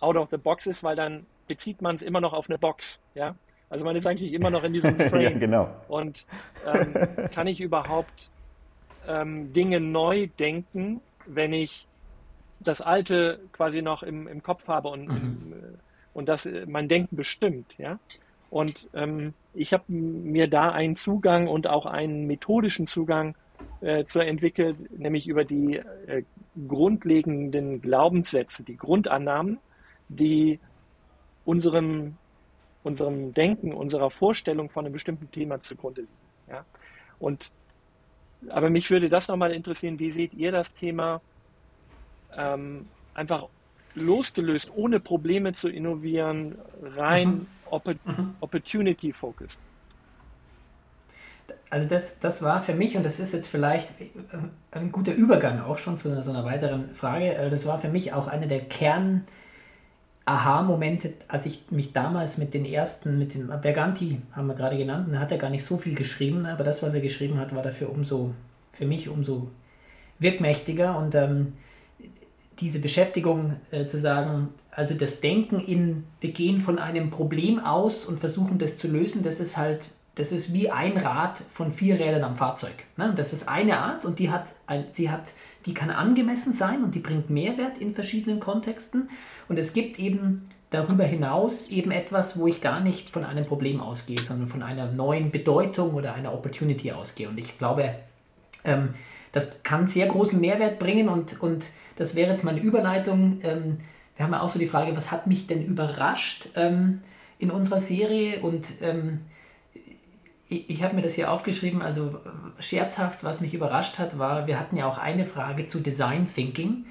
out 0.00 0.16
of 0.16 0.28
the 0.30 0.36
box 0.36 0.66
ist, 0.66 0.82
weil 0.82 0.96
dann 0.96 1.26
bezieht 1.46 1.82
man 1.82 1.96
es 1.96 2.02
immer 2.02 2.20
noch 2.20 2.32
auf 2.32 2.48
eine 2.48 2.58
Box. 2.58 3.00
Ja? 3.14 3.34
Also 3.68 3.84
man 3.84 3.94
ist 3.96 4.06
eigentlich 4.06 4.32
immer 4.32 4.50
noch 4.50 4.64
in 4.64 4.72
diesem 4.72 4.98
Frame. 5.10 5.22
ja, 5.22 5.30
genau. 5.30 5.68
Und 5.88 6.26
ähm, 6.66 6.94
kann 7.32 7.46
ich 7.46 7.60
überhaupt 7.60 8.30
ähm, 9.06 9.52
Dinge 9.52 9.80
neu 9.80 10.28
denken, 10.38 11.00
wenn 11.26 11.52
ich 11.52 11.86
das 12.58 12.80
Alte 12.80 13.40
quasi 13.52 13.82
noch 13.82 14.02
im, 14.02 14.28
im 14.28 14.42
Kopf 14.42 14.68
habe 14.68 14.88
und, 14.88 15.08
mhm. 15.08 15.54
und 16.12 16.28
das 16.28 16.46
äh, 16.46 16.66
mein 16.66 16.88
Denken 16.88 17.16
bestimmt, 17.16 17.76
ja. 17.78 17.98
Und 18.50 18.88
ähm, 18.94 19.34
ich 19.54 19.72
habe 19.72 19.84
mir 19.88 20.48
da 20.48 20.70
einen 20.70 20.96
Zugang 20.96 21.46
und 21.46 21.66
auch 21.66 21.86
einen 21.86 22.26
methodischen 22.26 22.86
Zugang 22.86 23.36
äh, 23.80 24.04
zu 24.04 24.18
entwickelt, 24.18 24.98
nämlich 24.98 25.28
über 25.28 25.44
die 25.44 25.76
äh, 26.06 26.24
grundlegenden 26.66 27.80
Glaubenssätze, 27.80 28.64
die 28.64 28.76
Grundannahmen, 28.76 29.58
die 30.08 30.58
unserem, 31.44 32.16
unserem 32.82 33.32
Denken, 33.32 33.72
unserer 33.72 34.10
Vorstellung 34.10 34.68
von 34.68 34.84
einem 34.84 34.92
bestimmten 34.92 35.30
Thema 35.30 35.60
zugrunde 35.60 36.02
liegen. 36.02 36.12
Ja? 36.48 36.64
Und 37.18 37.52
aber 38.48 38.70
mich 38.70 38.90
würde 38.90 39.08
das 39.08 39.28
nochmal 39.28 39.52
interessieren, 39.52 39.98
wie 39.98 40.12
seht 40.12 40.32
ihr 40.34 40.50
das 40.50 40.74
Thema 40.74 41.20
ähm, 42.36 42.86
einfach 43.14 43.48
losgelöst, 43.94 44.70
ohne 44.74 45.00
Probleme 45.00 45.52
zu 45.52 45.68
innovieren, 45.68 46.56
rein 46.82 47.28
mhm. 47.28 47.46
Oppor 47.70 47.94
mhm. 48.04 48.34
Opportunity 48.40 49.12
focused. 49.12 49.58
Also 51.68 51.86
das, 51.86 52.18
das 52.18 52.42
war 52.42 52.62
für 52.62 52.74
mich, 52.74 52.96
und 52.96 53.04
das 53.04 53.20
ist 53.20 53.32
jetzt 53.32 53.48
vielleicht 53.48 53.94
ein 54.72 54.92
guter 54.92 55.12
Übergang 55.12 55.60
auch 55.60 55.78
schon 55.78 55.96
zu 55.96 56.10
einer, 56.10 56.22
so 56.22 56.30
einer 56.30 56.44
weiteren 56.44 56.94
Frage, 56.94 57.34
äh, 57.34 57.50
das 57.50 57.64
war 57.66 57.78
für 57.78 57.88
mich 57.88 58.12
auch 58.12 58.26
einer 58.26 58.46
der 58.46 58.60
Kern- 58.60 59.22
Aha-Momente, 60.30 61.14
als 61.26 61.46
ich 61.46 61.70
mich 61.70 61.92
damals 61.92 62.38
mit 62.38 62.54
den 62.54 62.64
ersten, 62.64 63.18
mit 63.18 63.34
dem 63.34 63.48
Berganti, 63.48 64.20
haben 64.32 64.46
wir 64.46 64.54
gerade 64.54 64.76
genannt, 64.76 65.08
da 65.10 65.18
hat 65.18 65.32
er 65.32 65.38
gar 65.38 65.50
nicht 65.50 65.64
so 65.64 65.76
viel 65.76 65.96
geschrieben, 65.96 66.46
aber 66.46 66.62
das, 66.62 66.84
was 66.84 66.94
er 66.94 67.00
geschrieben 67.00 67.38
hat, 67.38 67.54
war 67.54 67.62
dafür 67.62 67.90
umso, 67.90 68.32
für 68.72 68.86
mich 68.86 69.08
umso 69.08 69.48
wirkmächtiger 70.20 70.96
und 70.98 71.16
ähm, 71.16 71.54
diese 72.60 72.78
Beschäftigung 72.78 73.56
äh, 73.70 73.86
zu 73.86 73.98
sagen, 73.98 74.48
also 74.70 74.94
das 74.94 75.20
Denken 75.20 75.60
in, 75.60 76.04
wir 76.20 76.32
gehen 76.32 76.60
von 76.60 76.78
einem 76.78 77.10
Problem 77.10 77.58
aus 77.58 78.04
und 78.04 78.20
versuchen 78.20 78.58
das 78.58 78.76
zu 78.76 78.88
lösen, 78.88 79.22
das 79.22 79.40
ist 79.40 79.56
halt, 79.56 79.90
das 80.14 80.32
ist 80.32 80.52
wie 80.52 80.70
ein 80.70 80.96
Rad 80.96 81.42
von 81.48 81.72
vier 81.72 81.98
Rädern 81.98 82.24
am 82.24 82.36
Fahrzeug. 82.36 82.84
Ne? 82.96 83.12
Das 83.16 83.32
ist 83.32 83.48
eine 83.48 83.78
Art 83.78 84.04
und 84.04 84.18
die 84.18 84.30
hat, 84.30 84.52
ein, 84.66 84.86
sie 84.92 85.10
hat, 85.10 85.32
die 85.66 85.74
kann 85.74 85.90
angemessen 85.90 86.52
sein 86.52 86.84
und 86.84 86.94
die 86.94 87.00
bringt 87.00 87.30
Mehrwert 87.30 87.78
in 87.78 87.94
verschiedenen 87.94 88.40
Kontexten. 88.40 89.10
Und 89.48 89.58
es 89.58 89.72
gibt 89.72 89.98
eben 89.98 90.48
darüber 90.70 91.04
hinaus 91.04 91.68
eben 91.68 91.90
etwas, 91.90 92.38
wo 92.38 92.46
ich 92.46 92.60
gar 92.60 92.80
nicht 92.80 93.10
von 93.10 93.24
einem 93.24 93.44
Problem 93.44 93.80
ausgehe, 93.80 94.20
sondern 94.20 94.48
von 94.48 94.62
einer 94.62 94.90
neuen 94.90 95.30
Bedeutung 95.30 95.94
oder 95.94 96.14
einer 96.14 96.32
Opportunity 96.32 96.92
ausgehe. 96.92 97.28
Und 97.28 97.38
ich 97.38 97.58
glaube, 97.58 97.96
ähm, 98.64 98.94
das 99.32 99.62
kann 99.62 99.86
sehr 99.86 100.06
großen 100.06 100.40
Mehrwert 100.40 100.78
bringen 100.78 101.08
und, 101.08 101.40
und 101.42 101.66
das 102.00 102.14
wäre 102.14 102.30
jetzt 102.30 102.44
meine 102.44 102.60
Überleitung. 102.60 103.40
Ähm, 103.42 103.76
wir 104.16 104.24
haben 104.24 104.32
ja 104.32 104.40
auch 104.40 104.48
so 104.48 104.58
die 104.58 104.66
Frage, 104.66 104.96
was 104.96 105.10
hat 105.10 105.26
mich 105.26 105.46
denn 105.46 105.62
überrascht 105.62 106.48
ähm, 106.56 107.02
in 107.38 107.50
unserer 107.50 107.78
Serie? 107.78 108.40
Und 108.40 108.68
ähm, 108.80 109.20
ich, 110.48 110.70
ich 110.70 110.82
habe 110.82 110.96
mir 110.96 111.02
das 111.02 111.12
hier 111.12 111.30
aufgeschrieben, 111.30 111.82
also 111.82 112.18
scherzhaft, 112.58 113.22
was 113.22 113.42
mich 113.42 113.52
überrascht 113.52 113.98
hat, 113.98 114.18
war, 114.18 114.46
wir 114.46 114.58
hatten 114.58 114.78
ja 114.78 114.86
auch 114.86 114.96
eine 114.96 115.26
Frage 115.26 115.66
zu 115.66 115.80
Design 115.80 116.26
Thinking. 116.26 116.86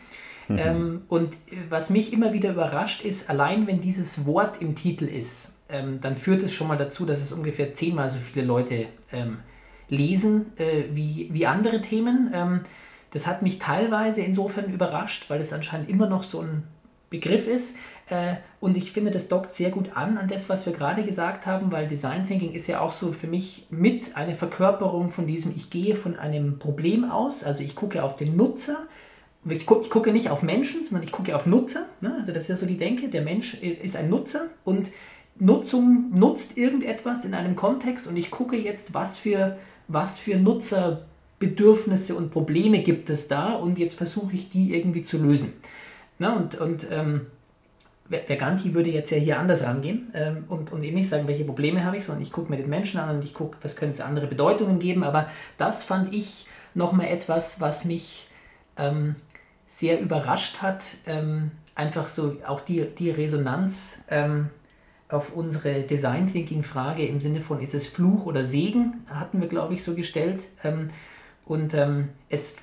Mhm. 0.47 0.57
Ähm, 0.59 1.01
und 1.07 1.35
was 1.69 1.89
mich 1.89 2.13
immer 2.13 2.31
wieder 2.31 2.51
überrascht 2.51 3.03
ist, 3.03 3.31
allein 3.31 3.65
wenn 3.65 3.81
dieses 3.81 4.27
Wort 4.27 4.61
im 4.61 4.75
Titel 4.75 5.05
ist, 5.05 5.55
ähm, 5.69 6.01
dann 6.01 6.17
führt 6.17 6.43
es 6.43 6.53
schon 6.53 6.67
mal 6.67 6.77
dazu, 6.77 7.07
dass 7.07 7.19
es 7.19 7.31
ungefähr 7.31 7.73
zehnmal 7.73 8.11
so 8.11 8.19
viele 8.19 8.45
Leute 8.45 8.85
ähm, 9.11 9.39
lesen 9.87 10.55
äh, 10.59 10.83
wie, 10.93 11.29
wie 11.33 11.47
andere 11.47 11.81
Themen. 11.81 12.31
Das 13.11 13.27
hat 13.27 13.41
mich 13.41 13.59
teilweise 13.59 14.21
insofern 14.21 14.71
überrascht, 14.71 15.29
weil 15.29 15.41
es 15.41 15.53
anscheinend 15.53 15.89
immer 15.89 16.07
noch 16.07 16.23
so 16.23 16.41
ein 16.41 16.63
Begriff 17.09 17.47
ist. 17.47 17.77
Äh, 18.09 18.35
und 18.59 18.77
ich 18.77 18.91
finde, 18.91 19.11
das 19.11 19.27
dockt 19.27 19.51
sehr 19.51 19.69
gut 19.69 19.95
an 19.95 20.17
an 20.17 20.27
das, 20.27 20.49
was 20.49 20.65
wir 20.65 20.73
gerade 20.73 21.03
gesagt 21.03 21.45
haben, 21.45 21.71
weil 21.71 21.87
Design 21.87 22.27
Thinking 22.27 22.53
ist 22.53 22.67
ja 22.67 22.81
auch 22.81 22.91
so 22.91 23.11
für 23.11 23.27
mich 23.27 23.67
mit 23.69 24.15
eine 24.15 24.33
Verkörperung 24.33 25.09
von 25.09 25.27
diesem, 25.27 25.53
ich 25.55 25.69
gehe 25.69 25.95
von 25.95 26.17
einem 26.17 26.59
Problem 26.59 27.09
aus, 27.09 27.43
also 27.43 27.63
ich 27.63 27.75
gucke 27.75 28.03
auf 28.03 28.15
den 28.15 28.35
Nutzer. 28.35 28.87
Ich 29.49 29.65
gucke 29.65 30.11
nicht 30.11 30.29
auf 30.29 30.43
Menschen, 30.43 30.83
sondern 30.83 31.03
ich 31.03 31.13
gucke 31.13 31.33
auf 31.33 31.45
Nutzer. 31.45 31.85
Ne? 32.01 32.13
Also 32.19 32.33
das 32.33 32.43
ist 32.43 32.49
ja 32.49 32.55
so 32.57 32.65
die 32.65 32.77
Denke, 32.77 33.07
der 33.07 33.21
Mensch 33.21 33.53
ist 33.55 33.95
ein 33.95 34.09
Nutzer 34.09 34.47
und 34.65 34.91
Nutzung 35.39 36.11
nutzt 36.13 36.57
irgendetwas 36.57 37.23
in 37.23 37.33
einem 37.33 37.55
Kontext 37.55 38.05
und 38.07 38.17
ich 38.17 38.29
gucke 38.29 38.57
jetzt, 38.57 38.93
was 38.93 39.17
für, 39.17 39.57
was 39.87 40.19
für 40.19 40.35
Nutzer 40.35 41.05
Bedürfnisse 41.39 42.15
und 42.15 42.31
Probleme 42.31 42.79
gibt 42.79 43.09
es 43.09 43.27
da 43.27 43.53
und 43.53 43.79
jetzt 43.79 43.97
versuche 43.97 44.33
ich 44.33 44.49
die 44.49 44.75
irgendwie 44.75 45.03
zu 45.03 45.17
lösen. 45.17 45.53
Na, 46.19 46.35
und 46.35 46.59
und 46.59 46.85
ähm, 46.91 47.27
der 48.09 48.37
Ganti 48.37 48.73
würde 48.73 48.89
jetzt 48.89 49.11
ja 49.11 49.17
hier 49.17 49.39
anders 49.39 49.63
rangehen 49.63 50.11
ähm, 50.13 50.45
und, 50.47 50.71
und 50.71 50.83
eben 50.83 50.95
nicht 50.95 51.09
sagen, 51.09 51.27
welche 51.27 51.45
Probleme 51.45 51.85
habe 51.85 51.97
ich, 51.97 52.03
sondern 52.03 52.23
ich 52.23 52.31
gucke 52.31 52.49
mir 52.49 52.57
den 52.57 52.69
Menschen 52.69 52.99
an 52.99 53.17
und 53.17 53.23
ich 53.23 53.33
gucke, 53.33 53.57
was 53.61 53.75
können 53.75 53.91
es 53.91 54.01
andere 54.01 54.27
Bedeutungen 54.27 54.79
geben. 54.79 55.03
Aber 55.03 55.29
das 55.57 55.83
fand 55.83 56.13
ich 56.13 56.47
nochmal 56.73 57.07
etwas, 57.07 57.61
was 57.61 57.85
mich 57.85 58.27
ähm, 58.77 59.15
sehr 59.67 59.99
überrascht 60.01 60.61
hat. 60.61 60.83
Ähm, 61.05 61.51
einfach 61.75 62.07
so 62.07 62.37
auch 62.47 62.61
die, 62.61 62.85
die 62.97 63.11
Resonanz 63.11 63.99
ähm, 64.09 64.49
auf 65.07 65.35
unsere 65.35 65.81
Design 65.81 66.31
Thinking 66.31 66.63
Frage 66.63 67.05
im 67.05 67.21
Sinne 67.21 67.41
von, 67.41 67.61
ist 67.61 67.73
es 67.73 67.87
Fluch 67.87 68.25
oder 68.25 68.43
Segen, 68.43 69.05
hatten 69.09 69.39
wir, 69.39 69.47
glaube 69.47 69.75
ich, 69.75 69.83
so 69.83 69.93
gestellt. 69.93 70.47
Und 71.49 71.73
ähm, 71.73 72.09
es, 72.29 72.57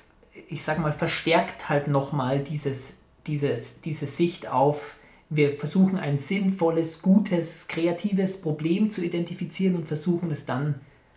ich 0.47 0.63
sage 0.63 0.79
mal, 0.79 0.93
verstärkt 0.93 1.67
halt 1.67 1.89
nochmal 1.89 2.39
dieses, 2.39 2.93
dieses, 3.27 3.81
diese 3.81 4.05
Sicht 4.05 4.47
auf, 4.47 4.95
wir 5.29 5.57
versuchen 5.57 5.97
ein 5.97 6.17
sinnvolles, 6.17 7.01
gutes, 7.01 7.67
kreatives 7.67 8.41
Problem 8.41 8.89
zu 8.89 9.03
identifizieren 9.03 9.75
und 9.75 9.89
versuchen 9.89 10.31
es 10.31 10.45
dann 10.45 10.75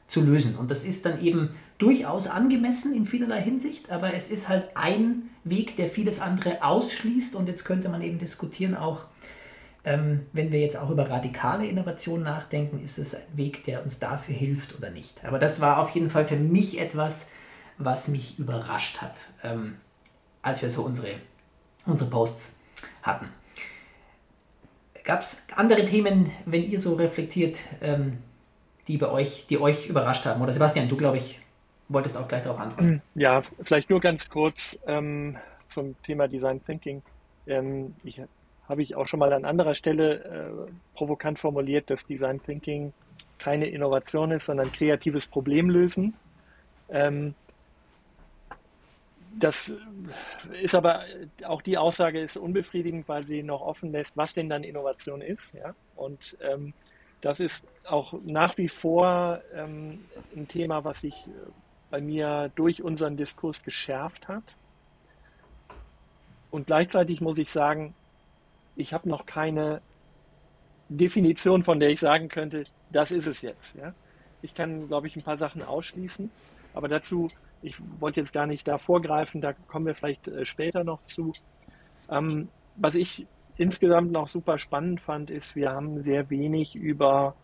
zu 0.09 0.21
lösen. 0.21 0.57
Und 0.57 0.73
das 0.73 0.85
ist 0.85 1.07
dann 1.07 1.23
eben 1.23 1.51
durchaus 1.79 2.27
angemessen 2.27 2.93
in 2.93 3.07
vielerlei 3.07 3.41
Hinsicht, 3.41 3.93
aber 3.93 4.13
es 4.15 4.33
ist 4.33 4.49
halt 4.49 4.71
ein 4.75 5.31
Weg, 5.45 5.77
der 5.77 5.87
vieles 5.87 6.19
andere 6.19 6.65
ausschließt. 6.65 7.37
Und 7.37 7.47
jetzt 7.47 7.65
könnte 7.65 7.89
man 7.89 8.03
eben 8.03 8.19
diskutieren, 8.19 8.75
auch 8.75 9.05
ähm, 9.85 10.23
wenn 10.33 10.51
wir 10.51 10.59
jetzt 10.59 10.77
auch 10.77 10.91
über 10.91 11.09
radikale 11.09 11.69
Innovation 11.69 12.25
nachdenken, 12.25 12.83
ist 12.83 12.99
es 12.99 13.15
ein 13.15 13.23
Weg, 13.35 13.63
der 13.63 13.85
uns 13.85 14.01
dafür 14.01 14.35
hilft 14.35 14.77
oder 14.77 14.91
nicht. 14.91 15.25
Aber 15.25 15.39
das 15.39 15.61
war 15.61 15.79
auf 15.79 15.91
jeden 15.91 16.11
Fall 16.11 16.27
für 16.27 16.37
mich 16.37 16.81
etwas, 16.81 17.29
was 17.81 18.09
mich 18.09 18.39
überrascht 18.39 19.01
hat, 19.01 19.27
ähm, 19.43 19.77
als 20.43 20.63
wir 20.63 20.71
so 20.71 20.83
unsere, 20.83 21.15
unsere 21.87 22.09
Posts 22.09 22.57
hatten. 23.03 23.27
Gab 25.05 25.23
es 25.23 25.47
andere 25.57 25.85
Themen, 25.85 26.31
wenn 26.45 26.63
ihr 26.63 26.79
so 26.79 26.95
reflektiert, 26.95 27.61
ähm, 27.81 28.19
die 28.87 28.99
bei 28.99 29.11
euch, 29.11 29.47
die 29.49 29.59
euch 29.59 29.89
überrascht 29.89 30.27
haben? 30.27 30.41
Oder 30.43 30.53
Sebastian, 30.53 30.89
du 30.89 30.97
glaube 30.97 31.17
ich, 31.17 31.41
wolltest 31.89 32.17
auch 32.17 32.29
gleich 32.29 32.43
darauf 32.43 32.61
antworten. 32.61 33.03
Ja, 33.15 33.43
vielleicht 33.63 33.91
nur 33.91 34.01
ganz 34.01 34.29
kurz 34.29 34.79
ähm, 34.87 35.37
zum 35.69 36.01
Thema 36.03 36.29
Design 36.29 36.65
Thinking. 36.65 37.03
Ähm, 37.47 37.95
ich 38.05 38.21
habe 38.69 38.83
ich 38.83 38.95
auch 38.95 39.07
schon 39.07 39.19
mal 39.19 39.33
an 39.33 39.45
anderer 39.45 39.75
Stelle 39.75 40.25
äh, 40.25 40.71
provokant 40.95 41.39
formuliert, 41.39 41.91
dass 41.91 42.07
Design 42.07 42.41
Thinking 42.43 42.93
keine 43.39 43.67
Innovation 43.67 44.31
ist, 44.31 44.47
sondern 44.47 44.71
kreatives 44.71 45.27
Problemlösen. 45.27 46.15
Ähm, 46.91 47.35
das 49.39 49.73
ist 50.61 50.75
aber 50.75 51.05
auch 51.45 51.63
die 51.63 51.79
Aussage 51.79 52.21
ist 52.21 52.37
unbefriedigend, 52.37 53.09
weil 53.09 53.27
sie 53.27 53.43
noch 53.43 53.61
offen 53.61 53.93
lässt, 53.93 54.17
was 54.17 54.35
denn 54.35 54.49
dann 54.49 54.65
Innovation 54.65 55.21
ist. 55.21 55.55
Ja? 55.55 55.75
Und 55.97 56.37
ähm, 56.41 56.75
das 57.21 57.41
ist 57.41 57.67
auch 57.87 58.15
nach 58.25 58.57
wie 58.59 58.69
vor 58.69 59.41
ähm, 59.55 60.05
ein 60.35 60.49
Thema, 60.49 60.85
was 60.85 61.03
sich 61.03 61.27
äh, 61.27 61.31
bei 61.91 62.01
mir 62.01 62.51
durch 62.55 62.83
unseren 62.83 63.17
Diskurs 63.17 63.63
geschärft 63.63 64.29
hat. 64.29 64.57
Und 66.51 66.67
gleichzeitig 66.67 67.21
muss 67.21 67.39
ich 67.39 67.51
sagen, 67.51 67.95
ich 68.77 68.93
habe 68.93 69.09
noch 69.09 69.27
keine 69.27 69.81
Definition, 70.89 71.63
von 71.63 71.79
der 71.79 71.91
ich 71.91 72.01
sagen 72.01 72.29
könnte, 72.29 72.65
das 72.91 73.13
ist 73.13 73.27
es 73.27 73.43
jetzt. 73.43 73.77
Ja? 73.77 73.95
Ich 74.43 74.55
kann, 74.55 74.89
glaube 74.89 75.07
ich, 75.07 75.17
ein 75.17 75.23
paar 75.23 75.37
Sachen 75.37 75.63
ausschließen, 75.63 76.31
aber 76.75 76.89
dazu, 76.89 77.29
ich 77.63 77.77
wollte 77.99 78.21
jetzt 78.21 78.33
gar 78.33 78.47
nicht 78.47 78.67
da 78.67 78.79
vorgreifen, 78.79 79.41
da 79.41 79.53
kommen 79.53 79.87
wir 79.87 79.95
vielleicht 79.95 80.29
äh, 80.29 80.45
später 80.45 80.85
noch 80.85 81.05
zu. 81.05 81.33
Ähm, 82.11 82.49
was 82.77 82.95
ich 82.95 83.27
insgesamt 83.57 84.13
noch 84.13 84.29
super 84.29 84.59
spannend 84.59 85.01
fand, 85.01 85.31
ist, 85.31 85.55
wir 85.55 85.71
haben 85.71 86.03
sehr 86.03 86.31
wenig 86.31 86.75
über 86.75 87.35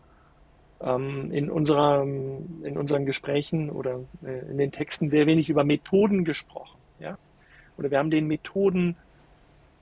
ähm, 0.81 1.31
in, 1.31 1.49
unserer, 1.49 2.03
in 2.03 2.77
unseren 2.77 3.05
Gesprächen 3.05 3.69
oder 3.69 3.99
äh, 4.23 4.49
in 4.49 4.57
den 4.57 4.71
Texten 4.71 5.09
sehr 5.09 5.27
wenig 5.27 5.49
über 5.49 5.63
Methoden 5.63 6.23
gesprochen. 6.25 6.77
Ja? 6.99 7.17
Oder 7.77 7.91
wir 7.91 7.99
haben 7.99 8.09
den 8.09 8.27
Methoden 8.27 8.95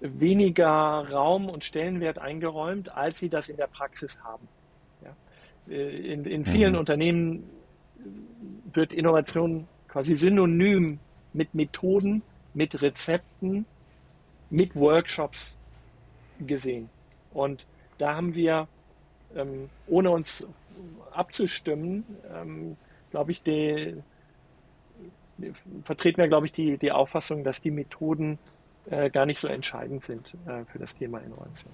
weniger 0.01 1.07
Raum 1.09 1.49
und 1.49 1.63
Stellenwert 1.63 2.19
eingeräumt, 2.19 2.95
als 2.95 3.19
sie 3.19 3.29
das 3.29 3.49
in 3.49 3.57
der 3.57 3.67
Praxis 3.67 4.19
haben. 4.23 4.47
Ja? 5.03 5.15
Äh, 5.73 6.13
in, 6.13 6.25
in 6.25 6.45
vielen 6.45 6.73
mhm. 6.73 6.79
Unternehmen 6.79 7.49
wird 8.73 8.93
Innovation 8.93 9.67
quasi 9.95 10.17
synonym 10.17 10.99
mit 11.31 11.55
Methoden, 11.55 12.21
mit 12.53 12.81
Rezepten, 12.81 13.65
mit 14.49 14.75
Workshops 14.75 15.57
gesehen. 16.37 16.89
Und 17.33 17.65
da 17.97 18.13
haben 18.13 18.35
wir, 18.35 18.67
ähm, 19.37 19.69
ohne 19.87 20.11
uns 20.11 20.45
abzustimmen, 21.13 22.03
ähm, 22.29 22.75
glaube 23.11 23.31
ich, 23.31 23.41
die, 23.41 23.95
vertreten 25.85 26.17
wir, 26.17 26.27
glaube 26.27 26.47
ich, 26.47 26.51
die, 26.51 26.77
die 26.77 26.91
Auffassung, 26.91 27.45
dass 27.45 27.61
die 27.61 27.71
Methoden 27.71 28.37
äh, 28.89 29.09
gar 29.09 29.25
nicht 29.25 29.39
so 29.39 29.47
entscheidend 29.47 30.03
sind 30.03 30.35
äh, 30.45 30.65
für 30.65 30.79
das 30.79 30.93
Thema 30.97 31.19
Innovation. 31.19 31.71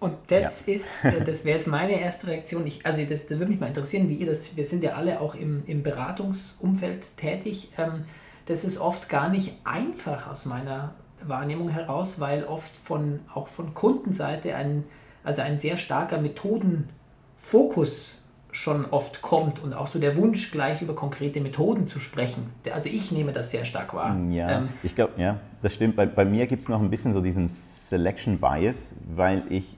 Und 0.00 0.14
das 0.28 0.66
ja. 0.66 0.74
ist, 0.74 1.04
äh, 1.04 1.22
das 1.24 1.44
wäre 1.44 1.58
jetzt 1.58 1.68
meine 1.68 2.00
erste 2.00 2.28
Reaktion. 2.28 2.66
Ich, 2.66 2.84
also 2.86 3.04
das, 3.04 3.26
das 3.26 3.38
würde 3.38 3.52
mich 3.52 3.60
mal 3.60 3.68
interessieren, 3.68 4.08
wie 4.08 4.14
ihr 4.14 4.26
das, 4.26 4.56
wir 4.56 4.64
sind 4.64 4.82
ja 4.82 4.94
alle 4.94 5.20
auch 5.20 5.34
im, 5.34 5.62
im 5.66 5.82
Beratungsumfeld 5.82 7.18
tätig. 7.18 7.72
Ähm, 7.78 8.04
das 8.46 8.64
ist 8.64 8.78
oft 8.78 9.08
gar 9.08 9.28
nicht 9.28 9.54
einfach 9.64 10.28
aus 10.28 10.46
meiner 10.46 10.94
Wahrnehmung 11.22 11.68
heraus, 11.68 12.18
weil 12.18 12.44
oft 12.44 12.76
von, 12.76 13.20
auch 13.32 13.46
von 13.46 13.74
Kundenseite 13.74 14.56
ein, 14.56 14.84
also 15.22 15.42
ein 15.42 15.58
sehr 15.58 15.76
starker 15.76 16.18
Methodenfokus 16.18 18.20
schon 18.52 18.86
oft 18.86 19.22
kommt 19.22 19.62
und 19.62 19.74
auch 19.74 19.86
so 19.86 19.98
der 19.98 20.16
Wunsch, 20.16 20.50
gleich 20.50 20.82
über 20.82 20.94
konkrete 20.94 21.40
Methoden 21.40 21.86
zu 21.86 22.00
sprechen. 22.00 22.46
Also 22.72 22.88
ich 22.88 23.12
nehme 23.12 23.32
das 23.32 23.50
sehr 23.50 23.64
stark 23.64 23.94
wahr. 23.94 24.16
Ja, 24.30 24.50
ähm, 24.50 24.68
ich 24.82 24.94
glaube, 24.94 25.12
ja, 25.18 25.38
das 25.62 25.74
stimmt. 25.74 25.96
Bei, 25.96 26.06
bei 26.06 26.24
mir 26.24 26.46
gibt 26.46 26.62
es 26.62 26.68
noch 26.68 26.80
ein 26.80 26.90
bisschen 26.90 27.12
so 27.12 27.20
diesen 27.20 27.48
Selection 27.48 28.38
Bias, 28.38 28.94
weil 29.14 29.44
ich, 29.50 29.76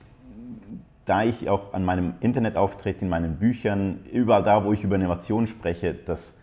da 1.05 1.23
ich 1.23 1.49
auch 1.49 1.73
an 1.73 1.83
meinem 1.83 2.13
Internetauftritt, 2.21 3.01
in 3.01 3.09
meinen 3.09 3.37
Büchern, 3.37 3.99
überall 4.11 4.43
da, 4.43 4.63
wo 4.65 4.73
ich 4.73 4.83
über 4.83 4.95
Innovation 4.95 5.47
spreche, 5.47 5.93
das 5.93 6.35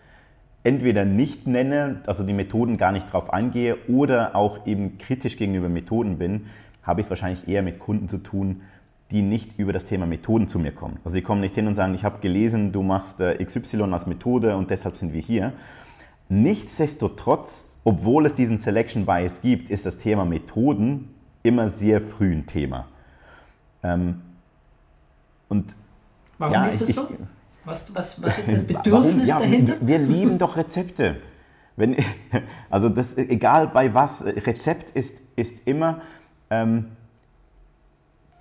entweder 0.62 1.04
nicht 1.04 1.46
nenne, 1.46 2.02
also 2.06 2.22
die 2.22 2.34
Methoden 2.34 2.76
gar 2.76 2.92
nicht 2.92 3.12
drauf 3.12 3.32
eingehe 3.32 3.76
oder 3.88 4.36
auch 4.36 4.66
eben 4.66 4.98
kritisch 4.98 5.36
gegenüber 5.36 5.68
Methoden 5.68 6.18
bin, 6.18 6.46
habe 6.82 7.00
ich 7.00 7.06
es 7.06 7.10
wahrscheinlich 7.10 7.48
eher 7.48 7.62
mit 7.62 7.78
Kunden 7.78 8.08
zu 8.08 8.18
tun, 8.18 8.62
die 9.10 9.22
nicht 9.22 9.58
über 9.58 9.72
das 9.72 9.86
Thema 9.86 10.06
Methoden 10.06 10.48
zu 10.48 10.58
mir 10.58 10.72
kommen. 10.72 10.98
Also 11.04 11.16
die 11.16 11.22
kommen 11.22 11.40
nicht 11.40 11.54
hin 11.54 11.66
und 11.66 11.74
sagen, 11.74 11.94
ich 11.94 12.04
habe 12.04 12.20
gelesen, 12.20 12.72
du 12.72 12.82
machst 12.82 13.20
äh, 13.20 13.42
XY 13.42 13.82
als 13.92 14.06
Methode 14.06 14.56
und 14.56 14.70
deshalb 14.70 14.96
sind 14.96 15.12
wir 15.12 15.20
hier. 15.20 15.52
Nichtsdestotrotz, 16.28 17.66
obwohl 17.82 18.26
es 18.26 18.34
diesen 18.34 18.58
Selection 18.58 19.06
Bias 19.06 19.40
gibt, 19.40 19.68
ist 19.70 19.84
das 19.84 19.98
Thema 19.98 20.24
Methoden 20.24 21.08
immer 21.42 21.68
sehr 21.68 22.00
früh 22.00 22.32
ein 22.32 22.46
Thema. 22.46 22.86
Ähm, 23.82 24.20
und 25.50 25.76
Warum 26.38 26.54
ja, 26.54 26.64
ist 26.64 26.80
das 26.80 26.88
ich, 26.88 26.94
so? 26.94 27.08
Was, 27.66 27.94
was, 27.94 28.22
was 28.22 28.38
ist 28.38 28.50
das 28.50 28.66
Bedürfnis 28.66 29.28
ja, 29.28 29.38
dahinter? 29.38 29.74
Wir 29.82 29.98
lieben 29.98 30.38
doch 30.38 30.56
Rezepte. 30.56 31.16
Wenn, 31.76 31.96
also 32.70 32.88
das, 32.88 33.18
egal 33.18 33.68
bei 33.68 33.92
was, 33.92 34.24
Rezept 34.24 34.90
ist, 34.90 35.20
ist 35.36 35.60
immer... 35.66 36.00
Ähm, 36.48 36.86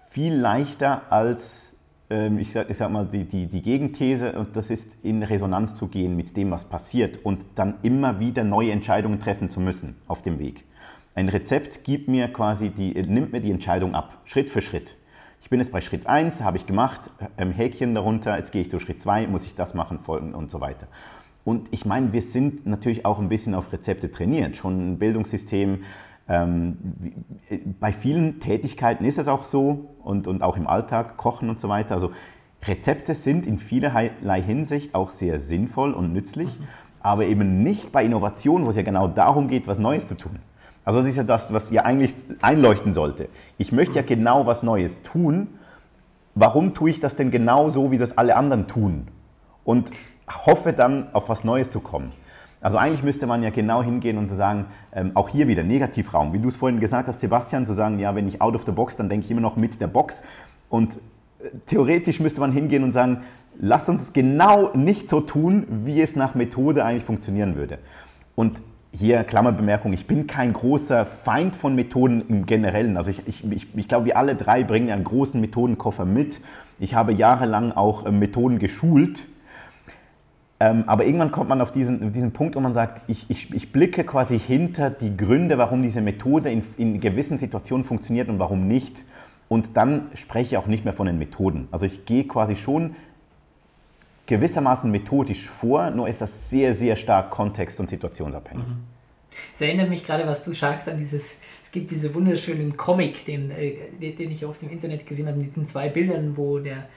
viel 0.09 0.33
leichter 0.33 1.11
als, 1.11 1.75
ähm, 2.09 2.39
ich, 2.39 2.51
sag, 2.51 2.69
ich 2.69 2.77
sag 2.77 2.91
mal, 2.91 3.05
die, 3.05 3.25
die, 3.25 3.47
die 3.47 3.61
Gegenthese, 3.61 4.33
und 4.33 4.55
das 4.55 4.71
ist 4.71 4.97
in 5.03 5.21
Resonanz 5.23 5.75
zu 5.75 5.87
gehen 5.87 6.15
mit 6.15 6.35
dem, 6.35 6.51
was 6.51 6.65
passiert 6.65 7.23
und 7.23 7.45
dann 7.55 7.75
immer 7.83 8.19
wieder 8.19 8.43
neue 8.43 8.71
Entscheidungen 8.71 9.19
treffen 9.19 9.49
zu 9.49 9.59
müssen 9.59 9.95
auf 10.07 10.21
dem 10.21 10.39
Weg. 10.39 10.65
Ein 11.15 11.29
Rezept 11.29 11.83
gibt 11.83 12.07
mir 12.07 12.27
quasi 12.33 12.69
die, 12.69 12.93
nimmt 13.03 13.31
mir 13.31 13.41
die 13.41 13.51
Entscheidung 13.51 13.93
ab, 13.93 14.17
Schritt 14.25 14.49
für 14.49 14.61
Schritt. 14.61 14.95
Ich 15.41 15.49
bin 15.49 15.59
jetzt 15.59 15.71
bei 15.71 15.81
Schritt 15.81 16.07
1, 16.07 16.41
habe 16.41 16.57
ich 16.57 16.65
gemacht, 16.65 17.09
ähm, 17.37 17.51
Häkchen 17.51 17.95
darunter, 17.95 18.37
jetzt 18.37 18.51
gehe 18.51 18.61
ich 18.61 18.69
zu 18.69 18.79
Schritt 18.79 19.01
2, 19.01 19.27
muss 19.27 19.45
ich 19.45 19.55
das 19.55 19.73
machen, 19.73 19.99
folgen 19.99 20.33
und 20.33 20.51
so 20.51 20.61
weiter. 20.61 20.87
Und 21.45 21.67
ich 21.71 21.85
meine, 21.85 22.13
wir 22.13 22.21
sind 22.21 22.65
natürlich 22.65 23.05
auch 23.05 23.19
ein 23.19 23.29
bisschen 23.29 23.55
auf 23.55 23.71
Rezepte 23.71 24.11
trainiert. 24.11 24.57
Schon 24.57 24.93
ein 24.93 24.99
Bildungssystem, 24.99 25.79
ähm, 26.29 26.77
bei 27.79 27.91
vielen 27.91 28.39
Tätigkeiten 28.39 29.03
ist 29.03 29.17
es 29.17 29.27
auch 29.27 29.45
so 29.45 29.95
und, 30.03 30.27
und 30.27 30.43
auch 30.43 30.57
im 30.57 30.67
Alltag, 30.67 31.17
Kochen 31.17 31.49
und 31.49 31.59
so 31.59 31.69
weiter. 31.69 31.95
Also 31.95 32.11
Rezepte 32.67 33.15
sind 33.15 33.47
in 33.47 33.57
vielerlei 33.57 34.41
Hinsicht 34.41 34.93
auch 34.93 35.09
sehr 35.09 35.39
sinnvoll 35.39 35.93
und 35.93 36.13
nützlich, 36.13 36.59
mhm. 36.59 36.63
aber 36.99 37.25
eben 37.25 37.63
nicht 37.63 37.91
bei 37.91 38.05
Innovation, 38.05 38.65
wo 38.65 38.69
es 38.69 38.75
ja 38.75 38.83
genau 38.83 39.07
darum 39.07 39.47
geht, 39.47 39.67
was 39.67 39.79
Neues 39.79 40.07
zu 40.07 40.15
tun. 40.15 40.37
Also 40.89 41.01
das 41.01 41.09
ist 41.09 41.17
ja 41.17 41.23
das, 41.23 41.53
was 41.53 41.69
ihr 41.69 41.85
eigentlich 41.85 42.15
einleuchten 42.41 42.93
sollte. 42.93 43.29
Ich 43.59 43.71
möchte 43.71 43.97
ja 43.97 44.01
genau 44.01 44.47
was 44.47 44.63
Neues 44.63 45.03
tun. 45.03 45.49
Warum 46.33 46.73
tue 46.73 46.89
ich 46.89 46.99
das 46.99 47.13
denn 47.13 47.29
genau 47.29 47.69
so, 47.69 47.91
wie 47.91 47.99
das 47.99 48.17
alle 48.17 48.35
anderen 48.35 48.65
tun? 48.65 49.07
Und 49.63 49.91
hoffe 50.47 50.73
dann, 50.73 51.13
auf 51.13 51.29
was 51.29 51.43
Neues 51.43 51.69
zu 51.69 51.79
kommen. 51.79 52.11
Also 52.59 52.79
eigentlich 52.79 53.03
müsste 53.03 53.27
man 53.27 53.43
ja 53.43 53.51
genau 53.51 53.83
hingehen 53.83 54.17
und 54.17 54.29
zu 54.29 54.35
sagen, 54.35 54.65
ähm, 54.91 55.11
auch 55.13 55.29
hier 55.29 55.47
wieder 55.47 55.61
Negativraum. 55.63 56.33
Wie 56.33 56.39
du 56.39 56.49
es 56.49 56.55
vorhin 56.55 56.79
gesagt 56.79 57.07
hast, 57.07 57.19
Sebastian, 57.19 57.67
zu 57.67 57.75
sagen, 57.75 57.99
ja, 57.99 58.15
wenn 58.15 58.27
ich 58.27 58.41
out 58.41 58.55
of 58.55 58.65
the 58.65 58.71
box, 58.71 58.97
dann 58.97 59.09
denke 59.09 59.25
ich 59.25 59.31
immer 59.31 59.41
noch 59.41 59.57
mit 59.57 59.79
der 59.79 59.87
Box. 59.87 60.23
Und 60.69 60.95
äh, 60.95 61.49
theoretisch 61.67 62.19
müsste 62.19 62.41
man 62.41 62.51
hingehen 62.51 62.83
und 62.83 62.93
sagen, 62.93 63.21
lass 63.59 63.89
uns 63.89 64.11
genau 64.11 64.75
nicht 64.75 65.07
so 65.07 65.21
tun, 65.21 65.67
wie 65.85 66.01
es 66.01 66.15
nach 66.15 66.33
Methode 66.33 66.83
eigentlich 66.83 67.03
funktionieren 67.03 67.55
würde. 67.55 67.77
Und 68.33 68.63
hier 68.91 69.23
Klammerbemerkung, 69.23 69.93
ich 69.93 70.07
bin 70.07 70.27
kein 70.27 70.53
großer 70.53 71.05
Feind 71.05 71.55
von 71.55 71.75
Methoden 71.75 72.23
im 72.27 72.45
Generellen. 72.45 72.97
Also 72.97 73.11
ich, 73.11 73.27
ich, 73.27 73.49
ich, 73.51 73.67
ich 73.75 73.87
glaube, 73.87 74.05
wir 74.05 74.17
alle 74.17 74.35
drei 74.35 74.63
bringen 74.63 74.89
einen 74.89 75.03
großen 75.03 75.39
Methodenkoffer 75.39 76.05
mit. 76.05 76.41
Ich 76.79 76.95
habe 76.95 77.13
jahrelang 77.13 77.71
auch 77.71 78.05
äh, 78.05 78.11
Methoden 78.11 78.59
geschult 78.59 79.25
ähm, 80.61 80.83
aber 80.87 81.05
irgendwann 81.05 81.31
kommt 81.31 81.47
man 81.47 81.61
auf 81.61 81.71
diesen, 81.71 82.11
diesen 82.11 82.33
Punkt, 82.33 82.55
wo 82.55 82.59
man 82.59 82.73
sagt, 82.73 83.01
ich, 83.07 83.29
ich, 83.29 83.53
ich 83.53 83.71
blicke 83.71 84.03
quasi 84.03 84.37
hinter 84.37 84.89
die 84.89 85.15
Gründe, 85.15 85.57
warum 85.57 85.81
diese 85.81 86.01
Methode 86.01 86.51
in, 86.51 86.63
in 86.75 86.99
gewissen 86.99 87.37
Situationen 87.37 87.85
funktioniert 87.85 88.27
und 88.27 88.39
warum 88.39 88.67
nicht. 88.67 89.05
Und 89.47 89.77
dann 89.77 90.09
spreche 90.15 90.47
ich 90.47 90.57
auch 90.57 90.67
nicht 90.67 90.83
mehr 90.83 90.93
von 90.93 91.07
den 91.07 91.17
Methoden. 91.17 91.69
Also 91.71 91.85
ich 91.85 92.03
gehe 92.03 92.25
quasi 92.25 92.55
schon 92.55 92.95
gewissermaßen 94.29 94.89
methodisch 94.89 95.49
vor, 95.49 95.89
nur 95.89 96.07
ist 96.07 96.21
das 96.21 96.49
sehr, 96.49 96.73
sehr 96.73 96.95
stark 96.95 97.31
kontext- 97.31 97.79
und 97.79 97.89
situationsabhängig. 97.89 98.67
Mhm. 98.67 98.83
Es 99.53 99.61
erinnert 99.61 99.89
mich 99.89 100.05
gerade, 100.05 100.25
was 100.25 100.41
du 100.41 100.53
sagst, 100.53 100.87
an 100.87 100.97
dieses, 100.97 101.39
es 101.63 101.71
gibt 101.71 101.89
diesen 101.89 102.13
wunderschönen 102.13 102.77
Comic, 102.77 103.25
den, 103.25 103.51
äh, 103.51 104.11
den 104.11 104.31
ich 104.31 104.45
auf 104.45 104.59
dem 104.59 104.69
Internet 104.69 105.05
gesehen 105.05 105.27
habe, 105.27 105.37
mit 105.37 105.47
diesen 105.47 105.65
zwei 105.65 105.89
Bildern, 105.89 106.37
wo 106.37 106.59
der 106.59 106.87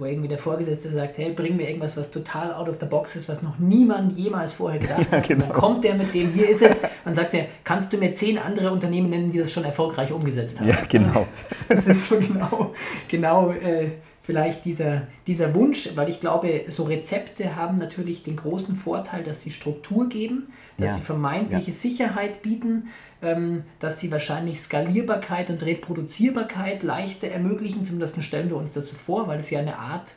wo 0.00 0.06
irgendwie 0.06 0.28
der 0.28 0.38
Vorgesetzte 0.38 0.88
sagt, 0.88 1.18
hey, 1.18 1.32
bring 1.32 1.56
mir 1.56 1.68
irgendwas, 1.68 1.94
was 1.94 2.10
total 2.10 2.54
out 2.54 2.68
of 2.70 2.76
the 2.80 2.86
box 2.86 3.16
ist, 3.16 3.28
was 3.28 3.42
noch 3.42 3.58
niemand 3.58 4.16
jemals 4.16 4.54
vorher 4.54 4.78
gedacht 4.80 5.06
ja, 5.10 5.18
hat. 5.18 5.28
Genau. 5.28 5.44
Und 5.44 5.50
dann 5.50 5.52
kommt 5.52 5.84
der 5.84 5.94
mit 5.94 6.14
dem, 6.14 6.32
hier 6.32 6.48
ist 6.48 6.62
es, 6.62 6.80
dann 7.04 7.14
sagt 7.14 7.34
er, 7.34 7.46
kannst 7.64 7.92
du 7.92 7.98
mir 7.98 8.14
zehn 8.14 8.38
andere 8.38 8.70
Unternehmen 8.70 9.10
nennen, 9.10 9.30
die 9.30 9.38
das 9.38 9.52
schon 9.52 9.64
erfolgreich 9.64 10.10
umgesetzt 10.10 10.58
haben? 10.58 10.68
Ja, 10.68 10.76
genau. 10.88 11.26
Das 11.68 11.86
ist 11.86 12.08
so 12.08 12.16
genau, 12.16 12.72
genau 13.08 13.50
äh, 13.52 13.90
vielleicht 14.30 14.64
dieser, 14.64 15.08
dieser 15.26 15.54
Wunsch, 15.56 15.90
weil 15.96 16.08
ich 16.08 16.20
glaube, 16.20 16.62
so 16.68 16.84
Rezepte 16.84 17.56
haben 17.56 17.78
natürlich 17.78 18.22
den 18.22 18.36
großen 18.36 18.76
Vorteil, 18.76 19.24
dass 19.24 19.42
sie 19.42 19.50
Struktur 19.50 20.08
geben, 20.08 20.52
dass 20.76 20.90
ja. 20.90 20.96
sie 20.96 21.02
vermeintliche 21.02 21.72
ja. 21.72 21.76
Sicherheit 21.76 22.42
bieten, 22.42 22.90
ähm, 23.22 23.64
dass 23.80 23.98
sie 23.98 24.12
wahrscheinlich 24.12 24.60
Skalierbarkeit 24.60 25.50
und 25.50 25.64
Reproduzierbarkeit 25.64 26.84
leichter 26.84 27.26
ermöglichen. 27.26 27.84
Zumindest 27.84 28.22
stellen 28.22 28.50
wir 28.50 28.56
uns 28.56 28.70
das 28.72 28.90
so 28.90 28.96
vor, 28.96 29.26
weil 29.26 29.40
es 29.40 29.50
ja 29.50 29.58
eine 29.58 29.76
Art, 29.76 30.14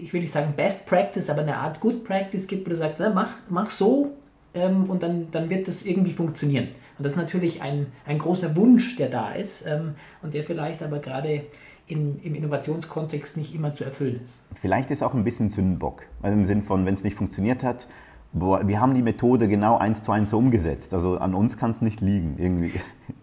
ich 0.00 0.12
will 0.12 0.22
nicht 0.22 0.32
sagen 0.32 0.54
Best 0.56 0.86
Practice, 0.86 1.30
aber 1.30 1.42
eine 1.42 1.56
Art 1.56 1.78
Good 1.78 2.02
Practice 2.02 2.48
gibt, 2.48 2.66
wo 2.66 2.70
du 2.70 2.76
sagst, 2.76 2.98
mach, 2.98 3.30
mach 3.48 3.70
so 3.70 4.16
ähm, 4.52 4.90
und 4.90 5.04
dann, 5.04 5.30
dann 5.30 5.48
wird 5.48 5.68
das 5.68 5.84
irgendwie 5.84 6.12
funktionieren. 6.12 6.68
Und 6.98 7.04
das 7.04 7.12
ist 7.12 7.18
natürlich 7.18 7.62
ein, 7.62 7.86
ein 8.04 8.18
großer 8.18 8.56
Wunsch, 8.56 8.96
der 8.96 9.10
da 9.10 9.32
ist 9.32 9.64
ähm, 9.64 9.94
und 10.22 10.34
der 10.34 10.42
vielleicht 10.42 10.82
aber 10.82 10.98
gerade 10.98 11.44
in, 11.90 12.20
im 12.22 12.34
Innovationskontext 12.34 13.36
nicht 13.36 13.54
immer 13.54 13.72
zu 13.72 13.84
erfüllen 13.84 14.20
ist. 14.22 14.44
Vielleicht 14.60 14.90
ist 14.90 15.02
auch 15.02 15.14
ein 15.14 15.24
bisschen 15.24 15.50
Sündenbock, 15.50 16.06
also 16.22 16.36
im 16.36 16.44
Sinn 16.44 16.62
von, 16.62 16.86
wenn 16.86 16.94
es 16.94 17.04
nicht 17.04 17.16
funktioniert 17.16 17.62
hat, 17.62 17.86
boah, 18.32 18.66
wir 18.66 18.80
haben 18.80 18.94
die 18.94 19.02
Methode 19.02 19.48
genau 19.48 19.78
eins 19.78 20.02
zu 20.02 20.12
eins 20.12 20.32
umgesetzt. 20.32 20.94
Also 20.94 21.18
an 21.18 21.34
uns 21.34 21.56
kann 21.56 21.70
es 21.70 21.80
nicht 21.80 22.00
liegen 22.00 22.36
irgendwie. 22.38 22.72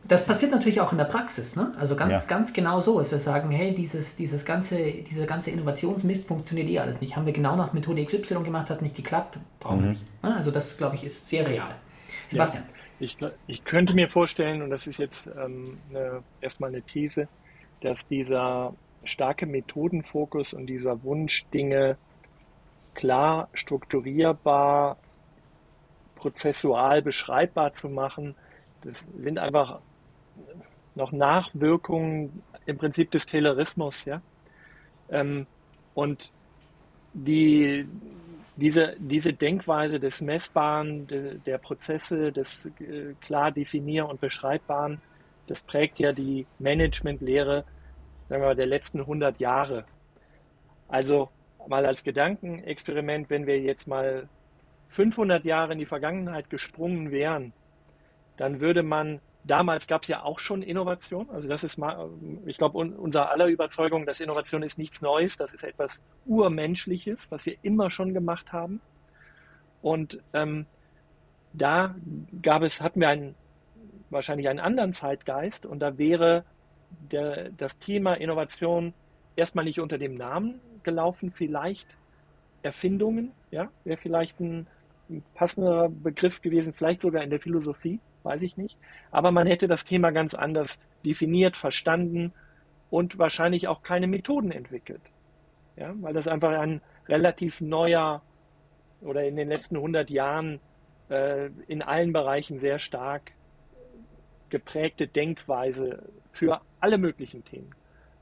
Das 0.04 0.26
passiert 0.26 0.52
natürlich 0.52 0.80
auch 0.82 0.92
in 0.92 0.98
der 0.98 1.06
Praxis, 1.06 1.56
ne? 1.56 1.74
Also 1.80 1.96
ganz, 1.96 2.12
ja. 2.12 2.22
ganz 2.28 2.54
genau 2.54 2.80
so, 2.80 3.00
dass 3.00 3.12
wir 3.12 3.20
sagen, 3.20 3.52
hey, 3.52 3.74
dieses, 3.74 4.16
dieses 4.16 4.46
ganze, 4.46 4.78
dieser 4.78 5.26
ganze 5.26 5.52
Innovationsmist 5.52 6.28
funktioniert 6.28 6.70
eh 6.70 6.80
alles 6.80 7.02
nicht. 7.02 7.16
Haben 7.16 7.26
wir 7.26 7.34
genau 7.34 7.56
nach 7.56 7.74
Methode 7.74 8.06
XY 8.06 8.44
gemacht, 8.44 8.70
hat 8.70 8.82
nicht 8.82 8.96
geklappt, 8.96 9.38
brauchen 9.60 9.80
wir 9.80 9.84
mhm. 9.84 9.92
nicht. 9.92 10.24
Ne? 10.24 10.36
Also 10.36 10.52
das, 10.52 10.78
glaube 10.78 10.96
ich, 10.96 11.04
ist 11.04 11.28
sehr 11.28 11.48
real. 11.48 11.76
Sebastian. 12.30 12.64
Ja. 12.68 12.74
Ich, 13.00 13.18
ich 13.46 13.64
könnte 13.64 13.94
mir 13.94 14.10
vorstellen, 14.10 14.62
und 14.62 14.72
das 14.72 14.88
ist 14.88 14.98
jetzt 14.98 15.28
ähm, 15.28 15.78
eine, 15.90 16.24
erstmal 16.42 16.70
eine 16.70 16.82
These, 16.82 17.28
dass 17.82 18.08
dieser 18.08 18.74
starke 19.04 19.46
Methodenfokus 19.46 20.54
und 20.54 20.68
dieser 20.68 21.04
Wunsch, 21.04 21.46
Dinge 21.54 21.98
klar 22.94 23.50
strukturierbar, 23.54 24.98
prozessual 26.16 27.02
beschreibbar 27.02 27.74
zu 27.74 27.90
machen, 27.90 28.36
das 28.82 29.06
sind 29.18 29.40
einfach 29.40 29.80
noch 30.96 31.12
Nachwirkungen 31.12 32.42
im 32.66 32.78
Prinzip 32.78 33.12
des 33.12 33.26
Taylorismus, 33.26 34.06
ja. 34.06 34.22
Ähm, 35.10 35.46
und 35.94 36.32
die, 37.14 37.88
diese, 38.56 38.96
diese 39.00 39.34
Denkweise 39.34 40.00
des 40.00 40.22
Messbaren, 40.22 41.08
de, 41.08 41.38
der 41.46 41.58
Prozesse, 41.60 42.32
des 42.32 42.66
äh, 42.80 43.14
klar 43.22 43.52
definier- 43.52 44.10
und 44.10 44.20
beschreibbaren, 44.20 45.00
das 45.48 45.62
prägt 45.62 46.00
ja 46.00 46.12
die 46.12 46.46
Managementlehre 46.60 47.66
sagen 48.30 48.42
wir 48.42 48.48
mal, 48.48 48.56
der 48.56 48.66
letzten 48.66 49.02
100 49.02 49.40
Jahre. 49.40 49.86
Also 50.88 51.30
mal 51.68 51.86
als 51.86 52.04
Gedankenexperiment, 52.04 53.30
wenn 53.30 53.48
wir 53.48 53.60
jetzt 53.60 53.88
mal 53.88 54.28
500 54.90 55.44
Jahre 55.44 55.74
in 55.74 55.80
die 55.80 55.86
Vergangenheit 55.86 56.50
gesprungen 56.50 57.12
wären, 57.12 57.54
dann 58.38 58.60
würde 58.60 58.84
man, 58.84 59.20
damals 59.44 59.88
gab 59.88 60.04
es 60.04 60.08
ja 60.08 60.24
auch 60.24 60.40
schon 60.40 60.62
Innovation, 60.62 61.30
also 61.30 61.50
das 61.50 61.64
ist 61.64 61.78
ich 62.46 62.58
glaube, 62.58 62.78
unser 62.78 63.32
aller 63.32 63.48
Überzeugung, 63.48 64.06
dass 64.06 64.20
Innovation 64.20 64.64
ist 64.64 64.78
nichts 64.78 65.02
Neues, 65.02 65.38
das 65.38 65.54
ist 65.54 65.64
etwas 65.64 66.04
Urmenschliches, 66.26 67.30
was 67.32 67.46
wir 67.46 67.58
immer 67.64 67.90
schon 67.90 68.14
gemacht 68.14 68.54
haben. 68.54 68.82
Und 69.82 70.22
ähm, 70.34 70.66
da 71.54 71.96
gab 72.42 72.62
es, 72.62 72.82
hatten 72.82 73.00
wir 73.00 73.10
einen, 73.10 73.36
wahrscheinlich 74.10 74.50
einen 74.50 74.60
anderen 74.60 74.94
Zeitgeist 74.94 75.66
und 75.66 75.80
da 75.80 75.98
wäre 75.98 76.44
der, 77.12 77.50
das 77.50 77.78
Thema 77.80 78.14
Innovation 78.14 78.94
erstmal 79.36 79.66
nicht 79.66 79.80
unter 79.80 79.98
dem 79.98 80.16
Namen 80.16 80.60
gelaufen, 80.84 81.32
vielleicht 81.32 81.98
Erfindungen, 82.64 83.32
ja, 83.52 83.70
wäre 83.84 83.98
vielleicht 83.98 84.40
ein, 84.40 84.68
ein 85.10 85.24
passender 85.36 85.90
Begriff 85.90 86.42
gewesen, 86.42 86.74
vielleicht 86.74 87.02
sogar 87.02 87.24
in 87.24 87.30
der 87.30 87.40
Philosophie, 87.40 88.00
weiß 88.24 88.42
ich 88.42 88.58
nicht. 88.58 88.78
Aber 89.12 89.32
man 89.32 89.48
hätte 89.48 89.68
das 89.68 89.86
Thema 89.86 90.12
ganz 90.12 90.34
anders 90.34 90.80
definiert, 91.06 91.56
verstanden 91.56 92.34
und 92.90 93.18
wahrscheinlich 93.18 93.68
auch 93.68 93.84
keine 93.84 94.08
Methoden 94.08 94.52
entwickelt. 94.52 95.02
Ja, 95.76 95.94
weil 96.02 96.14
das 96.14 96.28
einfach 96.28 96.52
ein 96.52 96.82
relativ 97.08 97.62
neuer 97.62 98.22
oder 99.02 99.26
in 99.26 99.36
den 99.36 99.48
letzten 99.48 99.76
100 99.76 100.10
Jahren 100.10 100.60
äh, 101.10 101.50
in 101.68 101.82
allen 101.82 102.14
Bereichen 102.14 102.60
sehr 102.60 102.80
stark 102.80 103.32
geprägte 104.50 105.08
Denkweise 105.08 106.04
für 106.32 106.62
alle 106.80 106.98
möglichen 106.98 107.44
Themen 107.44 107.74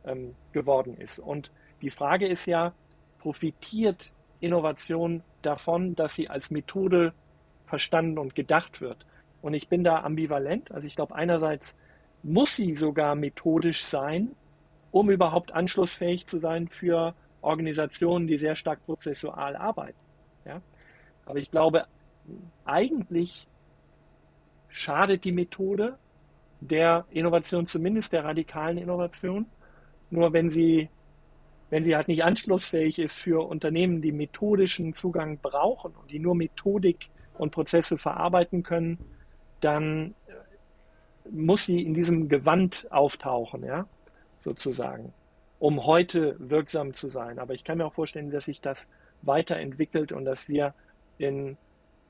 ähm, 0.06 0.36
geworden 0.52 0.98
ist. 0.98 1.20
Und 1.20 1.52
die 1.82 1.90
Frage 1.90 2.28
ist 2.28 2.46
ja, 2.46 2.74
profitiert 3.20 4.14
Innovation 4.40 5.24
davon, 5.42 5.96
dass 5.96 6.16
sie 6.16 6.30
als 6.30 6.52
Methode 6.52 7.14
verstanden 7.66 8.18
und 8.18 8.36
gedacht 8.36 8.82
wird? 8.82 9.06
Und 9.42 9.54
ich 9.54 9.68
bin 9.68 9.84
da 9.84 10.02
ambivalent. 10.02 10.72
Also 10.72 10.88
ich 10.88 10.96
glaube, 10.96 11.16
einerseits 11.16 11.76
muss 12.24 12.56
sie 12.56 12.76
sogar 12.76 13.16
methodisch 13.16 13.86
sein, 13.86 14.36
um 14.92 15.10
überhaupt 15.12 15.52
anschlussfähig 15.52 16.26
zu 16.26 16.40
sein 16.40 16.68
für 16.68 17.14
Organisationen, 17.42 18.28
die 18.28 18.38
sehr 18.38 18.56
stark 18.56 18.84
prozessual 18.86 19.56
arbeiten. 19.56 20.00
Ja? 20.46 20.62
Aber 21.26 21.38
ich 21.38 21.52
glaube, 21.52 21.86
eigentlich 22.66 23.48
schadet 24.70 25.24
die 25.24 25.32
Methode 25.32 25.98
der 26.68 27.06
Innovation, 27.10 27.68
zumindest 27.68 28.14
der 28.14 28.24
radikalen 28.24 28.78
Innovation. 28.78 29.46
Nur 30.10 30.34
wenn 30.34 30.50
sie, 30.50 30.90
wenn 31.70 31.84
sie 31.84 31.96
halt 31.96 32.08
nicht 32.08 32.24
anschlussfähig 32.24 33.00
ist 33.00 33.20
für 33.20 33.48
Unternehmen, 33.48 34.02
die 34.02 34.12
methodischen 34.12 34.94
Zugang 34.94 35.40
brauchen 35.40 35.94
und 35.96 36.12
die 36.12 36.20
nur 36.20 36.36
Methodik 36.36 37.10
und 37.38 37.52
Prozesse 37.52 37.98
verarbeiten 37.98 38.64
können, 38.64 39.00
dann 39.62 40.14
muss 41.30 41.66
sie 41.66 41.82
in 41.82 41.94
diesem 41.94 42.30
Gewand 42.30 42.88
auftauchen, 42.92 43.64
ja, 43.64 43.88
sozusagen, 44.42 45.12
um 45.60 45.86
heute 45.86 46.36
wirksam 46.40 46.94
zu 46.94 47.10
sein. 47.10 47.40
Aber 47.40 47.54
ich 47.54 47.64
kann 47.64 47.80
mir 47.80 47.86
auch 47.86 47.94
vorstellen, 47.94 48.30
dass 48.30 48.46
sich 48.46 48.62
das 48.62 48.88
weiterentwickelt 49.24 50.12
und 50.12 50.26
dass 50.26 50.48
wir 50.48 50.74
in, 51.18 51.58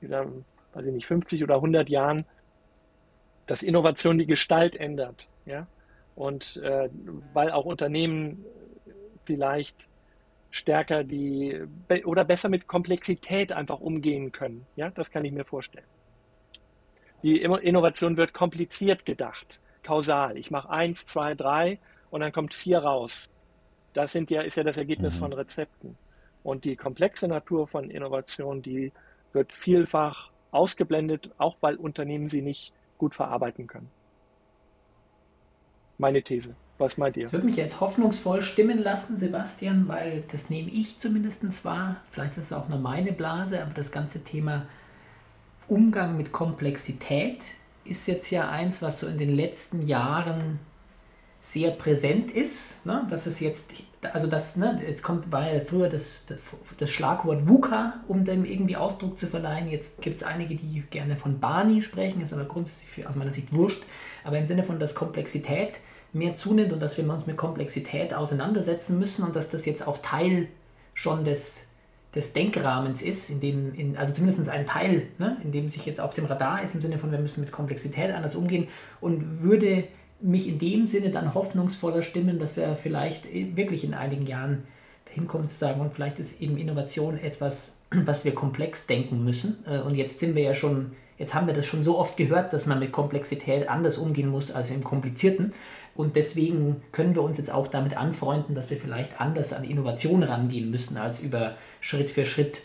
weiß 0.02 0.84
ich 0.84 0.92
nicht, 0.92 1.06
50 1.06 1.42
oder 1.42 1.56
100 1.56 1.88
Jahren 1.88 2.26
dass 3.46 3.62
Innovation 3.62 4.18
die 4.18 4.26
Gestalt 4.26 4.76
ändert. 4.76 5.28
Ja? 5.44 5.66
Und 6.14 6.56
äh, 6.58 6.88
weil 7.32 7.50
auch 7.50 7.64
Unternehmen 7.64 8.44
vielleicht 9.24 9.86
stärker 10.50 11.04
die 11.04 11.60
oder 12.04 12.24
besser 12.24 12.48
mit 12.48 12.66
Komplexität 12.66 13.52
einfach 13.52 13.80
umgehen 13.80 14.32
können. 14.32 14.66
Ja, 14.76 14.90
das 14.90 15.10
kann 15.10 15.24
ich 15.24 15.32
mir 15.32 15.44
vorstellen. 15.44 15.86
Die 17.22 17.40
Innovation 17.42 18.16
wird 18.16 18.32
kompliziert 18.32 19.04
gedacht, 19.04 19.60
kausal. 19.82 20.38
Ich 20.38 20.50
mache 20.50 20.70
eins, 20.70 21.06
zwei, 21.06 21.34
drei 21.34 21.78
und 22.10 22.20
dann 22.20 22.32
kommt 22.32 22.54
vier 22.54 22.78
raus. 22.78 23.28
Das 23.92 24.12
sind 24.12 24.30
ja, 24.30 24.42
ist 24.42 24.56
ja 24.56 24.62
das 24.62 24.76
Ergebnis 24.76 25.16
mhm. 25.16 25.20
von 25.20 25.32
Rezepten. 25.32 25.96
Und 26.42 26.64
die 26.64 26.76
komplexe 26.76 27.26
Natur 27.26 27.66
von 27.66 27.90
Innovation, 27.90 28.62
die 28.62 28.92
wird 29.32 29.52
vielfach 29.52 30.30
ausgeblendet, 30.52 31.30
auch 31.38 31.56
weil 31.60 31.76
Unternehmen 31.76 32.28
sie 32.28 32.42
nicht 32.42 32.72
gut 32.98 33.14
verarbeiten 33.14 33.66
können. 33.66 33.90
Meine 35.98 36.22
These. 36.22 36.54
Was 36.78 36.98
meint 36.98 37.16
ihr? 37.16 37.24
Das 37.24 37.32
würde 37.32 37.46
mich 37.46 37.56
jetzt 37.56 37.80
hoffnungsvoll 37.80 38.42
stimmen 38.42 38.78
lassen, 38.78 39.16
Sebastian, 39.16 39.88
weil 39.88 40.24
das 40.30 40.50
nehme 40.50 40.70
ich 40.70 40.98
zumindest 40.98 41.64
wahr. 41.64 41.96
Vielleicht 42.10 42.32
ist 42.32 42.44
es 42.44 42.52
auch 42.52 42.68
nur 42.68 42.78
meine 42.78 43.12
Blase, 43.12 43.62
aber 43.62 43.72
das 43.72 43.90
ganze 43.92 44.22
Thema 44.24 44.66
Umgang 45.68 46.16
mit 46.16 46.32
Komplexität 46.32 47.44
ist 47.84 48.06
jetzt 48.06 48.30
ja 48.30 48.50
eins, 48.50 48.82
was 48.82 49.00
so 49.00 49.06
in 49.06 49.16
den 49.16 49.34
letzten 49.34 49.86
Jahren 49.86 50.58
sehr 51.52 51.70
präsent 51.70 52.32
ist. 52.32 52.84
Ne? 52.84 53.06
Dass 53.08 53.26
es 53.26 53.38
jetzt, 53.38 53.72
also 54.12 54.26
das, 54.26 54.56
ne, 54.56 54.82
jetzt 54.84 55.02
kommt, 55.02 55.32
ja 55.32 55.60
früher 55.60 55.88
das, 55.88 56.26
das 56.76 56.90
Schlagwort 56.90 57.48
VUCA, 57.48 58.00
um 58.08 58.24
dem 58.24 58.44
irgendwie 58.44 58.76
Ausdruck 58.76 59.16
zu 59.16 59.28
verleihen. 59.28 59.68
Jetzt 59.68 60.02
gibt 60.02 60.16
es 60.16 60.22
einige, 60.24 60.56
die 60.56 60.82
gerne 60.90 61.16
von 61.16 61.38
Barney 61.38 61.82
sprechen, 61.82 62.20
ist 62.20 62.32
aber 62.32 62.46
grundsätzlich 62.46 62.88
für, 62.88 63.08
aus 63.08 63.14
meiner 63.14 63.32
Sicht 63.32 63.54
wurscht. 63.54 63.84
Aber 64.24 64.38
im 64.38 64.46
Sinne 64.46 64.64
von, 64.64 64.80
dass 64.80 64.96
Komplexität 64.96 65.78
mehr 66.12 66.34
zunimmt 66.34 66.72
und 66.72 66.80
dass 66.80 66.96
wir 66.96 67.08
uns 67.08 67.26
mit 67.26 67.36
Komplexität 67.36 68.12
auseinandersetzen 68.12 68.98
müssen 68.98 69.24
und 69.24 69.36
dass 69.36 69.48
das 69.48 69.66
jetzt 69.66 69.86
auch 69.86 69.98
Teil 69.98 70.48
schon 70.94 71.22
des, 71.22 71.66
des 72.12 72.32
Denkrahmens 72.32 73.02
ist, 73.02 73.30
in 73.30 73.40
dem, 73.40 73.72
in, 73.74 73.96
also 73.96 74.12
zumindest 74.12 74.48
ein 74.48 74.66
Teil, 74.66 75.06
ne, 75.18 75.36
in 75.44 75.52
dem 75.52 75.68
sich 75.68 75.86
jetzt 75.86 76.00
auf 76.00 76.12
dem 76.14 76.24
Radar 76.24 76.64
ist, 76.64 76.74
im 76.74 76.80
Sinne 76.80 76.98
von, 76.98 77.12
wir 77.12 77.20
müssen 77.20 77.40
mit 77.40 77.52
Komplexität 77.52 78.12
anders 78.12 78.34
umgehen 78.34 78.66
und 79.00 79.42
würde 79.42 79.84
mich 80.20 80.48
in 80.48 80.58
dem 80.58 80.86
Sinne 80.86 81.10
dann 81.10 81.34
hoffnungsvoller 81.34 82.02
stimmen, 82.02 82.38
dass 82.38 82.56
wir 82.56 82.76
vielleicht 82.76 83.26
wirklich 83.56 83.84
in 83.84 83.94
einigen 83.94 84.26
Jahren 84.26 84.64
dahin 85.06 85.26
kommen 85.26 85.48
zu 85.48 85.54
sagen, 85.54 85.80
und 85.80 85.92
vielleicht 85.92 86.18
ist 86.18 86.40
eben 86.40 86.58
Innovation 86.58 87.18
etwas, 87.18 87.80
was 87.90 88.24
wir 88.24 88.34
komplex 88.34 88.86
denken 88.86 89.24
müssen. 89.24 89.64
Äh, 89.66 89.80
und 89.80 89.94
jetzt 89.94 90.18
sind 90.18 90.34
wir 90.34 90.42
ja 90.42 90.54
schon, 90.54 90.92
jetzt 91.18 91.34
haben 91.34 91.46
wir 91.46 91.54
das 91.54 91.66
schon 91.66 91.82
so 91.82 91.98
oft 91.98 92.16
gehört, 92.16 92.52
dass 92.52 92.66
man 92.66 92.78
mit 92.78 92.92
Komplexität 92.92 93.68
anders 93.68 93.98
umgehen 93.98 94.28
muss 94.28 94.50
als 94.50 94.70
im 94.70 94.82
Komplizierten. 94.82 95.52
Und 95.94 96.16
deswegen 96.16 96.82
können 96.92 97.14
wir 97.14 97.22
uns 97.22 97.38
jetzt 97.38 97.50
auch 97.50 97.68
damit 97.68 97.96
anfreunden, 97.96 98.54
dass 98.54 98.68
wir 98.68 98.76
vielleicht 98.76 99.18
anders 99.18 99.54
an 99.54 99.64
Innovation 99.64 100.22
rangehen 100.22 100.70
müssen 100.70 100.98
als 100.98 101.20
über 101.20 101.56
Schritt 101.80 102.10
für 102.10 102.26
Schritt 102.26 102.62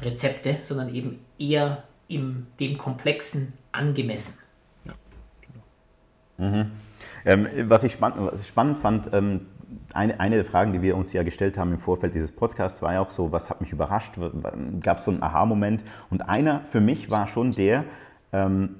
Rezepte, 0.00 0.58
sondern 0.62 0.94
eben 0.94 1.18
eher 1.38 1.84
im, 2.08 2.46
dem 2.58 2.78
Komplexen 2.78 3.52
angemessen. 3.72 4.38
Ja, 4.86 4.94
genau. 6.38 6.50
mhm. 6.50 6.70
Ähm, 7.24 7.48
was, 7.64 7.84
ich 7.84 7.92
spann 7.92 8.12
was 8.16 8.42
ich 8.42 8.48
spannend 8.48 8.78
fand, 8.78 9.10
ähm, 9.12 9.46
eine, 9.92 10.18
eine 10.20 10.36
der 10.36 10.44
Fragen, 10.44 10.72
die 10.72 10.82
wir 10.82 10.96
uns 10.96 11.12
ja 11.12 11.22
gestellt 11.22 11.58
haben 11.58 11.72
im 11.72 11.78
Vorfeld 11.78 12.14
dieses 12.14 12.32
Podcasts, 12.32 12.82
war 12.82 12.92
ja 12.92 13.00
auch 13.00 13.10
so, 13.10 13.32
was 13.32 13.50
hat 13.50 13.60
mich 13.60 13.72
überrascht? 13.72 14.14
Gab 14.80 14.98
es 14.98 15.04
so 15.04 15.10
einen 15.10 15.22
Aha-Moment? 15.22 15.84
Und 16.10 16.28
einer 16.28 16.60
für 16.60 16.80
mich 16.80 17.10
war 17.10 17.26
schon 17.26 17.52
der, 17.52 17.84
ähm, 18.32 18.76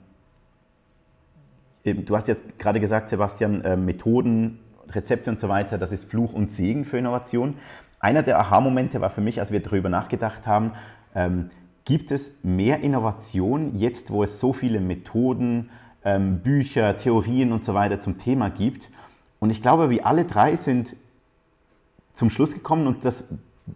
Du 1.82 2.14
hast 2.14 2.28
jetzt 2.28 2.58
gerade 2.58 2.78
gesagt, 2.78 3.08
Sebastian, 3.08 3.62
äh, 3.62 3.76
Methoden, 3.76 4.58
Rezepte 4.90 5.30
und 5.30 5.40
so 5.40 5.48
weiter, 5.48 5.78
das 5.78 5.92
ist 5.92 6.04
Fluch 6.04 6.34
und 6.34 6.52
Segen 6.52 6.84
für 6.84 6.98
Innovation. 6.98 7.54
Einer 8.00 8.22
der 8.22 8.38
Aha-Momente 8.38 9.00
war 9.00 9.10
für 9.10 9.22
mich, 9.22 9.40
als 9.40 9.50
wir 9.50 9.60
darüber 9.60 9.88
nachgedacht 9.88 10.46
haben, 10.46 10.72
ähm, 11.14 11.48
gibt 11.86 12.10
es 12.10 12.34
mehr 12.42 12.80
Innovation 12.80 13.76
jetzt, 13.76 14.10
wo 14.10 14.22
es 14.22 14.38
so 14.40 14.52
viele 14.52 14.80
Methoden, 14.80 15.70
ähm, 16.04 16.40
Bücher, 16.40 16.96
Theorien 16.96 17.52
und 17.52 17.64
so 17.64 17.74
weiter 17.74 18.00
zum 18.00 18.18
Thema 18.18 18.50
gibt? 18.50 18.90
Und 19.38 19.50
ich 19.50 19.62
glaube, 19.62 19.90
wir 19.90 20.06
alle 20.06 20.24
drei 20.24 20.56
sind 20.56 20.96
zum 22.12 22.30
Schluss 22.30 22.54
gekommen 22.54 22.86
und 22.86 23.04
das 23.04 23.24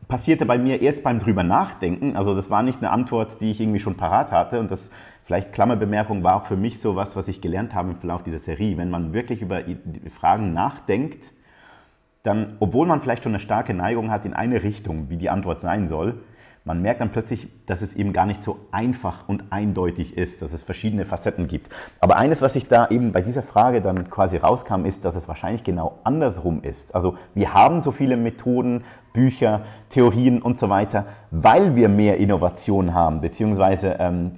passierte 0.08 0.44
bei 0.46 0.58
mir 0.58 0.82
erst 0.82 1.02
beim 1.02 1.18
drüber 1.18 1.42
nachdenken. 1.42 2.16
Also 2.16 2.34
das 2.34 2.50
war 2.50 2.62
nicht 2.62 2.78
eine 2.78 2.90
Antwort, 2.90 3.40
die 3.40 3.50
ich 3.50 3.60
irgendwie 3.60 3.78
schon 3.78 3.96
parat 3.96 4.32
hatte 4.32 4.60
und 4.60 4.70
das 4.70 4.90
vielleicht 5.24 5.52
Klammerbemerkung 5.52 6.22
war 6.22 6.36
auch 6.36 6.46
für 6.46 6.56
mich 6.56 6.80
so 6.80 6.96
was, 6.96 7.16
was 7.16 7.28
ich 7.28 7.40
gelernt 7.40 7.74
habe 7.74 7.90
im 7.90 7.96
Verlauf 7.96 8.22
dieser 8.22 8.38
Serie. 8.38 8.76
Wenn 8.76 8.90
man 8.90 9.12
wirklich 9.14 9.40
über 9.40 9.62
Fragen 10.10 10.52
nachdenkt, 10.52 11.32
dann, 12.22 12.56
obwohl 12.60 12.86
man 12.86 13.00
vielleicht 13.00 13.24
schon 13.24 13.32
eine 13.32 13.38
starke 13.38 13.74
Neigung 13.74 14.10
hat 14.10 14.24
in 14.24 14.34
eine 14.34 14.62
Richtung, 14.62 15.10
wie 15.10 15.16
die 15.16 15.30
Antwort 15.30 15.60
sein 15.60 15.88
soll, 15.88 16.22
man 16.66 16.80
merkt 16.80 17.02
dann 17.02 17.12
plötzlich, 17.12 17.48
dass 17.66 17.82
es 17.82 17.92
eben 17.92 18.14
gar 18.14 18.24
nicht 18.24 18.42
so 18.42 18.58
einfach 18.70 19.28
und 19.28 19.44
eindeutig 19.50 20.16
ist, 20.16 20.40
dass 20.40 20.54
es 20.54 20.62
verschiedene 20.62 21.04
Facetten 21.04 21.46
gibt. 21.46 21.68
Aber 22.00 22.16
eines, 22.16 22.40
was 22.40 22.56
ich 22.56 22.68
da 22.68 22.88
eben 22.88 23.12
bei 23.12 23.20
dieser 23.20 23.42
Frage 23.42 23.82
dann 23.82 24.08
quasi 24.08 24.38
rauskam, 24.38 24.86
ist, 24.86 25.04
dass 25.04 25.14
es 25.14 25.28
wahrscheinlich 25.28 25.62
genau 25.62 25.98
andersrum 26.04 26.62
ist. 26.62 26.94
Also 26.94 27.16
wir 27.34 27.52
haben 27.52 27.82
so 27.82 27.92
viele 27.92 28.16
Methoden, 28.16 28.84
Bücher, 29.12 29.60
Theorien 29.90 30.40
und 30.40 30.58
so 30.58 30.70
weiter, 30.70 31.04
weil 31.30 31.76
wir 31.76 31.90
mehr 31.90 32.16
Innovation 32.16 32.94
haben, 32.94 33.20
beziehungsweise 33.20 33.96
ähm, 34.00 34.32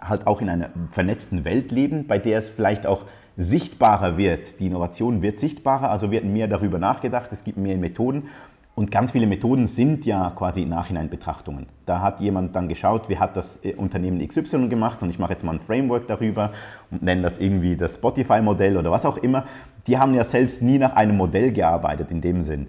halt 0.00 0.28
auch 0.28 0.40
in 0.40 0.48
einer 0.48 0.70
vernetzten 0.92 1.44
Welt 1.44 1.72
leben, 1.72 2.06
bei 2.06 2.18
der 2.18 2.38
es 2.38 2.48
vielleicht 2.48 2.86
auch 2.86 3.06
sichtbarer 3.36 4.16
wird. 4.16 4.60
Die 4.60 4.66
Innovation 4.66 5.20
wird 5.20 5.38
sichtbarer, 5.38 5.90
also 5.90 6.12
wird 6.12 6.24
mehr 6.24 6.46
darüber 6.46 6.78
nachgedacht, 6.78 7.30
es 7.32 7.42
gibt 7.42 7.58
mehr 7.58 7.76
Methoden 7.76 8.28
und 8.76 8.90
ganz 8.90 9.12
viele 9.12 9.26
Methoden 9.26 9.66
sind 9.66 10.04
ja 10.04 10.30
quasi 10.36 10.62
im 10.62 10.68
Nachhinein 10.68 11.08
Betrachtungen. 11.08 11.66
Da 11.86 12.02
hat 12.02 12.20
jemand 12.20 12.54
dann 12.54 12.68
geschaut, 12.68 13.08
wie 13.08 13.18
hat 13.18 13.34
das 13.34 13.58
äh, 13.64 13.74
Unternehmen 13.74 14.26
XY 14.26 14.68
gemacht 14.68 15.02
und 15.02 15.08
ich 15.08 15.18
mache 15.18 15.32
jetzt 15.32 15.44
mal 15.44 15.52
ein 15.52 15.60
Framework 15.60 16.06
darüber 16.06 16.52
und 16.90 17.02
nenne 17.02 17.22
das 17.22 17.38
irgendwie 17.38 17.74
das 17.74 17.94
Spotify-Modell 17.94 18.76
oder 18.76 18.90
was 18.90 19.06
auch 19.06 19.16
immer. 19.16 19.46
Die 19.86 19.96
haben 19.96 20.12
ja 20.12 20.24
selbst 20.24 20.60
nie 20.60 20.76
nach 20.78 20.94
einem 20.94 21.16
Modell 21.16 21.52
gearbeitet 21.52 22.10
in 22.10 22.20
dem 22.20 22.42
Sinn. 22.42 22.66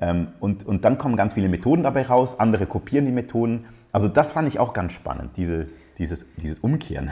Ähm, 0.00 0.28
und, 0.40 0.66
und 0.66 0.86
dann 0.86 0.96
kommen 0.96 1.14
ganz 1.14 1.34
viele 1.34 1.50
Methoden 1.50 1.82
dabei 1.82 2.06
raus, 2.06 2.40
andere 2.40 2.64
kopieren 2.64 3.04
die 3.04 3.12
Methoden. 3.12 3.66
Also 3.92 4.08
das 4.08 4.32
fand 4.32 4.48
ich 4.48 4.58
auch 4.58 4.72
ganz 4.72 4.94
spannend, 4.94 5.36
diese, 5.36 5.68
dieses, 5.98 6.26
dieses 6.38 6.58
Umkehren. 6.60 7.10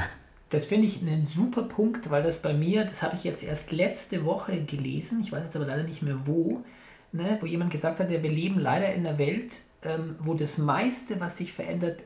Das 0.49 0.65
finde 0.65 0.87
ich 0.87 1.03
einen 1.03 1.27
super 1.27 1.65
Punkt, 1.65 2.11
weil 2.11 2.23
das 2.23 2.41
bei 2.41 2.55
mir, 2.55 2.87
das 2.87 3.03
habe 3.03 3.15
ich 3.15 3.25
jetzt 3.25 3.45
erst 3.45 3.73
letzte 3.73 4.25
Woche 4.25 4.63
gelesen, 4.63 5.21
ich 5.21 5.31
weiß 5.31 5.45
jetzt 5.45 5.57
aber 5.57 5.67
leider 5.67 5.85
nicht 5.87 6.01
mehr 6.01 6.17
wo, 6.25 6.65
ne, 7.13 7.39
wo 7.41 7.47
jemand 7.47 7.71
gesagt 7.71 8.01
hat, 8.01 8.11
ja, 8.11 8.23
wir 8.23 8.31
leben 8.31 8.59
leider 8.59 8.93
in 8.93 9.07
einer 9.07 9.19
Welt, 9.19 9.53
ähm, 9.83 10.17
wo 10.21 10.35
das 10.35 10.59
meiste, 10.59 11.21
was 11.21 11.39
sich 11.39 11.53
verändert, 11.53 12.03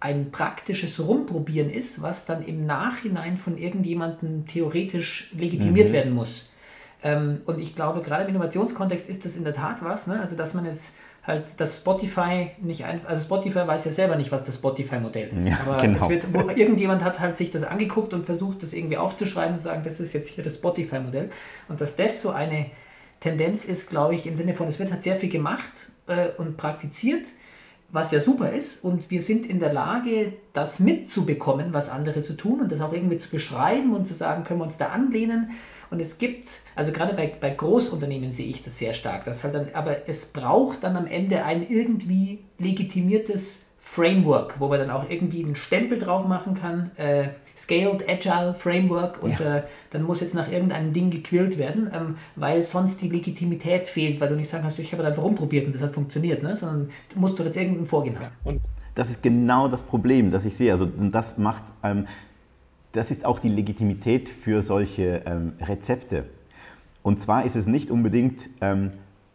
ein 0.00 0.30
praktisches 0.30 1.00
Rumprobieren 1.00 1.70
ist, 1.70 2.02
was 2.02 2.26
dann 2.26 2.44
im 2.44 2.66
Nachhinein 2.66 3.38
von 3.38 3.56
irgendjemandem 3.56 4.46
theoretisch 4.46 5.32
legitimiert 5.34 5.88
mhm. 5.88 5.92
werden 5.94 6.12
muss. 6.12 6.50
Ähm, 7.02 7.40
und 7.46 7.58
ich 7.58 7.74
glaube, 7.74 8.02
gerade 8.02 8.24
im 8.24 8.30
Innovationskontext 8.30 9.08
ist 9.08 9.24
das 9.24 9.36
in 9.36 9.44
der 9.44 9.54
Tat 9.54 9.82
was, 9.82 10.06
ne? 10.06 10.20
also 10.20 10.36
dass 10.36 10.52
man 10.52 10.66
jetzt 10.66 10.96
halt 11.26 11.44
das 11.56 11.78
Spotify 11.78 12.50
nicht 12.60 12.84
einfach, 12.84 13.08
also 13.08 13.24
Spotify 13.24 13.66
weiß 13.66 13.86
ja 13.86 13.92
selber 13.92 14.16
nicht, 14.16 14.30
was 14.30 14.44
das 14.44 14.56
Spotify-Modell 14.56 15.30
ist. 15.36 15.48
Ja, 15.48 15.60
aber 15.64 15.78
genau. 15.78 16.08
wird, 16.10 16.26
irgendjemand 16.54 17.02
hat 17.02 17.18
halt 17.20 17.38
sich 17.38 17.50
das 17.50 17.64
angeguckt 17.64 18.12
und 18.12 18.26
versucht, 18.26 18.62
das 18.62 18.74
irgendwie 18.74 18.98
aufzuschreiben 18.98 19.54
und 19.54 19.58
zu 19.58 19.64
sagen, 19.64 19.82
das 19.84 20.00
ist 20.00 20.12
jetzt 20.12 20.28
hier 20.28 20.44
das 20.44 20.56
Spotify-Modell. 20.56 21.30
Und 21.68 21.80
dass 21.80 21.96
das 21.96 22.20
so 22.20 22.30
eine 22.30 22.66
Tendenz 23.24 23.64
ist, 23.64 23.88
glaube 23.88 24.14
ich, 24.14 24.26
im 24.26 24.36
Sinne 24.36 24.52
von, 24.52 24.68
es 24.68 24.78
wird 24.78 24.92
halt 24.92 25.02
sehr 25.02 25.16
viel 25.16 25.30
gemacht 25.30 25.88
äh, 26.08 26.28
und 26.36 26.58
praktiziert, 26.58 27.24
was 27.90 28.12
ja 28.12 28.20
super 28.20 28.52
ist. 28.52 28.84
Und 28.84 29.10
wir 29.10 29.22
sind 29.22 29.46
in 29.46 29.60
der 29.60 29.72
Lage, 29.72 30.34
das 30.52 30.78
mitzubekommen, 30.78 31.72
was 31.72 31.88
andere 31.88 32.20
so 32.20 32.34
tun 32.34 32.60
und 32.60 32.70
das 32.70 32.82
auch 32.82 32.92
irgendwie 32.92 33.16
zu 33.16 33.30
beschreiben 33.30 33.94
und 33.94 34.04
zu 34.04 34.12
sagen, 34.12 34.44
können 34.44 34.60
wir 34.60 34.64
uns 34.64 34.76
da 34.76 34.88
anlehnen. 34.88 35.52
Und 35.90 36.00
es 36.00 36.18
gibt, 36.18 36.60
also 36.76 36.92
gerade 36.92 37.14
bei, 37.14 37.32
bei 37.40 37.48
Großunternehmen 37.48 38.30
sehe 38.30 38.48
ich 38.48 38.62
das 38.62 38.76
sehr 38.76 38.92
stark, 38.92 39.24
dass 39.24 39.42
halt 39.42 39.54
dann, 39.54 39.68
aber 39.72 40.06
es 40.06 40.26
braucht 40.26 40.84
dann 40.84 40.94
am 40.94 41.06
Ende 41.06 41.44
ein 41.44 41.66
irgendwie 41.66 42.40
legitimiertes 42.58 43.63
Framework, 43.86 44.58
wo 44.58 44.68
man 44.68 44.80
dann 44.80 44.90
auch 44.90 45.08
irgendwie 45.08 45.44
einen 45.44 45.54
Stempel 45.54 45.98
drauf 45.98 46.26
machen 46.26 46.54
kann, 46.54 46.90
äh, 46.96 47.28
Scaled 47.56 48.08
Agile 48.08 48.54
Framework 48.54 49.22
und 49.22 49.38
ja. 49.38 49.58
äh, 49.58 49.62
dann 49.90 50.02
muss 50.02 50.20
jetzt 50.20 50.34
nach 50.34 50.50
irgendeinem 50.50 50.92
Ding 50.92 51.10
gequillt 51.10 51.58
werden, 51.58 51.90
ähm, 51.92 52.16
weil 52.34 52.64
sonst 52.64 53.02
die 53.02 53.08
Legitimität 53.08 53.86
fehlt, 53.86 54.20
weil 54.20 54.30
du 54.30 54.36
nicht 54.36 54.48
sagen 54.48 54.62
kannst, 54.64 54.80
ich 54.80 54.90
habe 54.92 55.02
da 55.02 55.10
einfach 55.10 55.22
rumprobiert 55.22 55.66
und 55.66 55.74
das 55.74 55.82
hat 55.82 55.92
funktioniert, 55.92 56.42
ne? 56.42 56.56
sondern 56.56 56.88
du 57.12 57.20
musst 57.20 57.38
doch 57.38 57.44
jetzt 57.44 57.56
irgendein 57.56 57.86
Vorgehen 57.86 58.18
haben. 58.18 58.32
Und 58.42 58.62
das 58.96 59.10
ist 59.10 59.22
genau 59.22 59.68
das 59.68 59.84
Problem, 59.84 60.30
das 60.30 60.44
ich 60.44 60.56
sehe. 60.56 60.72
Also 60.72 60.86
das 60.86 61.38
macht, 61.38 61.64
ähm, 61.84 62.06
das 62.92 63.12
ist 63.12 63.24
auch 63.24 63.38
die 63.38 63.50
Legitimität 63.50 64.28
für 64.28 64.62
solche 64.62 65.22
ähm, 65.26 65.52
Rezepte. 65.60 66.24
Und 67.02 67.20
zwar 67.20 67.44
ist 67.44 67.54
es 67.54 67.66
nicht 67.66 67.90
unbedingt 67.90 68.48
ähm, 68.60 68.92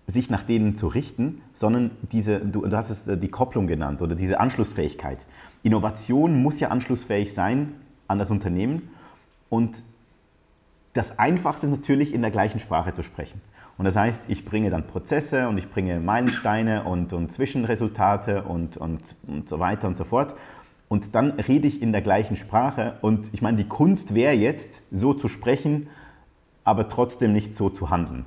sich 0.10 0.30
nach 0.30 0.44
denen 0.44 0.76
zu 0.76 0.88
richten, 0.88 1.42
sondern 1.54 1.92
diese, 2.12 2.40
du, 2.40 2.66
du 2.66 2.76
hast 2.76 2.90
es 2.90 3.08
äh, 3.08 3.18
die 3.18 3.30
Kopplung 3.30 3.68
genannt 3.68 4.02
oder 4.02 4.16
diese 4.16 4.40
Anschlussfähigkeit. 4.40 5.26
Innovation 5.64 6.42
muss 6.42 6.60
ja 6.60 6.70
anschlussfähig 6.70 7.34
sein 7.34 7.74
an 8.08 8.18
das 8.18 8.32
Unternehmen 8.32 8.90
und 9.50 9.84
das 10.94 11.20
Einfachste 11.20 11.68
ist 11.68 11.72
natürlich 11.72 12.14
in 12.14 12.22
der 12.22 12.32
gleichen 12.32 12.60
Sprache 12.60 12.94
zu 12.94 13.04
sprechen. 13.04 13.42
Und 13.78 13.86
das 13.86 13.96
heißt, 13.96 14.24
ich 14.28 14.44
bringe 14.44 14.70
dann 14.70 14.88
Prozesse 14.88 15.48
und 15.48 15.58
ich 15.58 15.70
bringe 15.70 16.00
Meilensteine 16.00 16.84
und, 16.84 17.14
und 17.14 17.32
Zwischenresultate 17.32 18.44
und, 18.44 18.76
und, 18.76 19.16
und 19.26 19.48
so 19.48 19.60
weiter 19.60 19.88
und 19.88 19.96
so 19.96 20.04
fort. 20.04 20.36
Und 20.90 21.16
dann 21.16 21.32
rede 21.32 21.68
ich 21.68 21.82
in 21.82 21.92
der 21.92 22.02
gleichen 22.02 22.36
Sprache. 22.36 22.98
Und 23.02 23.30
ich 23.32 23.42
meine, 23.42 23.58
die 23.58 23.68
Kunst 23.68 24.16
wäre 24.16 24.34
jetzt, 24.34 24.82
so 24.92 25.14
zu 25.14 25.30
sprechen, 25.30 25.88
aber 26.66 26.90
trotzdem 26.90 27.32
nicht 27.32 27.56
so 27.56 27.70
zu 27.70 27.90
handeln. 27.90 28.26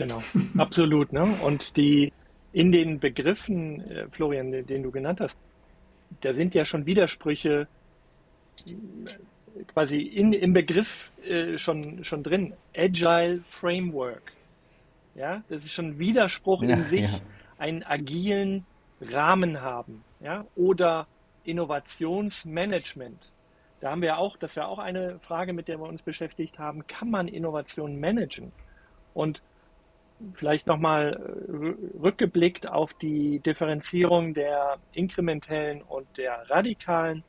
Genau, 0.00 0.22
absolut. 0.56 1.12
Ne? 1.12 1.36
Und 1.42 1.76
die 1.76 2.10
in 2.52 2.72
den 2.72 3.00
Begriffen, 3.00 3.82
äh, 3.82 4.08
Florian, 4.08 4.50
den, 4.50 4.66
den, 4.66 4.82
du 4.82 4.90
genannt 4.90 5.20
hast, 5.20 5.38
da 6.22 6.32
sind 6.32 6.54
ja 6.54 6.64
schon 6.64 6.86
Widersprüche 6.86 7.68
äh, 8.66 8.72
quasi 9.66 10.00
in, 10.00 10.32
im 10.32 10.54
Begriff 10.54 11.12
äh, 11.22 11.58
schon, 11.58 12.02
schon 12.02 12.22
drin. 12.22 12.54
Agile 12.74 13.42
Framework. 13.46 14.32
Ja, 15.14 15.42
das 15.50 15.64
ist 15.64 15.72
schon 15.72 15.88
ein 15.88 15.98
Widerspruch 15.98 16.62
ja, 16.62 16.76
in 16.76 16.84
sich, 16.84 17.12
ja. 17.12 17.20
einen 17.58 17.82
agilen 17.82 18.64
Rahmen 19.02 19.60
haben. 19.60 20.02
Ja, 20.20 20.46
oder 20.56 21.08
Innovationsmanagement. 21.44 23.30
Da 23.80 23.90
haben 23.90 24.00
wir 24.00 24.16
auch, 24.16 24.38
das 24.38 24.56
wäre 24.56 24.68
auch 24.68 24.78
eine 24.78 25.18
Frage, 25.20 25.52
mit 25.52 25.68
der 25.68 25.78
wir 25.78 25.86
uns 25.86 26.00
beschäftigt 26.00 26.58
haben. 26.58 26.86
Kann 26.86 27.10
man 27.10 27.28
Innovation 27.28 28.00
managen? 28.00 28.52
Und 29.12 29.42
vielleicht 30.34 30.66
nochmal 30.66 31.18
äh, 31.18 31.98
rückgeblickt 31.98 32.68
auf 32.68 32.94
die 32.94 33.40
Differenzierung 33.40 34.34
der 34.34 34.78
inkrementellen 34.92 35.82
und 35.82 36.06
der 36.16 36.50
radikalen, 36.50 37.24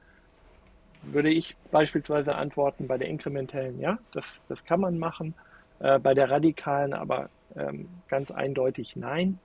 würde 1.04 1.30
ich 1.30 1.56
beispielsweise 1.72 2.36
antworten 2.36 2.88
bei 2.88 2.98
der 2.98 3.08
inkrementellen, 3.08 3.80
ja, 3.80 3.98
das, 4.12 4.44
das 4.48 4.66
kann 4.66 4.80
man 4.80 5.00
machen, 5.00 5.34
äh, 5.80 5.98
bei 6.00 6.14
der 6.14 6.30
radikalen 6.30 6.94
aber 6.94 7.30
ähm, 7.56 7.88
ganz 8.08 8.32
eindeutig 8.32 8.96
nein. 8.96 9.40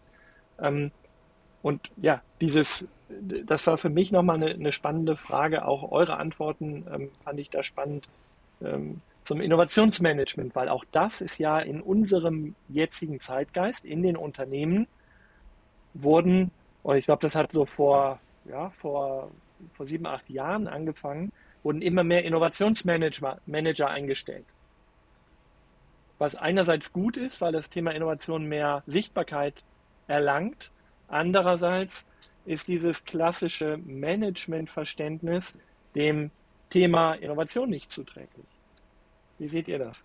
Ähm, 0.60 0.90
und 1.62 1.90
ja, 1.96 2.22
dieses, 2.40 2.86
das 3.08 3.66
war 3.66 3.78
für 3.78 3.88
mich 3.88 4.12
nochmal 4.12 4.36
eine, 4.36 4.50
eine 4.50 4.72
spannende 4.72 5.16
Frage. 5.16 5.64
Auch 5.66 5.90
eure 5.90 6.18
Antworten 6.18 6.86
ähm, 6.92 7.10
fand 7.24 7.40
ich 7.40 7.50
da 7.50 7.62
spannend 7.62 8.08
ähm, 8.62 9.00
zum 9.26 9.40
Innovationsmanagement, 9.40 10.54
weil 10.54 10.68
auch 10.68 10.84
das 10.92 11.20
ist 11.20 11.38
ja 11.38 11.58
in 11.58 11.82
unserem 11.82 12.54
jetzigen 12.68 13.20
Zeitgeist, 13.20 13.84
in 13.84 14.02
den 14.04 14.16
Unternehmen 14.16 14.86
wurden, 15.94 16.52
und 16.84 16.96
ich 16.96 17.06
glaube, 17.06 17.22
das 17.22 17.34
hat 17.34 17.50
so 17.52 17.66
vor, 17.66 18.20
ja, 18.44 18.70
vor, 18.70 19.32
vor 19.72 19.86
sieben, 19.86 20.06
acht 20.06 20.30
Jahren 20.30 20.68
angefangen, 20.68 21.32
wurden 21.64 21.82
immer 21.82 22.04
mehr 22.04 22.24
Innovationsmanager 22.24 23.40
Manager 23.46 23.90
eingestellt. 23.90 24.44
Was 26.18 26.36
einerseits 26.36 26.92
gut 26.92 27.16
ist, 27.16 27.40
weil 27.40 27.52
das 27.52 27.68
Thema 27.68 27.90
Innovation 27.90 28.46
mehr 28.46 28.84
Sichtbarkeit 28.86 29.64
erlangt. 30.06 30.70
Andererseits 31.08 32.06
ist 32.44 32.68
dieses 32.68 33.04
klassische 33.04 33.76
Managementverständnis 33.78 35.52
dem 35.96 36.30
Thema 36.70 37.14
Innovation 37.14 37.68
nicht 37.68 37.90
zuträglich. 37.90 38.55
Wie 39.38 39.48
seht 39.48 39.68
ihr 39.68 39.78
das? 39.78 40.02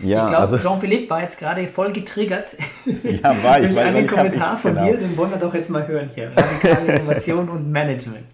Ja, 0.00 0.24
ich 0.24 0.28
glaube, 0.28 0.38
also, 0.38 0.58
Jean-Philippe 0.58 1.10
war 1.10 1.22
jetzt 1.22 1.38
gerade 1.38 1.68
voll 1.68 1.92
getriggert 1.92 2.56
ja, 2.84 3.44
war 3.44 3.58
ich, 3.58 3.66
durch 3.66 3.76
weil, 3.76 3.86
einen 3.86 3.96
weil 3.96 4.06
Kommentar 4.06 4.52
hab, 4.52 4.58
von 4.58 4.74
genau. 4.74 4.86
dir, 4.86 4.96
den 4.96 5.16
wollen 5.16 5.30
wir 5.30 5.38
doch 5.38 5.54
jetzt 5.54 5.70
mal 5.70 5.86
hören 5.86 6.10
hier. 6.12 6.32
Radikale 6.36 6.92
Innovation 6.98 7.48
und 7.48 7.70
Management. 7.70 8.26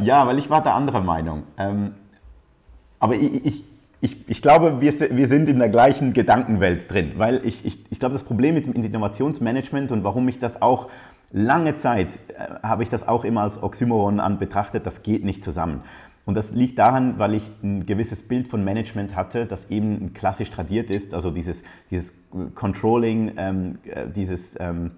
Ja, 0.00 0.26
weil 0.26 0.38
ich 0.38 0.48
war 0.48 0.62
der 0.62 0.74
anderer 0.74 1.02
Meinung. 1.02 1.42
Ähm, 1.58 1.94
aber 2.98 3.16
ich, 3.16 3.44
ich, 3.44 3.64
ich, 4.00 4.28
ich 4.28 4.42
glaube, 4.42 4.80
wir, 4.80 4.92
wir 4.92 5.28
sind 5.28 5.48
in 5.48 5.58
der 5.58 5.68
gleichen 5.68 6.14
Gedankenwelt 6.14 6.90
drin, 6.90 7.12
weil 7.16 7.40
ich, 7.44 7.64
ich, 7.66 7.78
ich 7.90 7.98
glaube, 7.98 8.14
das 8.14 8.24
Problem 8.24 8.54
mit 8.54 8.66
dem 8.66 8.72
Innovationsmanagement 8.72 9.92
und 9.92 10.04
warum 10.04 10.26
ich 10.28 10.38
das 10.38 10.62
auch 10.62 10.88
lange 11.32 11.76
Zeit, 11.76 12.18
äh, 12.28 12.66
habe 12.66 12.82
ich 12.82 12.88
das 12.88 13.06
auch 13.06 13.24
immer 13.24 13.42
als 13.42 13.62
Oxymoron 13.62 14.20
an 14.20 14.38
betrachtet, 14.38 14.86
das 14.86 15.02
geht 15.02 15.24
nicht 15.24 15.44
zusammen. 15.44 15.82
Und 16.26 16.34
das 16.34 16.50
liegt 16.50 16.78
daran, 16.80 17.20
weil 17.20 17.34
ich 17.34 17.50
ein 17.62 17.86
gewisses 17.86 18.24
Bild 18.24 18.48
von 18.48 18.64
Management 18.64 19.14
hatte, 19.14 19.46
das 19.46 19.70
eben 19.70 20.12
klassisch 20.12 20.50
tradiert 20.50 20.90
ist, 20.90 21.14
also 21.14 21.30
dieses, 21.30 21.62
dieses 21.90 22.14
Controlling, 22.56 23.32
ähm, 23.36 23.78
äh, 23.84 24.08
dieses, 24.08 24.58
ähm, 24.58 24.90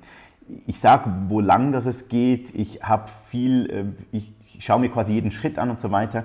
ich 0.67 0.81
sage, 0.81 1.13
wo 1.29 1.41
lang 1.41 1.71
das 1.71 1.85
es 1.85 2.09
geht, 2.09 2.55
ich 2.55 2.83
habe 2.83 3.11
viel, 3.29 3.71
äh, 3.71 4.17
ich, 4.17 4.33
ich 4.55 4.65
schaue 4.65 4.81
mir 4.81 4.89
quasi 4.89 5.13
jeden 5.13 5.31
Schritt 5.31 5.59
an 5.59 5.69
und 5.69 5.81
so 5.81 5.91
weiter. 5.91 6.25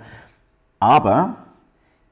Aber 0.79 1.35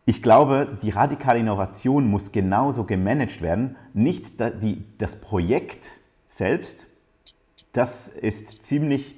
ich 0.06 0.22
glaube, 0.22 0.78
die 0.82 0.90
radikale 0.90 1.40
Innovation 1.40 2.10
muss 2.10 2.34
genauso 2.34 2.84
gemanagt 2.84 3.42
werden. 3.42 3.78
Nicht 3.94 4.34
die, 4.62 4.84
das 4.98 5.16
Projekt 5.16 5.94
selbst, 6.28 6.88
das 7.72 8.10
ist 8.10 8.66
ziemlich, 8.66 9.16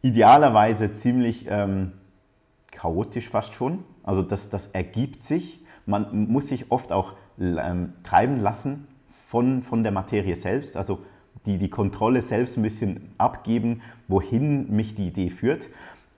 idealerweise 0.00 0.94
ziemlich 0.94 1.46
ähm, 1.50 1.92
chaotisch 2.74 3.28
fast 3.28 3.54
schon. 3.54 3.84
Also 4.02 4.22
das, 4.22 4.50
das 4.50 4.66
ergibt 4.68 5.24
sich. 5.24 5.60
Man 5.86 6.28
muss 6.28 6.48
sich 6.48 6.70
oft 6.70 6.92
auch 6.92 7.14
ähm, 7.40 7.92
treiben 8.02 8.40
lassen 8.40 8.86
von, 9.26 9.62
von 9.62 9.82
der 9.82 9.92
Materie 9.92 10.36
selbst. 10.36 10.76
Also 10.76 11.00
die, 11.46 11.58
die 11.58 11.70
Kontrolle 11.70 12.22
selbst 12.22 12.56
ein 12.56 12.62
bisschen 12.62 13.12
abgeben, 13.18 13.82
wohin 14.08 14.70
mich 14.74 14.94
die 14.94 15.08
Idee 15.08 15.30
führt. 15.30 15.68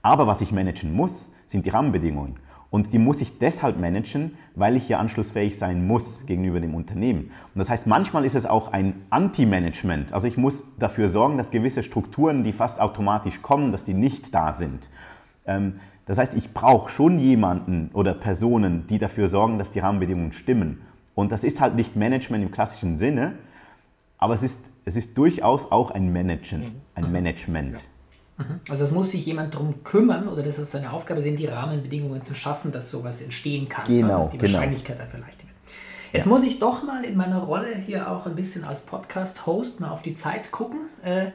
Aber 0.01 0.27
was 0.27 0.41
ich 0.41 0.51
managen 0.51 0.93
muss, 0.93 1.31
sind 1.47 1.65
die 1.65 1.69
Rahmenbedingungen. 1.69 2.39
Und 2.69 2.91
die 2.91 2.99
muss 2.99 3.21
ich 3.21 3.39
deshalb 3.39 3.79
managen, 3.79 4.37
weil 4.55 4.75
ich 4.75 4.87
hier 4.87 4.99
anschlussfähig 4.99 5.57
sein 5.57 5.87
muss 5.87 6.25
gegenüber 6.25 6.59
dem 6.59 6.75
Unternehmen. 6.75 7.31
Und 7.53 7.59
das 7.59 7.69
heißt, 7.69 7.87
manchmal 7.87 8.25
ist 8.25 8.35
es 8.35 8.45
auch 8.45 8.73
ein 8.73 9.01
Anti-Management. 9.09 10.11
Also 10.11 10.27
ich 10.27 10.37
muss 10.37 10.63
dafür 10.77 11.09
sorgen, 11.09 11.37
dass 11.37 11.49
gewisse 11.49 11.81
Strukturen, 11.81 12.43
die 12.43 12.51
fast 12.51 12.81
automatisch 12.81 13.41
kommen, 13.41 13.71
dass 13.71 13.85
die 13.85 13.93
nicht 13.93 14.33
da 14.33 14.53
sind. 14.53 14.89
Ähm, 15.45 15.79
das 16.07 16.17
heißt, 16.17 16.33
ich 16.35 16.53
brauche 16.53 16.89
schon 16.89 17.19
jemanden 17.19 17.89
oder 17.93 18.13
Personen, 18.13 18.87
die 18.87 18.97
dafür 18.97 19.27
sorgen, 19.27 19.59
dass 19.59 19.71
die 19.71 19.79
Rahmenbedingungen 19.79 20.31
stimmen. 20.31 20.81
Und 21.15 21.31
das 21.31 21.43
ist 21.43 21.59
halt 21.59 21.75
nicht 21.75 21.95
Management 21.95 22.43
im 22.43 22.51
klassischen 22.51 22.95
Sinne, 22.95 23.33
aber 24.17 24.33
es 24.33 24.43
ist, 24.43 24.59
es 24.85 24.95
ist 24.95 25.17
durchaus 25.17 25.71
auch 25.71 25.91
ein 25.91 26.13
Managen, 26.13 26.61
mhm. 26.61 26.81
ein 26.95 27.05
mhm. 27.05 27.11
Management. 27.11 27.83
Ja. 28.37 28.45
Mhm. 28.45 28.59
Also 28.69 28.85
es 28.85 28.91
muss 28.91 29.11
sich 29.11 29.25
jemand 29.25 29.53
darum 29.53 29.83
kümmern 29.83 30.27
oder 30.27 30.43
das 30.43 30.59
ist 30.59 30.71
seine 30.71 30.93
Aufgabe, 30.93 31.21
sind 31.21 31.39
die 31.39 31.47
Rahmenbedingungen 31.47 32.21
zu 32.21 32.35
schaffen, 32.35 32.71
dass 32.71 32.89
sowas 32.89 33.21
entstehen 33.21 33.67
kann. 33.67 33.85
Genau, 33.85 34.19
dass 34.19 34.29
die 34.29 34.37
genau. 34.37 34.53
Wahrscheinlichkeit 34.53 34.99
dafür 34.99 35.19
leicht 35.19 35.39
wird. 35.39 35.47
Jetzt 36.13 36.25
ja. 36.25 36.31
muss 36.31 36.43
ich 36.43 36.59
doch 36.59 36.83
mal 36.83 37.03
in 37.03 37.17
meiner 37.17 37.39
Rolle 37.39 37.75
hier 37.75 38.09
auch 38.09 38.25
ein 38.27 38.35
bisschen 38.35 38.63
als 38.63 38.85
Podcast-Host 38.85 39.81
mal 39.81 39.89
auf 39.89 40.03
die 40.03 40.13
Zeit 40.13 40.51
gucken. 40.51 40.79
Äh, 41.03 41.31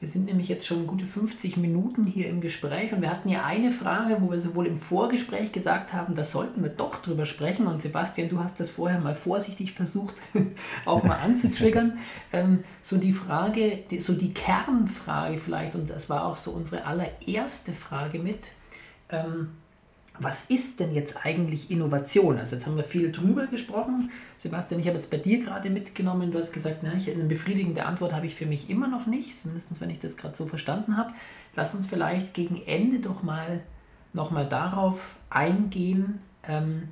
wir 0.00 0.08
sind 0.08 0.24
nämlich 0.24 0.48
jetzt 0.48 0.66
schon 0.66 0.86
gute 0.86 1.04
50 1.04 1.58
Minuten 1.58 2.04
hier 2.04 2.30
im 2.30 2.40
Gespräch 2.40 2.92
und 2.92 3.02
wir 3.02 3.10
hatten 3.10 3.28
ja 3.28 3.44
eine 3.44 3.70
Frage, 3.70 4.16
wo 4.20 4.30
wir 4.30 4.40
sowohl 4.40 4.66
im 4.66 4.78
Vorgespräch 4.78 5.52
gesagt 5.52 5.92
haben, 5.92 6.16
da 6.16 6.24
sollten 6.24 6.62
wir 6.62 6.70
doch 6.70 7.02
drüber 7.02 7.26
sprechen. 7.26 7.66
Und 7.66 7.82
Sebastian, 7.82 8.30
du 8.30 8.38
hast 8.38 8.58
das 8.58 8.70
vorher 8.70 8.98
mal 8.98 9.14
vorsichtig 9.14 9.72
versucht, 9.72 10.14
auch 10.86 11.02
mal 11.02 11.18
anzutriggern. 11.18 11.98
Ähm, 12.32 12.64
so 12.80 12.96
die 12.96 13.12
Frage, 13.12 13.84
die, 13.90 13.98
so 13.98 14.14
die 14.14 14.32
Kernfrage 14.32 15.36
vielleicht, 15.36 15.74
und 15.74 15.90
das 15.90 16.08
war 16.08 16.24
auch 16.24 16.36
so 16.36 16.52
unsere 16.52 16.86
allererste 16.86 17.72
Frage 17.72 18.20
mit. 18.20 18.52
Ähm, 19.10 19.48
was 20.20 20.50
ist 20.50 20.80
denn 20.80 20.94
jetzt 20.94 21.24
eigentlich 21.24 21.70
Innovation? 21.70 22.38
Also 22.38 22.54
jetzt 22.54 22.66
haben 22.66 22.76
wir 22.76 22.84
viel 22.84 23.10
drüber 23.10 23.46
gesprochen. 23.46 24.10
Sebastian, 24.36 24.80
ich 24.80 24.86
habe 24.86 24.96
jetzt 24.96 25.10
bei 25.10 25.16
dir 25.16 25.42
gerade 25.42 25.70
mitgenommen, 25.70 26.30
du 26.30 26.38
hast 26.38 26.52
gesagt, 26.52 26.78
na, 26.82 26.92
ich, 26.94 27.10
eine 27.10 27.24
befriedigende 27.24 27.86
Antwort 27.86 28.12
habe 28.12 28.26
ich 28.26 28.34
für 28.34 28.46
mich 28.46 28.68
immer 28.68 28.86
noch 28.86 29.06
nicht, 29.06 29.44
mindestens 29.46 29.80
wenn 29.80 29.88
ich 29.88 29.98
das 29.98 30.18
gerade 30.18 30.36
so 30.36 30.46
verstanden 30.46 30.98
habe. 30.98 31.12
Lass 31.56 31.74
uns 31.74 31.86
vielleicht 31.86 32.34
gegen 32.34 32.62
Ende 32.66 33.00
doch 33.00 33.22
mal 33.22 33.60
nochmal 34.12 34.46
darauf 34.46 35.16
eingehen, 35.30 36.20
ähm, 36.46 36.88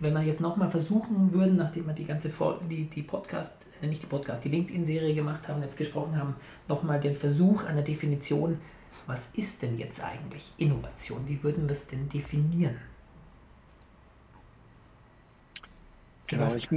wenn 0.00 0.14
wir 0.14 0.22
jetzt 0.22 0.40
nochmal 0.40 0.70
versuchen 0.70 1.32
würden, 1.32 1.56
nachdem 1.56 1.86
wir 1.86 1.92
die 1.92 2.06
ganze 2.06 2.32
die, 2.68 2.84
die 2.84 3.02
Podcast, 3.02 3.54
äh, 3.80 3.86
nicht 3.86 4.02
die 4.02 4.06
Podcast, 4.06 4.44
die 4.44 4.48
LinkedIn-Serie 4.48 5.14
gemacht 5.14 5.46
haben, 5.48 5.62
jetzt 5.62 5.76
gesprochen 5.76 6.16
haben, 6.16 6.34
nochmal 6.68 6.98
den 6.98 7.14
Versuch 7.14 7.64
einer 7.64 7.82
Definition 7.82 8.58
was 9.06 9.28
ist 9.34 9.62
denn 9.62 9.78
jetzt 9.78 10.02
eigentlich 10.02 10.52
Innovation? 10.58 11.26
Wie 11.26 11.42
würden 11.42 11.68
wir 11.68 11.72
es 11.72 11.86
denn 11.86 12.08
definieren? 12.08 12.78
Genau, 16.28 16.54
ich, 16.54 16.68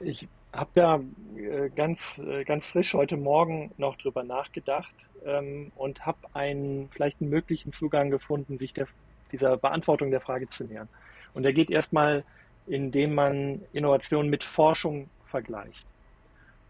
ich 0.00 0.28
habe 0.52 0.70
da 0.74 1.00
äh, 1.36 1.68
ganz, 1.70 2.18
äh, 2.18 2.44
ganz 2.44 2.68
frisch 2.68 2.94
heute 2.94 3.16
Morgen 3.16 3.72
noch 3.76 3.96
drüber 3.96 4.24
nachgedacht 4.24 4.94
ähm, 5.24 5.70
und 5.76 6.06
habe 6.06 6.18
einen 6.32 6.88
vielleicht 6.90 7.20
einen 7.20 7.30
möglichen 7.30 7.72
Zugang 7.72 8.10
gefunden, 8.10 8.56
sich 8.56 8.72
der, 8.72 8.86
dieser 9.32 9.56
Beantwortung 9.58 10.10
der 10.10 10.20
Frage 10.20 10.48
zu 10.48 10.64
nähern. 10.64 10.88
Und 11.34 11.42
der 11.42 11.52
geht 11.52 11.70
erstmal, 11.70 12.24
indem 12.66 13.14
man 13.14 13.60
Innovation 13.72 14.30
mit 14.30 14.44
Forschung 14.44 15.10
vergleicht. 15.26 15.86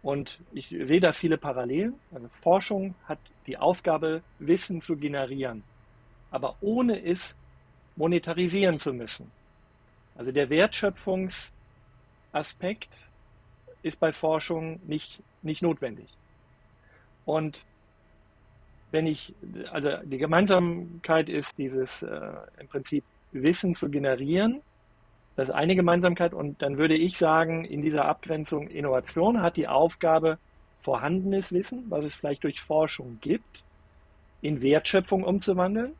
Und 0.01 0.39
ich 0.53 0.69
sehe 0.69 0.99
da 0.99 1.11
viele 1.11 1.37
Parallelen. 1.37 1.93
Also 2.13 2.27
Forschung 2.41 2.95
hat 3.05 3.19
die 3.47 3.57
Aufgabe, 3.57 4.21
Wissen 4.39 4.81
zu 4.81 4.95
generieren, 4.95 5.63
aber 6.31 6.55
ohne 6.61 7.03
es 7.03 7.35
monetarisieren 7.95 8.79
zu 8.79 8.93
müssen. 8.93 9.29
Also 10.15 10.31
der 10.31 10.49
Wertschöpfungsaspekt 10.49 13.09
ist 13.81 13.99
bei 13.99 14.13
Forschung 14.13 14.79
nicht, 14.85 15.21
nicht 15.41 15.61
notwendig. 15.61 16.09
Und 17.25 17.65
wenn 18.91 19.07
ich, 19.07 19.33
also 19.71 19.97
die 20.03 20.17
Gemeinsamkeit 20.17 21.29
ist 21.29 21.57
dieses 21.57 22.03
äh, 22.03 22.31
im 22.59 22.67
Prinzip 22.67 23.03
Wissen 23.31 23.75
zu 23.75 23.89
generieren, 23.89 24.61
das 25.39 25.47
ist 25.47 25.55
eine 25.55 25.73
Gemeinsamkeit. 25.73 26.33
Und 26.33 26.61
dann 26.61 26.77
würde 26.77 26.95
ich 26.95 27.17
sagen, 27.17 27.63
in 27.63 27.81
dieser 27.81 28.03
Abgrenzung 28.03 28.67
Innovation 28.67 29.41
hat 29.41 29.55
die 29.55 29.69
Aufgabe, 29.69 30.37
vorhandenes 30.79 31.53
Wissen, 31.53 31.85
was 31.87 32.03
es 32.03 32.15
vielleicht 32.15 32.43
durch 32.43 32.59
Forschung 32.59 33.19
gibt, 33.21 33.63
in 34.41 34.61
Wertschöpfung 34.61 35.23
umzuwandeln. 35.23 35.93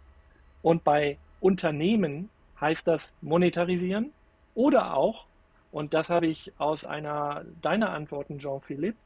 Und 0.62 0.84
bei 0.84 1.18
Unternehmen 1.40 2.30
heißt 2.60 2.86
das 2.86 3.14
monetarisieren 3.22 4.12
oder 4.56 4.94
auch, 4.98 5.26
und 5.72 5.94
das 5.94 6.10
habe 6.10 6.28
ich 6.28 6.52
aus 6.58 6.84
einer 6.84 7.46
deiner 7.62 7.92
Antworten, 7.92 8.40
Jean-Philippe, 8.40 8.98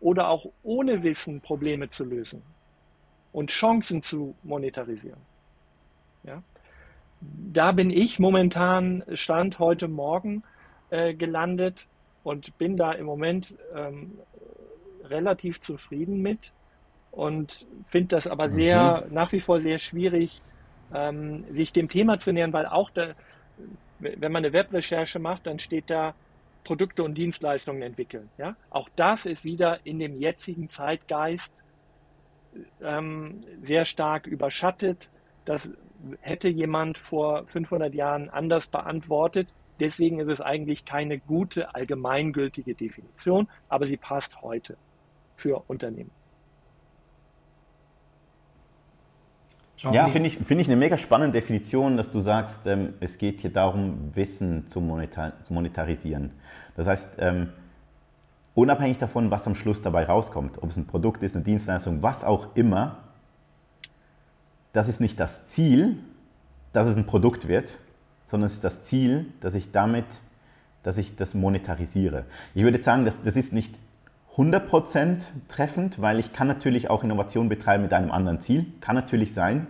oder 0.00 0.28
auch 0.28 0.44
ohne 0.62 1.02
Wissen 1.02 1.40
Probleme 1.40 1.88
zu 1.88 2.04
lösen 2.04 2.42
und 3.32 3.48
Chancen 3.48 4.02
zu 4.02 4.34
monetarisieren. 4.42 5.20
Ja? 6.24 6.42
Da 7.20 7.72
bin 7.72 7.90
ich 7.90 8.18
momentan, 8.18 9.04
Stand 9.14 9.58
heute 9.58 9.88
Morgen, 9.88 10.42
äh, 10.90 11.14
gelandet 11.14 11.86
und 12.22 12.56
bin 12.58 12.76
da 12.76 12.92
im 12.92 13.06
Moment 13.06 13.56
ähm, 13.74 14.18
relativ 15.04 15.60
zufrieden 15.60 16.22
mit 16.22 16.52
und 17.10 17.66
finde 17.86 18.16
das 18.16 18.26
aber 18.26 18.50
sehr, 18.50 19.04
mhm. 19.06 19.14
nach 19.14 19.32
wie 19.32 19.40
vor 19.40 19.60
sehr 19.60 19.78
schwierig, 19.78 20.42
ähm, 20.94 21.44
sich 21.52 21.72
dem 21.72 21.88
Thema 21.88 22.18
zu 22.18 22.32
nähern, 22.32 22.52
weil 22.52 22.66
auch 22.66 22.90
da, 22.90 23.14
wenn 23.98 24.32
man 24.32 24.44
eine 24.44 24.52
Webrecherche 24.52 25.18
macht, 25.18 25.46
dann 25.46 25.58
steht 25.58 25.90
da 25.90 26.14
Produkte 26.64 27.02
und 27.02 27.14
Dienstleistungen 27.14 27.82
entwickeln. 27.82 28.28
Ja? 28.38 28.56
Auch 28.70 28.88
das 28.96 29.26
ist 29.26 29.44
wieder 29.44 29.80
in 29.84 29.98
dem 29.98 30.14
jetzigen 30.14 30.68
Zeitgeist 30.68 31.60
ähm, 32.82 33.44
sehr 33.60 33.84
stark 33.84 34.26
überschattet. 34.26 35.08
Das 35.44 35.70
hätte 36.20 36.48
jemand 36.48 36.98
vor 36.98 37.44
500 37.46 37.94
Jahren 37.94 38.30
anders 38.30 38.66
beantwortet. 38.66 39.48
Deswegen 39.80 40.20
ist 40.20 40.28
es 40.28 40.40
eigentlich 40.40 40.84
keine 40.84 41.18
gute 41.18 41.74
allgemeingültige 41.74 42.74
Definition, 42.74 43.48
aber 43.68 43.86
sie 43.86 43.96
passt 43.96 44.42
heute 44.42 44.76
für 45.36 45.62
Unternehmen. 45.68 46.10
Ja, 49.78 50.08
finde 50.08 50.28
ich, 50.28 50.36
find 50.36 50.60
ich 50.60 50.66
eine 50.66 50.76
mega 50.76 50.98
spannende 50.98 51.40
Definition, 51.40 51.96
dass 51.96 52.10
du 52.10 52.20
sagst, 52.20 52.66
ähm, 52.66 52.94
es 53.00 53.16
geht 53.16 53.40
hier 53.40 53.50
darum, 53.50 54.14
Wissen 54.14 54.68
zu 54.68 54.80
monetar 54.82 55.32
monetarisieren. 55.48 56.32
Das 56.76 56.86
heißt, 56.86 57.16
ähm, 57.18 57.48
unabhängig 58.54 58.98
davon, 58.98 59.30
was 59.30 59.46
am 59.46 59.54
Schluss 59.54 59.80
dabei 59.80 60.04
rauskommt, 60.04 60.62
ob 60.62 60.68
es 60.68 60.76
ein 60.76 60.86
Produkt 60.86 61.22
ist, 61.22 61.34
eine 61.34 61.44
Dienstleistung, 61.44 62.02
was 62.02 62.24
auch 62.24 62.54
immer, 62.56 62.98
das 64.72 64.88
ist 64.88 65.00
nicht 65.00 65.18
das 65.18 65.46
Ziel, 65.46 65.98
dass 66.72 66.86
es 66.86 66.96
ein 66.96 67.06
Produkt 67.06 67.48
wird, 67.48 67.78
sondern 68.26 68.46
es 68.46 68.54
ist 68.54 68.64
das 68.64 68.84
Ziel, 68.84 69.26
dass 69.40 69.54
ich 69.54 69.72
damit, 69.72 70.06
dass 70.82 70.98
ich 70.98 71.16
das 71.16 71.34
monetarisiere. 71.34 72.24
Ich 72.54 72.62
würde 72.62 72.82
sagen, 72.82 73.04
das, 73.04 73.22
das 73.22 73.36
ist 73.36 73.52
nicht 73.52 73.74
100% 74.36 75.26
treffend, 75.48 76.00
weil 76.00 76.18
ich 76.20 76.32
kann 76.32 76.46
natürlich 76.46 76.88
auch 76.88 77.02
Innovation 77.02 77.48
betreiben 77.48 77.82
mit 77.82 77.92
einem 77.92 78.12
anderen 78.12 78.40
Ziel, 78.40 78.66
kann 78.80 78.94
natürlich 78.94 79.34
sein, 79.34 79.66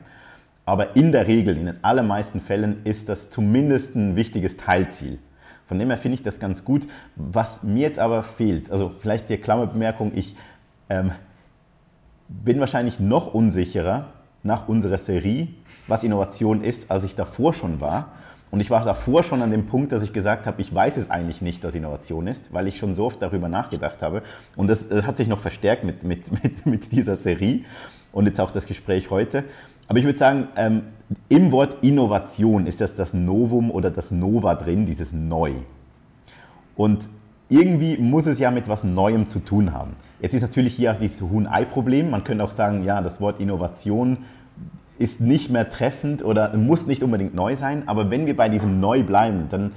aber 0.67 0.95
in 0.95 1.11
der 1.11 1.27
Regel, 1.27 1.57
in 1.57 1.67
den 1.67 1.83
allermeisten 1.83 2.41
Fällen 2.41 2.85
ist 2.85 3.09
das 3.09 3.31
zumindest 3.31 3.97
ein 3.97 4.15
wichtiges 4.15 4.57
Teilziel. 4.57 5.19
Von 5.65 5.79
dem 5.79 5.89
her 5.89 5.99
finde 5.99 6.15
ich 6.17 6.23
das 6.23 6.39
ganz 6.39 6.65
gut. 6.65 6.87
Was 7.17 7.63
mir 7.63 7.83
jetzt 7.83 7.99
aber 7.99 8.23
fehlt, 8.23 8.71
also 8.71 8.93
vielleicht 8.99 9.29
die 9.29 9.39
Klammerbemerkung, 9.39 10.13
ich 10.15 10.37
ähm, 10.89 11.13
bin 12.29 12.61
wahrscheinlich 12.61 13.01
noch 13.01 13.33
unsicherer 13.33 14.13
nach 14.43 14.69
unserer 14.69 14.99
Serie, 14.99 15.49
was 15.87 16.05
Innovation 16.05 16.63
ist, 16.63 16.91
als 16.91 17.05
ich 17.05 17.15
davor 17.15 17.53
schon 17.53 17.81
war. 17.81 18.13
Und 18.51 18.61
ich 18.61 18.71
war 18.71 18.85
davor 18.85 19.23
schon 19.23 19.43
an 19.43 19.51
dem 19.51 19.67
Punkt, 19.67 19.93
dass 19.93 20.03
ich 20.03 20.13
gesagt 20.13 20.47
habe, 20.47 20.61
ich 20.61 20.75
weiß 20.75 20.97
es 20.97 21.09
eigentlich 21.09 21.41
nicht, 21.41 21.63
was 21.63 21.75
Innovation 21.75 22.27
ist, 22.27 22.53
weil 22.53 22.67
ich 22.67 22.79
schon 22.79 22.95
so 22.95 23.07
oft 23.07 23.23
darüber 23.23 23.49
nachgedacht 23.49 24.03
habe. 24.03 24.23
Und 24.57 24.69
das, 24.69 24.89
das 24.89 25.07
hat 25.07 25.17
sich 25.17 25.29
noch 25.29 25.39
verstärkt 25.39 25.85
mit, 25.85 26.03
mit, 26.03 26.33
mit, 26.43 26.67
mit, 26.67 26.93
dieser 26.93 27.17
Serie 27.17 27.61
und 28.13 28.27
jetzt 28.27 28.41
auch 28.41 28.51
das 28.51 28.67
Gespräch 28.67 29.11
heute. 29.11 29.45
Aber 29.87 29.99
ich 29.99 30.05
würde 30.05 30.19
sagen, 30.19 30.49
ähm, 30.57 30.83
im 31.29 31.53
Wort 31.53 31.79
Innovation 31.83 32.67
ist 32.67 32.81
das 32.81 32.97
das 32.97 33.15
Novum 33.15 33.71
oder 33.71 33.91
das 33.91 34.11
Nova 34.11 34.55
drin, 34.55 34.87
dieses 34.87 35.13
Neu. 35.13 35.53
Und 36.77 37.09
irgendwie 37.49 37.99
muss 37.99 38.27
es 38.27 38.39
ja 38.39 38.51
mit 38.51 38.69
was 38.69 38.85
Neuem 38.85 39.29
zu 39.29 39.41
tun 39.41 39.73
haben. 39.73 39.97
Jetzt 40.23 40.35
ist 40.35 40.43
natürlich 40.43 40.75
hier 40.75 40.93
dieses 40.95 41.23
Huhn-Ei-Problem. 41.23 42.11
Man 42.11 42.25
könnte 42.25 42.45
auch 42.45 42.51
sagen, 42.51 42.85
ja, 42.85 43.01
das 43.01 43.21
Wort 43.21 43.41
Innovation 43.41 44.19
ist 44.99 45.21
nicht 45.21 45.49
mehr 45.51 45.71
treffend 45.71 46.23
oder 46.23 46.55
muss 46.57 46.87
nicht 46.87 47.03
unbedingt 47.03 47.35
neu 47.35 47.57
sein. 47.57 47.85
Aber 47.87 48.11
wenn 48.11 48.27
wir 48.27 48.37
bei 48.37 48.51
diesem 48.51 48.81
Neu 48.81 49.03
bleiben, 49.03 49.47
dann 49.49 49.73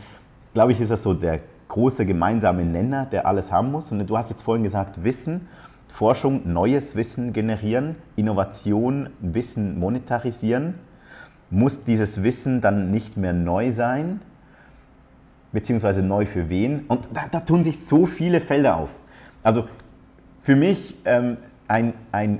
glaube 0.53 0.73
ich, 0.73 0.81
ist 0.81 0.91
das 0.91 1.01
so 1.01 1.13
der 1.13 1.39
große 1.69 2.05
gemeinsame 2.05 2.65
Nenner, 2.65 3.05
der 3.05 3.25
alles 3.25 3.51
haben 3.51 3.71
muss. 3.71 3.91
Und 3.91 4.05
du 4.05 4.17
hast 4.17 4.29
jetzt 4.29 4.41
vorhin 4.41 4.63
gesagt, 4.63 5.03
Wissen, 5.05 5.47
Forschung, 5.87 6.51
neues 6.51 6.95
Wissen 6.97 7.31
generieren, 7.31 7.95
Innovation, 8.17 9.09
Wissen 9.21 9.79
monetarisieren. 9.79 10.73
Muss 11.49 11.83
dieses 11.85 12.21
Wissen 12.21 12.59
dann 12.59 12.91
nicht 12.91 13.15
mehr 13.15 13.31
neu 13.31 13.71
sein? 13.71 14.19
Beziehungsweise 15.53 16.01
neu 16.01 16.25
für 16.25 16.49
wen? 16.49 16.81
Und 16.87 17.07
da, 17.13 17.27
da 17.31 17.39
tun 17.39 17.63
sich 17.63 17.85
so 17.85 18.05
viele 18.05 18.41
Felder 18.41 18.75
auf. 18.75 18.89
Also 19.41 19.65
für 20.43 20.55
mich 20.57 20.95
ähm, 21.05 21.37
ein, 21.67 21.93
ein 22.11 22.39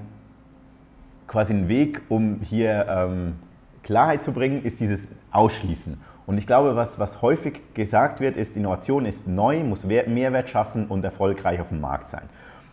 quasi 1.26 1.54
ein 1.54 1.70
Weg, 1.70 2.02
um 2.10 2.42
hier 2.42 2.86
ähm, 2.88 3.36
Klarheit 3.82 4.24
zu 4.24 4.34
bringen, 4.34 4.64
ist 4.64 4.82
dieses 4.82 5.08
Ausschließen. 5.32 5.98
Und 6.26 6.38
ich 6.38 6.46
glaube, 6.46 6.76
was, 6.76 7.00
was 7.00 7.22
häufig 7.22 7.62
gesagt 7.74 8.20
wird, 8.20 8.38
ist, 8.38 8.56
Innovation 8.56 9.06
ist 9.06 9.28
neu, 9.28 9.64
muss 9.64 9.86
Mehrwert 9.86 10.50
schaffen 10.50 10.88
und 10.88 11.04
erfolgreich 11.04 11.60
auf 11.60 11.70
dem 11.70 11.82
Markt 11.82 12.10
sein. 12.10 12.24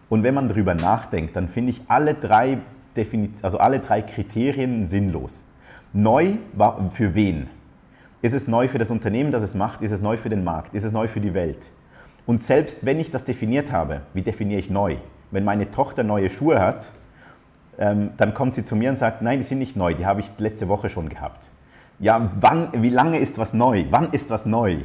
Und 0.08 0.24
wenn 0.24 0.34
man 0.34 0.48
darüber 0.48 0.74
nachdenkt, 0.74 1.36
dann 1.36 1.48
finde 1.48 1.70
ich 1.70 1.82
alle 1.88 2.14
drei, 2.14 2.58
also 3.42 3.58
alle 3.58 3.78
drei 3.78 4.02
Kriterien 4.02 4.86
sinnlos. 4.86 5.44
Neu 5.92 6.34
war 6.52 6.90
für 6.92 7.14
wen? 7.14 7.48
Ist 8.22 8.34
es 8.34 8.46
neu 8.46 8.68
für 8.68 8.78
das 8.78 8.90
Unternehmen, 8.90 9.30
das 9.30 9.42
es 9.42 9.54
macht? 9.54 9.80
Ist 9.80 9.92
es 9.92 10.00
neu 10.00 10.16
für 10.16 10.28
den 10.28 10.44
Markt? 10.44 10.74
Ist 10.74 10.84
es 10.84 10.92
neu 10.92 11.08
für 11.08 11.20
die 11.20 11.34
Welt? 11.34 11.72
Und 12.26 12.42
selbst 12.42 12.84
wenn 12.84 13.00
ich 13.00 13.10
das 13.10 13.24
definiert 13.24 13.72
habe, 13.72 14.02
wie 14.12 14.22
definiere 14.22 14.60
ich 14.60 14.70
neu? 14.70 14.96
Wenn 15.30 15.44
meine 15.44 15.70
Tochter 15.70 16.02
neue 16.02 16.30
Schuhe 16.30 16.60
hat, 16.60 16.92
ähm, 17.78 18.10
dann 18.16 18.34
kommt 18.34 18.54
sie 18.54 18.64
zu 18.64 18.76
mir 18.76 18.90
und 18.90 18.98
sagt, 18.98 19.22
nein, 19.22 19.38
die 19.38 19.44
sind 19.44 19.58
nicht 19.58 19.76
neu, 19.76 19.94
die 19.94 20.06
habe 20.06 20.20
ich 20.20 20.30
letzte 20.38 20.68
Woche 20.68 20.90
schon 20.90 21.08
gehabt. 21.08 21.50
Ja, 21.98 22.30
wann, 22.40 22.68
wie 22.72 22.90
lange 22.90 23.18
ist 23.18 23.38
was 23.38 23.52
neu? 23.52 23.84
Wann 23.90 24.12
ist 24.12 24.30
was 24.30 24.46
neu? 24.46 24.78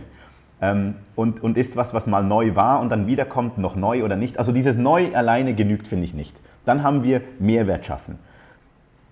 Ähm, 0.62 0.96
und, 1.16 1.42
und 1.42 1.58
ist 1.58 1.76
was, 1.76 1.94
was 1.94 2.08
mal 2.08 2.24
neu 2.24 2.56
war 2.56 2.80
und 2.80 2.90
dann 2.90 3.08
wiederkommt, 3.08 3.58
noch 3.58 3.76
neu 3.76 4.04
oder 4.04 4.16
nicht? 4.16 4.38
Also 4.38 4.52
dieses 4.52 4.76
Neu 4.78 5.14
alleine 5.14 5.54
genügt, 5.54 5.88
finde 5.88 6.06
ich 6.06 6.14
nicht. 6.14 6.40
Dann 6.64 6.84
haben 6.84 7.04
wir 7.04 7.22
Mehrwert 7.40 7.86
schaffen. 7.86 8.18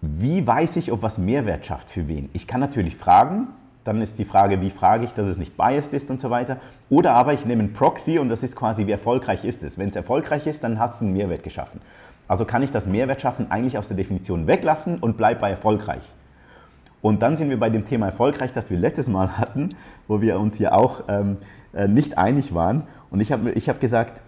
Wie 0.01 0.45
weiß 0.45 0.77
ich, 0.77 0.91
ob 0.91 1.01
was 1.01 1.17
Mehrwert 1.17 1.65
schafft 1.65 1.89
für 1.89 2.07
wen? 2.07 2.29
Ich 2.34 2.47
kann 2.47 2.59
natürlich 2.59 2.95
fragen, 2.95 3.47
dann 3.84 4.01
ist 4.01 4.19
die 4.19 4.25
Frage, 4.25 4.61
wie 4.61 4.69
frage 4.69 5.05
ich, 5.05 5.13
dass 5.13 5.27
es 5.27 5.38
nicht 5.38 5.57
biased 5.57 5.93
ist 5.93 6.09
und 6.09 6.21
so 6.21 6.29
weiter. 6.29 6.57
Oder 6.89 7.13
aber 7.13 7.34
ich 7.34 7.45
nehme 7.45 7.63
einen 7.63 7.73
Proxy 7.73 8.19
und 8.19 8.29
das 8.29 8.43
ist 8.43 8.55
quasi, 8.55 8.88
wie 8.88 8.91
erfolgreich 8.91 9.43
ist 9.43 9.63
es. 9.63 9.77
Wenn 9.77 9.89
es 9.89 9.95
erfolgreich 9.95 10.47
ist, 10.47 10.63
dann 10.63 10.79
hast 10.79 11.01
du 11.01 11.05
einen 11.05 11.13
Mehrwert 11.13 11.43
geschaffen. 11.43 11.81
Also 12.27 12.45
kann 12.45 12.63
ich 12.63 12.71
das 12.71 12.88
Mehrwert 12.88 13.21
schaffen 13.21 13.51
eigentlich 13.51 13.77
aus 13.77 13.88
der 13.88 13.97
Definition 13.97 14.47
weglassen 14.47 14.99
und 14.99 15.17
bleibe 15.17 15.41
bei 15.41 15.49
erfolgreich. 15.49 16.03
Und 17.01 17.21
dann 17.21 17.36
sind 17.36 17.49
wir 17.49 17.59
bei 17.59 17.69
dem 17.69 17.84
Thema 17.84 18.05
erfolgreich, 18.07 18.53
das 18.53 18.69
wir 18.69 18.77
letztes 18.77 19.09
Mal 19.09 19.38
hatten, 19.38 19.75
wo 20.07 20.21
wir 20.21 20.39
uns 20.39 20.57
hier 20.57 20.73
auch 20.75 21.03
ähm, 21.09 21.38
äh, 21.73 21.88
nicht 21.88 22.17
einig 22.17 22.53
waren. 22.53 22.84
Und 23.11 23.19
ich 23.19 23.31
habe 23.31 23.51
ich 23.51 23.67
hab 23.69 23.79
gesagt, 23.79 24.21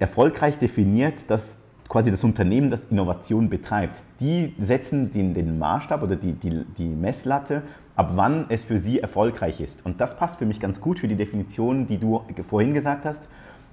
erfolgreich 0.00 0.58
definiert 0.58 1.30
das 1.30 1.58
quasi 1.88 2.10
das 2.10 2.24
Unternehmen, 2.24 2.70
das 2.70 2.84
Innovation 2.90 3.48
betreibt. 3.48 4.02
Die 4.20 4.54
setzen 4.58 5.10
den, 5.10 5.34
den 5.34 5.58
Maßstab 5.58 6.02
oder 6.02 6.16
die, 6.16 6.32
die, 6.32 6.64
die 6.76 6.88
Messlatte, 6.88 7.62
ab 7.98 8.12
wann 8.14 8.46
es 8.48 8.64
für 8.64 8.78
sie 8.78 9.00
erfolgreich 9.00 9.60
ist. 9.60 9.84
Und 9.84 10.00
das 10.00 10.16
passt 10.16 10.38
für 10.38 10.46
mich 10.46 10.60
ganz 10.60 10.80
gut 10.80 11.00
für 11.00 11.08
die 11.08 11.16
Definition, 11.16 11.86
die 11.86 11.98
du 11.98 12.22
vorhin 12.48 12.72
gesagt 12.72 13.04
hast 13.04 13.28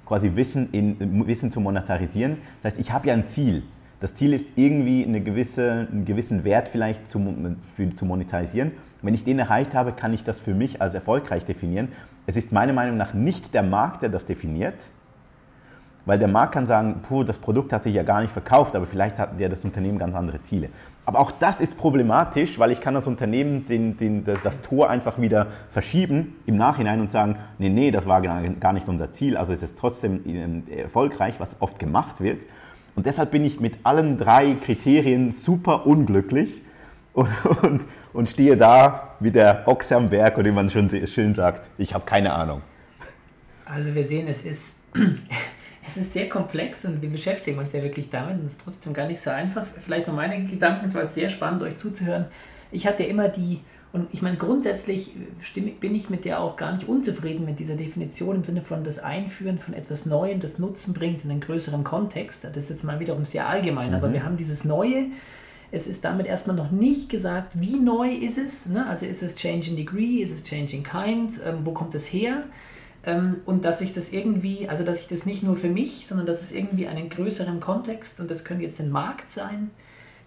quasi 0.05 0.35
Wissen, 0.35 0.69
in, 0.71 1.27
Wissen 1.27 1.51
zu 1.51 1.59
monetarisieren. 1.59 2.37
Das 2.61 2.73
heißt, 2.73 2.81
ich 2.81 2.91
habe 2.91 3.07
ja 3.07 3.13
ein 3.13 3.27
Ziel. 3.27 3.63
Das 3.99 4.13
Ziel 4.13 4.33
ist 4.33 4.47
irgendwie 4.55 5.05
eine 5.05 5.21
gewisse, 5.21 5.87
einen 5.91 6.05
gewissen 6.05 6.43
Wert 6.43 6.69
vielleicht 6.69 7.09
zu, 7.09 7.19
für, 7.75 7.93
zu 7.95 8.05
monetarisieren. 8.05 8.71
Wenn 9.01 9.13
ich 9.13 9.23
den 9.23 9.39
erreicht 9.39 9.73
habe, 9.73 9.93
kann 9.93 10.13
ich 10.13 10.23
das 10.23 10.39
für 10.39 10.53
mich 10.53 10.81
als 10.81 10.93
erfolgreich 10.93 11.45
definieren. 11.45 11.89
Es 12.27 12.35
ist 12.35 12.51
meiner 12.51 12.73
Meinung 12.73 12.97
nach 12.97 13.13
nicht 13.13 13.53
der 13.53 13.63
Markt, 13.63 14.01
der 14.01 14.09
das 14.09 14.25
definiert, 14.25 14.75
weil 16.05 16.19
der 16.19 16.27
Markt 16.27 16.53
kann 16.53 16.67
sagen, 16.67 17.01
puh, 17.07 17.23
das 17.23 17.37
Produkt 17.37 17.73
hat 17.73 17.83
sich 17.83 17.95
ja 17.95 18.03
gar 18.03 18.21
nicht 18.21 18.31
verkauft, 18.31 18.75
aber 18.75 18.85
vielleicht 18.85 19.17
hat 19.17 19.39
ja 19.39 19.49
das 19.49 19.63
Unternehmen 19.63 19.97
ganz 19.97 20.15
andere 20.15 20.41
Ziele. 20.41 20.69
Aber 21.05 21.19
auch 21.19 21.31
das 21.31 21.61
ist 21.61 21.77
problematisch, 21.77 22.57
weil 22.57 22.71
ich 22.71 22.81
kann 22.81 22.95
das 22.95 23.05
Unternehmen 23.05 23.65
den, 23.65 23.95
den, 23.95 24.23
das, 24.23 24.41
das, 24.41 24.61
Tor 24.61 24.89
einfach 24.89 25.21
wieder 25.21 25.47
verschieben 25.69 26.35
im 26.47 26.57
Nachhinein 26.57 26.99
und 26.99 27.11
sagen, 27.11 27.37
nee, 27.59 27.69
nee, 27.69 27.91
das 27.91 28.07
war 28.07 28.21
gar 28.21 28.73
nicht 28.73 28.87
unser 28.87 29.11
Ziel, 29.11 29.37
also 29.37 29.53
ist 29.53 29.61
es 29.61 29.75
trotzdem 29.75 30.21
ähm, 30.25 30.63
erfolgreich, 30.67 31.35
was 31.39 31.57
oft 31.59 31.77
gemacht 31.77 32.21
wird. 32.21 32.45
Und 32.95 33.05
deshalb 33.05 33.29
bin 33.31 33.45
ich 33.45 33.59
mit 33.59 33.77
allen 33.83 34.17
drei 34.17 34.55
Kriterien 34.55 35.31
super 35.31 35.85
unglücklich 35.85 36.63
und, 37.13 37.29
und, 37.61 37.85
und 38.11 38.27
stehe 38.27 38.57
da 38.57 39.15
wie 39.19 39.31
der 39.31 39.67
Ochse 39.67 39.95
am 39.95 40.09
Berg 40.09 40.37
und 40.37 40.45
wie 40.45 40.51
man 40.51 40.69
schön 40.69 41.35
sagt, 41.35 41.69
ich 41.77 41.93
habe 41.93 42.05
keine 42.05 42.33
Ahnung. 42.33 42.61
Also 43.65 43.95
wir 43.95 44.03
sehen, 44.03 44.27
es 44.27 44.43
ist 44.43 44.79
es 45.87 45.97
ist 45.97 46.13
sehr 46.13 46.29
komplex 46.29 46.85
und 46.85 47.01
wir 47.01 47.09
beschäftigen 47.09 47.59
uns 47.59 47.71
ja 47.73 47.83
wirklich 47.83 48.09
damit 48.09 48.39
und 48.39 48.45
es 48.45 48.53
ist 48.53 48.61
trotzdem 48.63 48.93
gar 48.93 49.07
nicht 49.07 49.19
so 49.19 49.29
einfach. 49.29 49.65
Vielleicht 49.79 50.07
noch 50.07 50.15
meine 50.15 50.45
Gedanken, 50.45 50.85
es 50.85 50.95
war 50.95 51.05
sehr 51.07 51.29
spannend, 51.29 51.63
euch 51.63 51.77
zuzuhören. 51.77 52.25
Ich 52.71 52.87
hatte 52.87 53.03
immer 53.03 53.29
die, 53.29 53.59
und 53.93 54.07
ich 54.11 54.21
meine, 54.21 54.37
grundsätzlich 54.37 55.13
bin 55.79 55.95
ich 55.95 56.09
mit 56.09 56.25
der 56.25 56.41
auch 56.41 56.57
gar 56.57 56.73
nicht 56.73 56.87
unzufrieden 56.87 57.45
mit 57.45 57.59
dieser 57.59 57.75
Definition 57.75 58.37
im 58.37 58.43
Sinne 58.43 58.61
von 58.61 58.83
das 58.83 58.99
Einführen 58.99 59.59
von 59.59 59.73
etwas 59.73 60.05
Neuem, 60.05 60.39
das 60.39 60.59
Nutzen 60.59 60.93
bringt 60.93 61.23
in 61.23 61.31
einen 61.31 61.39
größeren 61.39 61.83
Kontext. 61.83 62.43
Das 62.43 62.57
ist 62.57 62.69
jetzt 62.69 62.83
mal 62.83 62.99
wiederum 62.99 63.23
sehr 63.23 63.47
allgemein, 63.47 63.89
mhm. 63.89 63.95
aber 63.95 64.11
wir 64.11 64.25
haben 64.25 64.37
dieses 64.37 64.65
Neue. 64.65 65.07
Es 65.71 65.87
ist 65.87 66.03
damit 66.03 66.25
erstmal 66.25 66.55
noch 66.55 66.71
nicht 66.71 67.09
gesagt, 67.09 67.59
wie 67.59 67.77
neu 67.77 68.09
ist 68.09 68.37
es. 68.37 68.65
Ne? 68.65 68.85
Also 68.87 69.05
ist 69.05 69.21
es 69.21 69.35
Change 69.35 69.71
in 69.71 69.75
Degree, 69.75 70.17
ist 70.17 70.33
es 70.33 70.43
Change 70.43 70.77
in 70.77 70.83
Kind, 70.83 71.41
ähm, 71.45 71.59
wo 71.63 71.71
kommt 71.71 71.95
es 71.95 72.05
her? 72.11 72.43
Ähm, 73.05 73.37
und 73.45 73.65
dass 73.65 73.81
ich 73.81 73.93
das 73.93 74.11
irgendwie, 74.11 74.67
also 74.67 74.83
dass 74.83 74.99
ich 74.99 75.07
das 75.07 75.25
nicht 75.25 75.43
nur 75.43 75.55
für 75.55 75.69
mich, 75.69 76.07
sondern 76.07 76.25
dass 76.25 76.41
es 76.41 76.51
irgendwie 76.51 76.87
einen 76.87 77.09
größeren 77.09 77.59
Kontext 77.59 78.19
und 78.19 78.31
das 78.31 78.43
könnte 78.43 78.63
jetzt 78.63 78.79
ein 78.79 78.89
Markt 78.89 79.29
sein, 79.29 79.69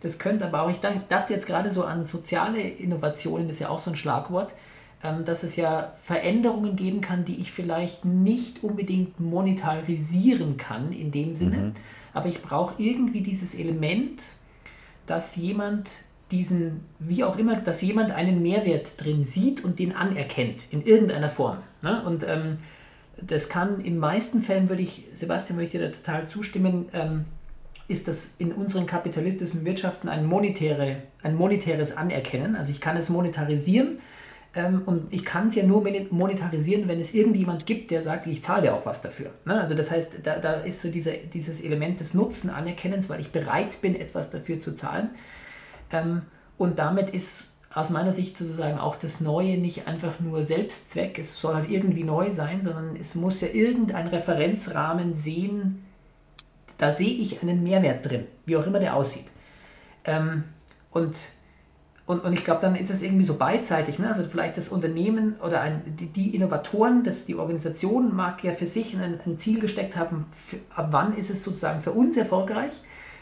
das 0.01 0.19
könnte 0.21 0.47
aber 0.47 0.63
auch, 0.63 0.71
ich 0.71 0.79
dachte 0.79 1.33
jetzt 1.33 1.47
gerade 1.47 1.71
so 1.71 1.83
an 1.83 2.05
soziale 2.05 2.61
Innovationen, 2.61 3.49
das 3.49 3.57
ist 3.57 3.61
ja 3.61 3.69
auch 3.69 3.81
so 3.81 3.91
ein 3.91 3.97
Schlagwort, 3.97 4.53
ähm, 5.03 5.25
dass 5.25 5.43
es 5.43 5.57
ja 5.57 5.93
Veränderungen 6.05 6.77
geben 6.77 7.01
kann, 7.01 7.25
die 7.25 7.41
ich 7.41 7.51
vielleicht 7.51 8.05
nicht 8.05 8.63
unbedingt 8.63 9.19
monetarisieren 9.19 10.57
kann 10.57 10.93
in 10.93 11.11
dem 11.11 11.35
Sinne, 11.35 11.57
mhm. 11.57 11.73
aber 12.15 12.29
ich 12.29 12.43
brauche 12.43 12.81
irgendwie 12.81 13.23
dieses 13.23 13.57
Element, 13.57 14.23
dass 15.07 15.35
jemand 15.35 15.91
diesen, 16.31 16.81
wie 16.99 17.25
auch 17.25 17.39
immer, 17.39 17.57
dass 17.57 17.81
jemand 17.81 18.11
einen 18.11 18.43
Mehrwert 18.43 19.03
drin 19.03 19.25
sieht 19.25 19.65
und 19.65 19.79
den 19.79 19.95
anerkennt 19.95 20.65
in 20.71 20.83
irgendeiner 20.83 21.29
Form. 21.29 21.59
Ne? 21.83 22.03
Und 22.05 22.25
ähm, 22.27 22.59
das 23.21 23.49
kann 23.49 23.81
in 23.81 23.99
meisten 23.99 24.43
Fällen, 24.43 24.69
würde 24.69 24.83
ich, 24.83 25.05
Sebastian, 25.15 25.59
möchte 25.59 25.79
dir 25.79 25.89
da 25.89 25.93
total 25.93 26.27
zustimmen, 26.27 26.87
ähm, 26.93 27.25
ist 27.89 28.07
das 28.07 28.37
in 28.39 28.53
unseren 28.53 28.87
kapitalistischen 28.87 29.65
Wirtschaften 29.65 30.09
ein, 30.09 30.27
monetäre, 30.27 30.97
ein 31.23 31.35
monetäres 31.35 31.97
Anerkennen. 31.97 32.55
Also 32.55 32.71
ich 32.71 32.83
kann 32.83 32.99
es 32.99 33.09
monetarisieren 33.09 34.01
ähm, 34.55 34.83
und 34.85 35.13
ich 35.13 35.25
kann 35.25 35.49
es 35.49 35.55
ja 35.55 35.65
nur 35.65 35.83
monetarisieren, 36.11 36.87
wenn 36.87 37.01
es 37.01 37.15
irgendjemand 37.15 37.65
gibt, 37.65 37.91
der 37.91 38.03
sagt, 38.03 38.27
ich 38.27 38.43
zahle 38.43 38.63
dir 38.63 38.75
auch 38.75 38.85
was 38.85 39.01
dafür. 39.01 39.31
Ne? 39.47 39.59
Also 39.59 39.75
das 39.75 39.91
heißt, 39.91 40.19
da, 40.23 40.39
da 40.39 40.55
ist 40.55 40.83
so 40.83 40.91
dieser, 40.91 41.13
dieses 41.13 41.63
Element 41.63 42.01
des 42.01 42.13
Nutzen-Anerkennens, 42.13 43.09
weil 43.09 43.21
ich 43.21 43.33
bereit 43.33 43.81
bin, 43.81 43.99
etwas 43.99 44.31
dafür 44.31 44.61
zu 44.61 44.75
zahlen. 44.75 45.09
Ähm, 45.93 46.23
und 46.57 46.79
damit 46.79 47.11
ist 47.11 47.59
aus 47.73 47.91
meiner 47.91 48.13
Sicht 48.13 48.37
sozusagen 48.37 48.79
auch 48.79 48.97
das 48.97 49.21
Neue 49.21 49.59
nicht 49.59 49.87
einfach 49.87 50.21
nur 50.21 50.43
Selbstzweck, 50.43 51.19
es 51.19 51.39
soll 51.39 51.55
halt 51.55 51.71
irgendwie 51.71 52.03
neu 52.03 52.31
sein, 52.31 52.63
sondern 52.63 52.97
es 52.97 53.15
muss 53.15 53.41
ja 53.41 53.49
irgendein 53.49 54.07
Referenzrahmen 54.09 55.15
sehen, 55.15 55.85
da 56.79 56.91
sehe 56.91 57.11
ich 57.11 57.43
einen 57.43 57.63
Mehrwert 57.63 58.09
drin, 58.09 58.25
wie 58.47 58.57
auch 58.57 58.67
immer 58.67 58.79
der 58.79 58.97
aussieht. 58.97 59.27
Ähm, 60.05 60.45
und, 60.91 61.17
und, 62.07 62.25
und 62.25 62.33
ich 62.33 62.45
glaube, 62.45 62.61
dann 62.63 62.75
ist 62.75 62.91
es 62.91 63.03
irgendwie 63.03 63.25
so 63.25 63.35
beidseitig. 63.35 63.99
Ne? 63.99 64.09
Also 64.09 64.25
vielleicht 64.25 64.57
das 64.57 64.71
Unternehmen 64.71 65.37
oder 65.45 65.61
ein, 65.61 65.83
die, 65.99 66.07
die, 66.07 66.35
Innovatoren, 66.35 67.05
das, 67.05 67.27
die 67.27 67.35
Organisation 67.35 68.15
mag 68.15 68.43
ja 68.43 68.53
für 68.53 68.67
sich 68.67 68.97
ein, 68.97 69.21
ein 69.27 69.37
Ziel 69.37 69.61
gesteckt 69.61 69.97
haben, 69.97 70.27
für, 70.31 70.57
ab 70.75 70.89
wann 70.91 71.15
ist 71.15 71.31
es 71.31 71.45
sozusagen 71.45 71.81
für 71.81 71.93
uns 71.93 72.17
erfolgreich. 72.17 72.73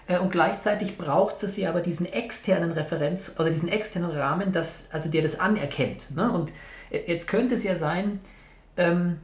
Äh, 0.07 0.19
und 0.19 0.31
gleichzeitig 0.31 0.99
braucht 0.99 1.43
es 1.43 1.57
ja 1.57 1.69
aber 1.69 1.81
diesen 1.81 2.11
externen 2.11 2.73
Referenz 2.73 3.33
oder 3.39 3.51
diesen 3.51 3.69
externen 3.69 4.11
Rahmen, 4.11 4.53
das, 4.53 4.87
also 4.93 5.09
der 5.09 5.23
das 5.23 5.39
anerkennt. 5.39 6.15
Ne? 6.15 6.31
Und 6.31 6.53
äh, 6.91 7.01
jetzt 7.07 7.27
könnte 7.27 7.55
es 7.55 7.65
ja 7.65 7.77
sein, 7.77 8.21
ähm, 8.77 9.19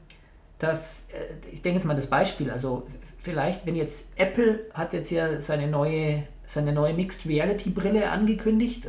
dass, 0.58 1.08
äh, 1.12 1.52
ich 1.52 1.62
denke 1.62 1.78
jetzt 1.78 1.86
mal 1.86 1.96
das 1.96 2.08
Beispiel, 2.08 2.50
also 2.50 2.86
vielleicht, 3.18 3.66
wenn 3.66 3.76
jetzt 3.76 4.12
Apple 4.16 4.60
hat 4.74 4.92
jetzt 4.92 5.10
ja 5.10 5.40
seine 5.40 5.68
neue, 5.68 6.24
seine 6.44 6.72
neue 6.72 6.94
Mixed 6.94 7.26
Reality 7.26 7.70
Brille 7.70 8.10
angekündigt 8.10 8.86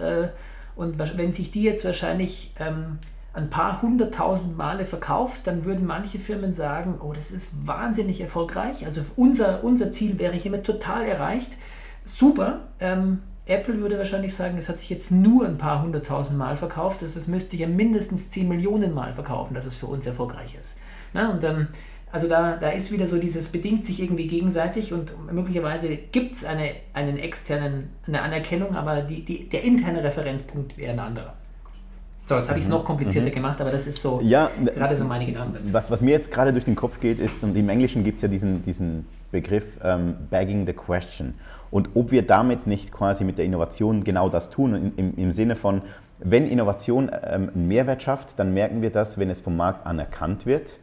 und 0.75 0.97
wenn 0.97 1.33
sich 1.33 1.51
die 1.51 1.61
jetzt 1.61 1.85
wahrscheinlich 1.85 2.51
ähm, 2.59 2.97
ein 3.33 3.51
paar 3.51 3.83
hunderttausend 3.83 4.57
Male 4.57 4.85
verkauft, 4.85 5.41
dann 5.45 5.65
würden 5.65 5.85
manche 5.85 6.17
Firmen 6.17 6.53
sagen, 6.53 6.99
oh, 6.99 7.13
das 7.13 7.31
ist 7.31 7.67
wahnsinnig 7.67 8.21
erfolgreich. 8.21 8.85
Also 8.85 9.01
unser, 9.15 9.63
unser 9.63 9.91
Ziel 9.91 10.17
wäre 10.17 10.33
hiermit 10.33 10.65
total 10.65 11.05
erreicht. 11.05 11.51
Super. 12.05 12.61
Ähm, 12.79 13.19
Apple 13.45 13.79
würde 13.79 13.97
wahrscheinlich 13.97 14.33
sagen, 14.33 14.57
es 14.57 14.69
hat 14.69 14.77
sich 14.77 14.89
jetzt 14.89 15.11
nur 15.11 15.45
ein 15.45 15.57
paar 15.57 15.81
hunderttausend 15.81 16.37
Mal 16.37 16.55
verkauft. 16.55 17.01
Das, 17.01 17.15
das 17.15 17.27
müsste 17.27 17.51
sich 17.51 17.59
ja 17.59 17.67
mindestens 17.67 18.29
10 18.31 18.47
Millionen 18.47 18.93
Mal 18.93 19.13
verkaufen, 19.13 19.53
dass 19.53 19.65
es 19.65 19.75
für 19.75 19.87
uns 19.87 20.05
erfolgreich 20.05 20.57
ist. 20.59 20.77
Na, 21.13 21.29
und 21.29 21.43
ähm, 21.43 21.67
also 22.11 22.29
da, 22.29 22.57
da 22.57 22.69
ist 22.69 22.91
wieder 22.91 23.07
so 23.07 23.17
dieses 23.17 23.49
bedingt 23.49 23.85
sich 23.85 23.99
irgendwie 23.99 24.27
gegenseitig 24.27 24.93
und 24.93 25.13
möglicherweise 25.31 25.89
gibt 26.11 26.33
es 26.33 26.45
eine, 26.45 26.71
einen 26.93 27.17
externen, 27.17 27.89
eine 28.07 28.21
Anerkennung, 28.21 28.75
aber 28.75 29.01
die, 29.01 29.25
die, 29.25 29.49
der 29.49 29.63
interne 29.63 30.03
Referenzpunkt 30.03 30.77
wäre 30.77 30.93
ein 30.93 30.99
anderer. 30.99 31.33
So, 32.25 32.35
jetzt 32.35 32.47
habe 32.47 32.59
ich 32.59 32.65
es 32.65 32.69
mhm. 32.69 32.77
noch 32.77 32.85
komplizierter 32.85 33.29
mhm. 33.29 33.33
gemacht, 33.33 33.59
aber 33.59 33.71
das 33.71 33.87
ist 33.87 34.01
so 34.01 34.21
ja, 34.23 34.51
gerade 34.63 34.95
so 34.95 35.03
meine 35.03 35.25
Gedanken 35.25 35.55
dazu. 35.55 35.73
Was, 35.73 35.91
was 35.91 36.01
mir 36.01 36.11
jetzt 36.11 36.31
gerade 36.31 36.53
durch 36.53 36.65
den 36.65 36.75
Kopf 36.75 36.99
geht, 36.99 37.19
ist, 37.19 37.43
und 37.43 37.57
im 37.57 37.67
Englischen 37.67 38.03
gibt 38.03 38.17
es 38.17 38.21
ja 38.21 38.29
diesen, 38.29 38.63
diesen 38.63 39.07
Begriff 39.31 39.65
ähm, 39.83 40.15
Bagging 40.29 40.65
the 40.65 40.73
Question. 40.73 41.33
Und 41.73 41.89
ob 41.95 42.11
wir 42.11 42.21
damit 42.21 42.67
nicht 42.67 42.91
quasi 42.91 43.23
mit 43.23 43.37
der 43.37 43.45
Innovation 43.45 44.03
genau 44.03 44.29
das 44.29 44.49
tun, 44.49 44.93
im, 44.95 45.17
im 45.17 45.31
Sinne 45.31 45.55
von, 45.55 45.81
wenn 46.19 46.47
Innovation 46.47 47.09
ähm, 47.23 47.49
einen 47.53 47.67
Mehrwert 47.67 48.03
schafft, 48.03 48.37
dann 48.39 48.53
merken 48.53 48.81
wir 48.81 48.91
das, 48.91 49.17
wenn 49.17 49.29
es 49.29 49.41
vom 49.41 49.57
Markt 49.57 49.85
anerkannt 49.85 50.45
wird 50.45 50.79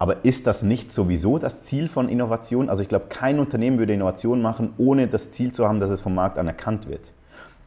aber 0.00 0.24
ist 0.24 0.46
das 0.46 0.62
nicht 0.62 0.90
sowieso 0.90 1.36
das 1.36 1.62
Ziel 1.64 1.86
von 1.86 2.08
Innovation? 2.08 2.70
Also 2.70 2.82
ich 2.82 2.88
glaube, 2.88 3.06
kein 3.10 3.38
Unternehmen 3.38 3.78
würde 3.78 3.92
Innovation 3.92 4.40
machen, 4.40 4.72
ohne 4.78 5.08
das 5.08 5.30
Ziel 5.30 5.52
zu 5.52 5.68
haben, 5.68 5.78
dass 5.78 5.90
es 5.90 6.00
vom 6.00 6.14
Markt 6.14 6.38
anerkannt 6.38 6.88
wird. 6.88 7.12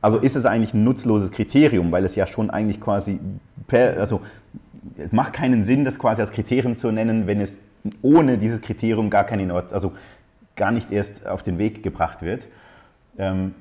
Also 0.02 0.18
ist 0.18 0.36
es 0.36 0.48
eigentlich 0.48 0.74
ein 0.74 0.84
nutzloses 0.84 1.30
Kriterium, 1.30 1.92
weil 1.92 2.04
es 2.06 2.16
ja 2.16 2.26
schon 2.26 2.50
eigentlich 2.50 2.82
quasi, 2.82 3.20
per, 3.68 4.00
also 4.00 4.20
es 4.98 5.12
macht 5.12 5.34
keinen 5.34 5.64
Sinn, 5.64 5.86
das 5.86 6.00
quasi 6.00 6.22
als 6.22 6.32
Kriterium 6.32 6.76
zu 6.76 6.92
nennen, 6.92 7.28
wenn 7.28 7.40
es 7.40 7.60
ohne 8.02 8.40
dieses 8.40 8.62
Kriterium 8.62 9.12
gar 9.12 9.26
keine 9.26 9.44
Innovation, 9.44 9.76
also 9.76 9.92
gar 10.56 10.72
nicht 10.72 10.92
erst 10.92 11.26
auf 11.26 11.44
den 11.44 11.58
Weg 11.58 11.84
gebracht 11.84 12.22
wird. 12.22 12.48
Ähm, 13.18 13.56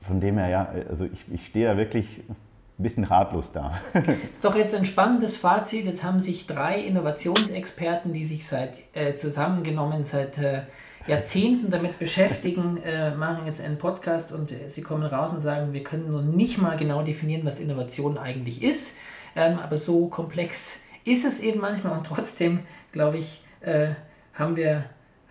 von 0.00 0.20
dem 0.20 0.38
her, 0.38 0.48
ja, 0.48 0.68
also 0.88 1.06
ich, 1.06 1.24
ich 1.32 1.46
stehe 1.46 1.66
da 1.66 1.76
wirklich 1.76 2.22
ein 2.28 2.82
bisschen 2.82 3.04
ratlos 3.04 3.52
da. 3.52 3.80
ist 4.32 4.44
doch 4.44 4.56
jetzt 4.56 4.74
ein 4.74 4.84
spannendes 4.84 5.36
Fazit. 5.36 5.86
Jetzt 5.86 6.02
haben 6.02 6.20
sich 6.20 6.46
drei 6.46 6.80
Innovationsexperten, 6.80 8.12
die 8.12 8.24
sich 8.24 8.46
seit 8.46 8.80
äh, 8.94 9.14
zusammengenommen 9.14 10.04
seit 10.04 10.38
äh, 10.38 10.62
Jahrzehnten 11.06 11.70
damit 11.70 11.98
beschäftigen, 11.98 12.78
äh, 12.82 13.14
machen 13.14 13.46
jetzt 13.46 13.60
einen 13.60 13.78
Podcast 13.78 14.32
und 14.32 14.52
äh, 14.52 14.68
sie 14.68 14.82
kommen 14.82 15.04
raus 15.04 15.30
und 15.30 15.40
sagen, 15.40 15.72
wir 15.72 15.82
können 15.82 16.10
nur 16.10 16.22
nicht 16.22 16.58
mal 16.58 16.76
genau 16.76 17.02
definieren, 17.02 17.44
was 17.44 17.60
Innovation 17.60 18.18
eigentlich 18.18 18.62
ist. 18.62 18.96
Ähm, 19.36 19.58
aber 19.58 19.76
so 19.76 20.06
komplex 20.08 20.82
ist 21.04 21.24
es 21.24 21.40
eben 21.40 21.60
manchmal 21.60 21.96
und 21.96 22.06
trotzdem, 22.06 22.60
glaube 22.92 23.18
ich, 23.18 23.44
äh, 23.60 23.90
haben, 24.32 24.56
wir, 24.56 24.84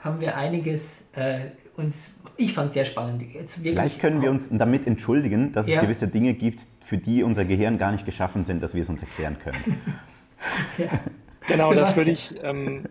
haben 0.03 0.19
wir 0.19 0.35
einiges 0.35 1.01
äh, 1.13 1.45
uns, 1.77 2.19
ich 2.37 2.53
fand 2.53 2.67
es 2.67 2.73
sehr 2.73 2.85
spannend. 2.85 3.23
Vielleicht 3.47 3.99
können 3.99 4.21
wir 4.21 4.29
uns 4.29 4.49
damit 4.51 4.85
entschuldigen, 4.85 5.51
dass 5.53 5.67
ja. 5.67 5.75
es 5.75 5.81
gewisse 5.81 6.07
Dinge 6.07 6.33
gibt, 6.33 6.67
für 6.81 6.97
die 6.97 7.23
unser 7.23 7.45
Gehirn 7.45 7.77
gar 7.77 7.91
nicht 7.91 8.05
geschaffen 8.05 8.43
sind, 8.43 8.61
dass 8.61 8.73
wir 8.73 8.81
es 8.81 8.89
uns 8.89 9.01
erklären 9.01 9.37
können. 9.39 9.81
ja. 10.77 10.99
Genau, 11.47 11.73
das 11.73 11.95
würde 11.95 12.11
ich, 12.11 12.35
ähm, 12.43 12.85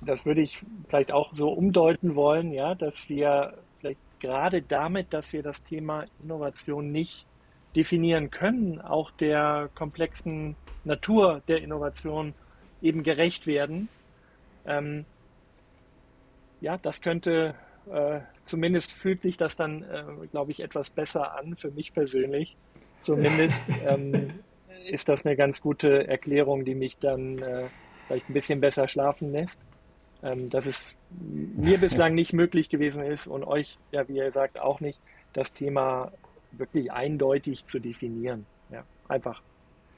das 0.00 0.26
würde 0.26 0.40
ich 0.40 0.62
vielleicht 0.88 1.12
auch 1.12 1.32
so 1.32 1.48
umdeuten 1.50 2.14
wollen, 2.14 2.52
ja, 2.52 2.74
dass 2.74 3.08
wir 3.08 3.54
vielleicht 3.80 4.00
gerade 4.20 4.62
damit, 4.62 5.12
dass 5.12 5.32
wir 5.32 5.42
das 5.42 5.62
Thema 5.64 6.04
Innovation 6.22 6.92
nicht 6.92 7.26
definieren 7.74 8.30
können, 8.30 8.80
auch 8.80 9.10
der 9.10 9.68
komplexen 9.74 10.56
Natur 10.84 11.42
der 11.48 11.62
Innovation 11.62 12.34
eben 12.82 13.02
gerecht 13.02 13.46
werden. 13.46 13.88
Ähm, 14.66 15.04
ja, 16.60 16.78
das 16.78 17.00
könnte 17.00 17.54
äh, 17.90 18.20
zumindest 18.44 18.92
fühlt 18.92 19.22
sich 19.22 19.36
das 19.36 19.56
dann, 19.56 19.82
äh, 19.82 20.26
glaube 20.30 20.50
ich, 20.50 20.60
etwas 20.60 20.90
besser 20.90 21.36
an, 21.38 21.56
für 21.56 21.70
mich 21.70 21.92
persönlich. 21.92 22.56
Zumindest 23.00 23.62
ähm, 23.86 24.30
ist 24.88 25.08
das 25.08 25.24
eine 25.24 25.36
ganz 25.36 25.60
gute 25.60 26.06
Erklärung, 26.08 26.64
die 26.64 26.74
mich 26.74 26.98
dann 26.98 27.38
äh, 27.38 27.64
vielleicht 28.06 28.28
ein 28.28 28.34
bisschen 28.34 28.60
besser 28.60 28.88
schlafen 28.88 29.32
lässt. 29.32 29.60
Ähm, 30.22 30.48
dass 30.50 30.66
es 30.66 30.94
mir 31.10 31.78
bislang 31.78 32.14
nicht 32.14 32.32
möglich 32.32 32.70
gewesen 32.70 33.04
ist 33.04 33.26
und 33.26 33.44
euch, 33.44 33.78
ja, 33.92 34.08
wie 34.08 34.16
ihr 34.16 34.32
sagt, 34.32 34.58
auch 34.58 34.80
nicht, 34.80 35.00
das 35.34 35.52
Thema 35.52 36.10
wirklich 36.52 36.90
eindeutig 36.90 37.66
zu 37.66 37.78
definieren. 37.78 38.46
Ja, 38.70 38.84
einfach 39.08 39.42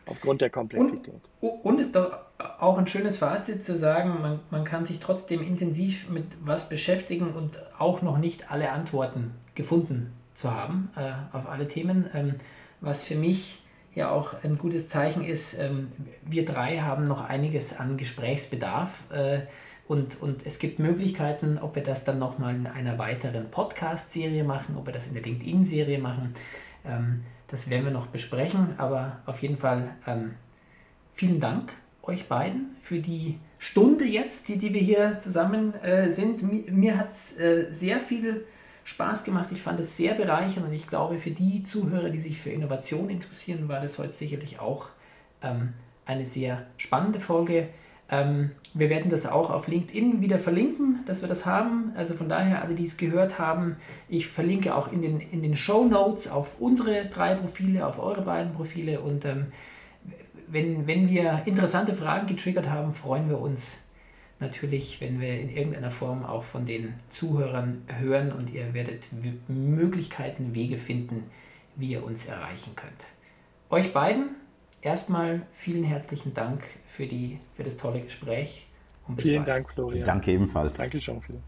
aufgrund 0.08 0.40
der 0.40 0.50
Komplexität. 0.50 1.20
Und, 1.40 1.64
und 1.64 1.80
ist 1.80 1.94
doch 1.94 2.18
auch 2.58 2.78
ein 2.78 2.86
schönes 2.86 3.18
Fazit 3.18 3.64
zu 3.64 3.76
sagen, 3.76 4.20
man, 4.20 4.40
man 4.50 4.64
kann 4.64 4.84
sich 4.84 5.00
trotzdem 5.00 5.42
intensiv 5.42 6.08
mit 6.08 6.24
was 6.40 6.68
beschäftigen 6.68 7.32
und 7.32 7.60
auch 7.78 8.02
noch 8.02 8.18
nicht 8.18 8.50
alle 8.50 8.70
Antworten 8.70 9.32
gefunden 9.54 10.12
zu 10.34 10.52
haben 10.52 10.90
äh, 10.96 11.12
auf 11.36 11.48
alle 11.48 11.66
Themen. 11.68 12.08
Ähm, 12.14 12.34
was 12.80 13.02
für 13.04 13.16
mich 13.16 13.62
ja 13.94 14.10
auch 14.10 14.34
ein 14.44 14.56
gutes 14.56 14.88
Zeichen 14.88 15.24
ist, 15.24 15.58
ähm, 15.58 15.90
wir 16.24 16.44
drei 16.44 16.78
haben 16.78 17.04
noch 17.04 17.28
einiges 17.28 17.76
an 17.76 17.96
Gesprächsbedarf. 17.96 19.10
Äh, 19.10 19.40
und, 19.88 20.20
und 20.20 20.46
es 20.46 20.58
gibt 20.58 20.78
Möglichkeiten, 20.78 21.58
ob 21.58 21.74
wir 21.74 21.82
das 21.82 22.04
dann 22.04 22.18
nochmal 22.18 22.54
in 22.54 22.66
einer 22.66 22.98
weiteren 22.98 23.50
Podcast-Serie 23.50 24.44
machen, 24.44 24.76
ob 24.76 24.86
wir 24.86 24.92
das 24.92 25.06
in 25.06 25.14
der 25.14 25.22
LinkedIn-Serie 25.22 25.98
machen. 25.98 26.34
Ähm, 26.84 27.24
das 27.48 27.70
werden 27.70 27.84
wir 27.84 27.92
noch 27.92 28.06
besprechen, 28.06 28.74
aber 28.78 29.18
auf 29.26 29.42
jeden 29.42 29.56
Fall 29.56 29.94
ähm, 30.06 30.34
vielen 31.12 31.40
Dank 31.40 31.72
euch 32.02 32.28
beiden 32.28 32.76
für 32.80 33.00
die 33.00 33.38
Stunde 33.58 34.04
jetzt, 34.04 34.48
die, 34.48 34.56
die 34.56 34.72
wir 34.72 34.80
hier 34.80 35.18
zusammen 35.18 35.74
äh, 35.82 36.08
sind. 36.08 36.42
Mir, 36.42 36.70
mir 36.70 36.98
hat 36.98 37.10
es 37.10 37.38
äh, 37.38 37.66
sehr 37.72 38.00
viel 38.00 38.46
Spaß 38.84 39.24
gemacht. 39.24 39.48
Ich 39.50 39.60
fand 39.60 39.80
es 39.80 39.96
sehr 39.96 40.14
bereichernd 40.14 40.66
und 40.66 40.72
ich 40.72 40.86
glaube, 40.86 41.18
für 41.18 41.30
die 41.30 41.62
Zuhörer, 41.62 42.08
die 42.10 42.18
sich 42.18 42.38
für 42.38 42.50
Innovation 42.50 43.10
interessieren, 43.10 43.68
war 43.68 43.80
das 43.80 43.98
heute 43.98 44.12
sicherlich 44.12 44.60
auch 44.60 44.86
ähm, 45.42 45.74
eine 46.06 46.24
sehr 46.24 46.66
spannende 46.76 47.20
Folge. 47.20 47.68
Ähm, 48.10 48.52
wir 48.74 48.88
werden 48.90 49.10
das 49.10 49.26
auch 49.26 49.50
auf 49.50 49.68
LinkedIn 49.68 50.20
wieder 50.20 50.38
verlinken, 50.38 51.00
dass 51.06 51.20
wir 51.20 51.28
das 51.28 51.44
haben. 51.46 51.92
Also 51.94 52.14
von 52.14 52.28
daher, 52.28 52.62
alle, 52.62 52.74
die 52.74 52.84
es 52.84 52.96
gehört 52.96 53.38
haben, 53.38 53.76
ich 54.08 54.28
verlinke 54.28 54.74
auch 54.74 54.92
in 54.92 55.02
den, 55.02 55.20
in 55.20 55.42
den 55.42 55.56
Show 55.56 55.84
Notes 55.84 56.28
auf 56.28 56.60
unsere 56.60 57.06
drei 57.06 57.34
Profile, 57.34 57.86
auf 57.86 57.98
eure 57.98 58.22
beiden 58.22 58.54
Profile 58.54 59.00
und 59.00 59.24
ähm, 59.24 59.46
wenn, 60.50 60.86
wenn 60.86 61.10
wir 61.10 61.42
interessante 61.44 61.94
Fragen 61.94 62.26
getriggert 62.26 62.70
haben, 62.70 62.92
freuen 62.92 63.28
wir 63.28 63.38
uns 63.38 63.84
natürlich, 64.40 65.00
wenn 65.00 65.20
wir 65.20 65.38
in 65.38 65.50
irgendeiner 65.50 65.90
Form 65.90 66.24
auch 66.24 66.44
von 66.44 66.64
den 66.64 66.94
Zuhörern 67.10 67.82
hören 67.98 68.32
und 68.32 68.50
ihr 68.50 68.72
werdet 68.72 69.08
Möglichkeiten, 69.48 70.54
Wege 70.54 70.78
finden, 70.78 71.24
wie 71.76 71.88
ihr 71.88 72.04
uns 72.04 72.26
erreichen 72.26 72.74
könnt. 72.76 73.06
Euch 73.70 73.92
beiden 73.92 74.30
erstmal 74.80 75.42
vielen 75.52 75.84
herzlichen 75.84 76.34
Dank 76.34 76.62
für, 76.88 77.06
die, 77.06 77.38
für 77.54 77.62
das 77.62 77.76
tolle 77.76 78.00
Gespräch 78.00 78.66
und 79.06 79.16
bis 79.16 79.26
vielen 79.26 79.44
bald. 79.44 79.58
Dank, 79.58 79.70
Florian. 79.70 80.04
Danke 80.04 80.32
ebenfalls. 80.32 80.74
Danke 80.74 81.00
schon, 81.00 81.20
Philipp. 81.22 81.42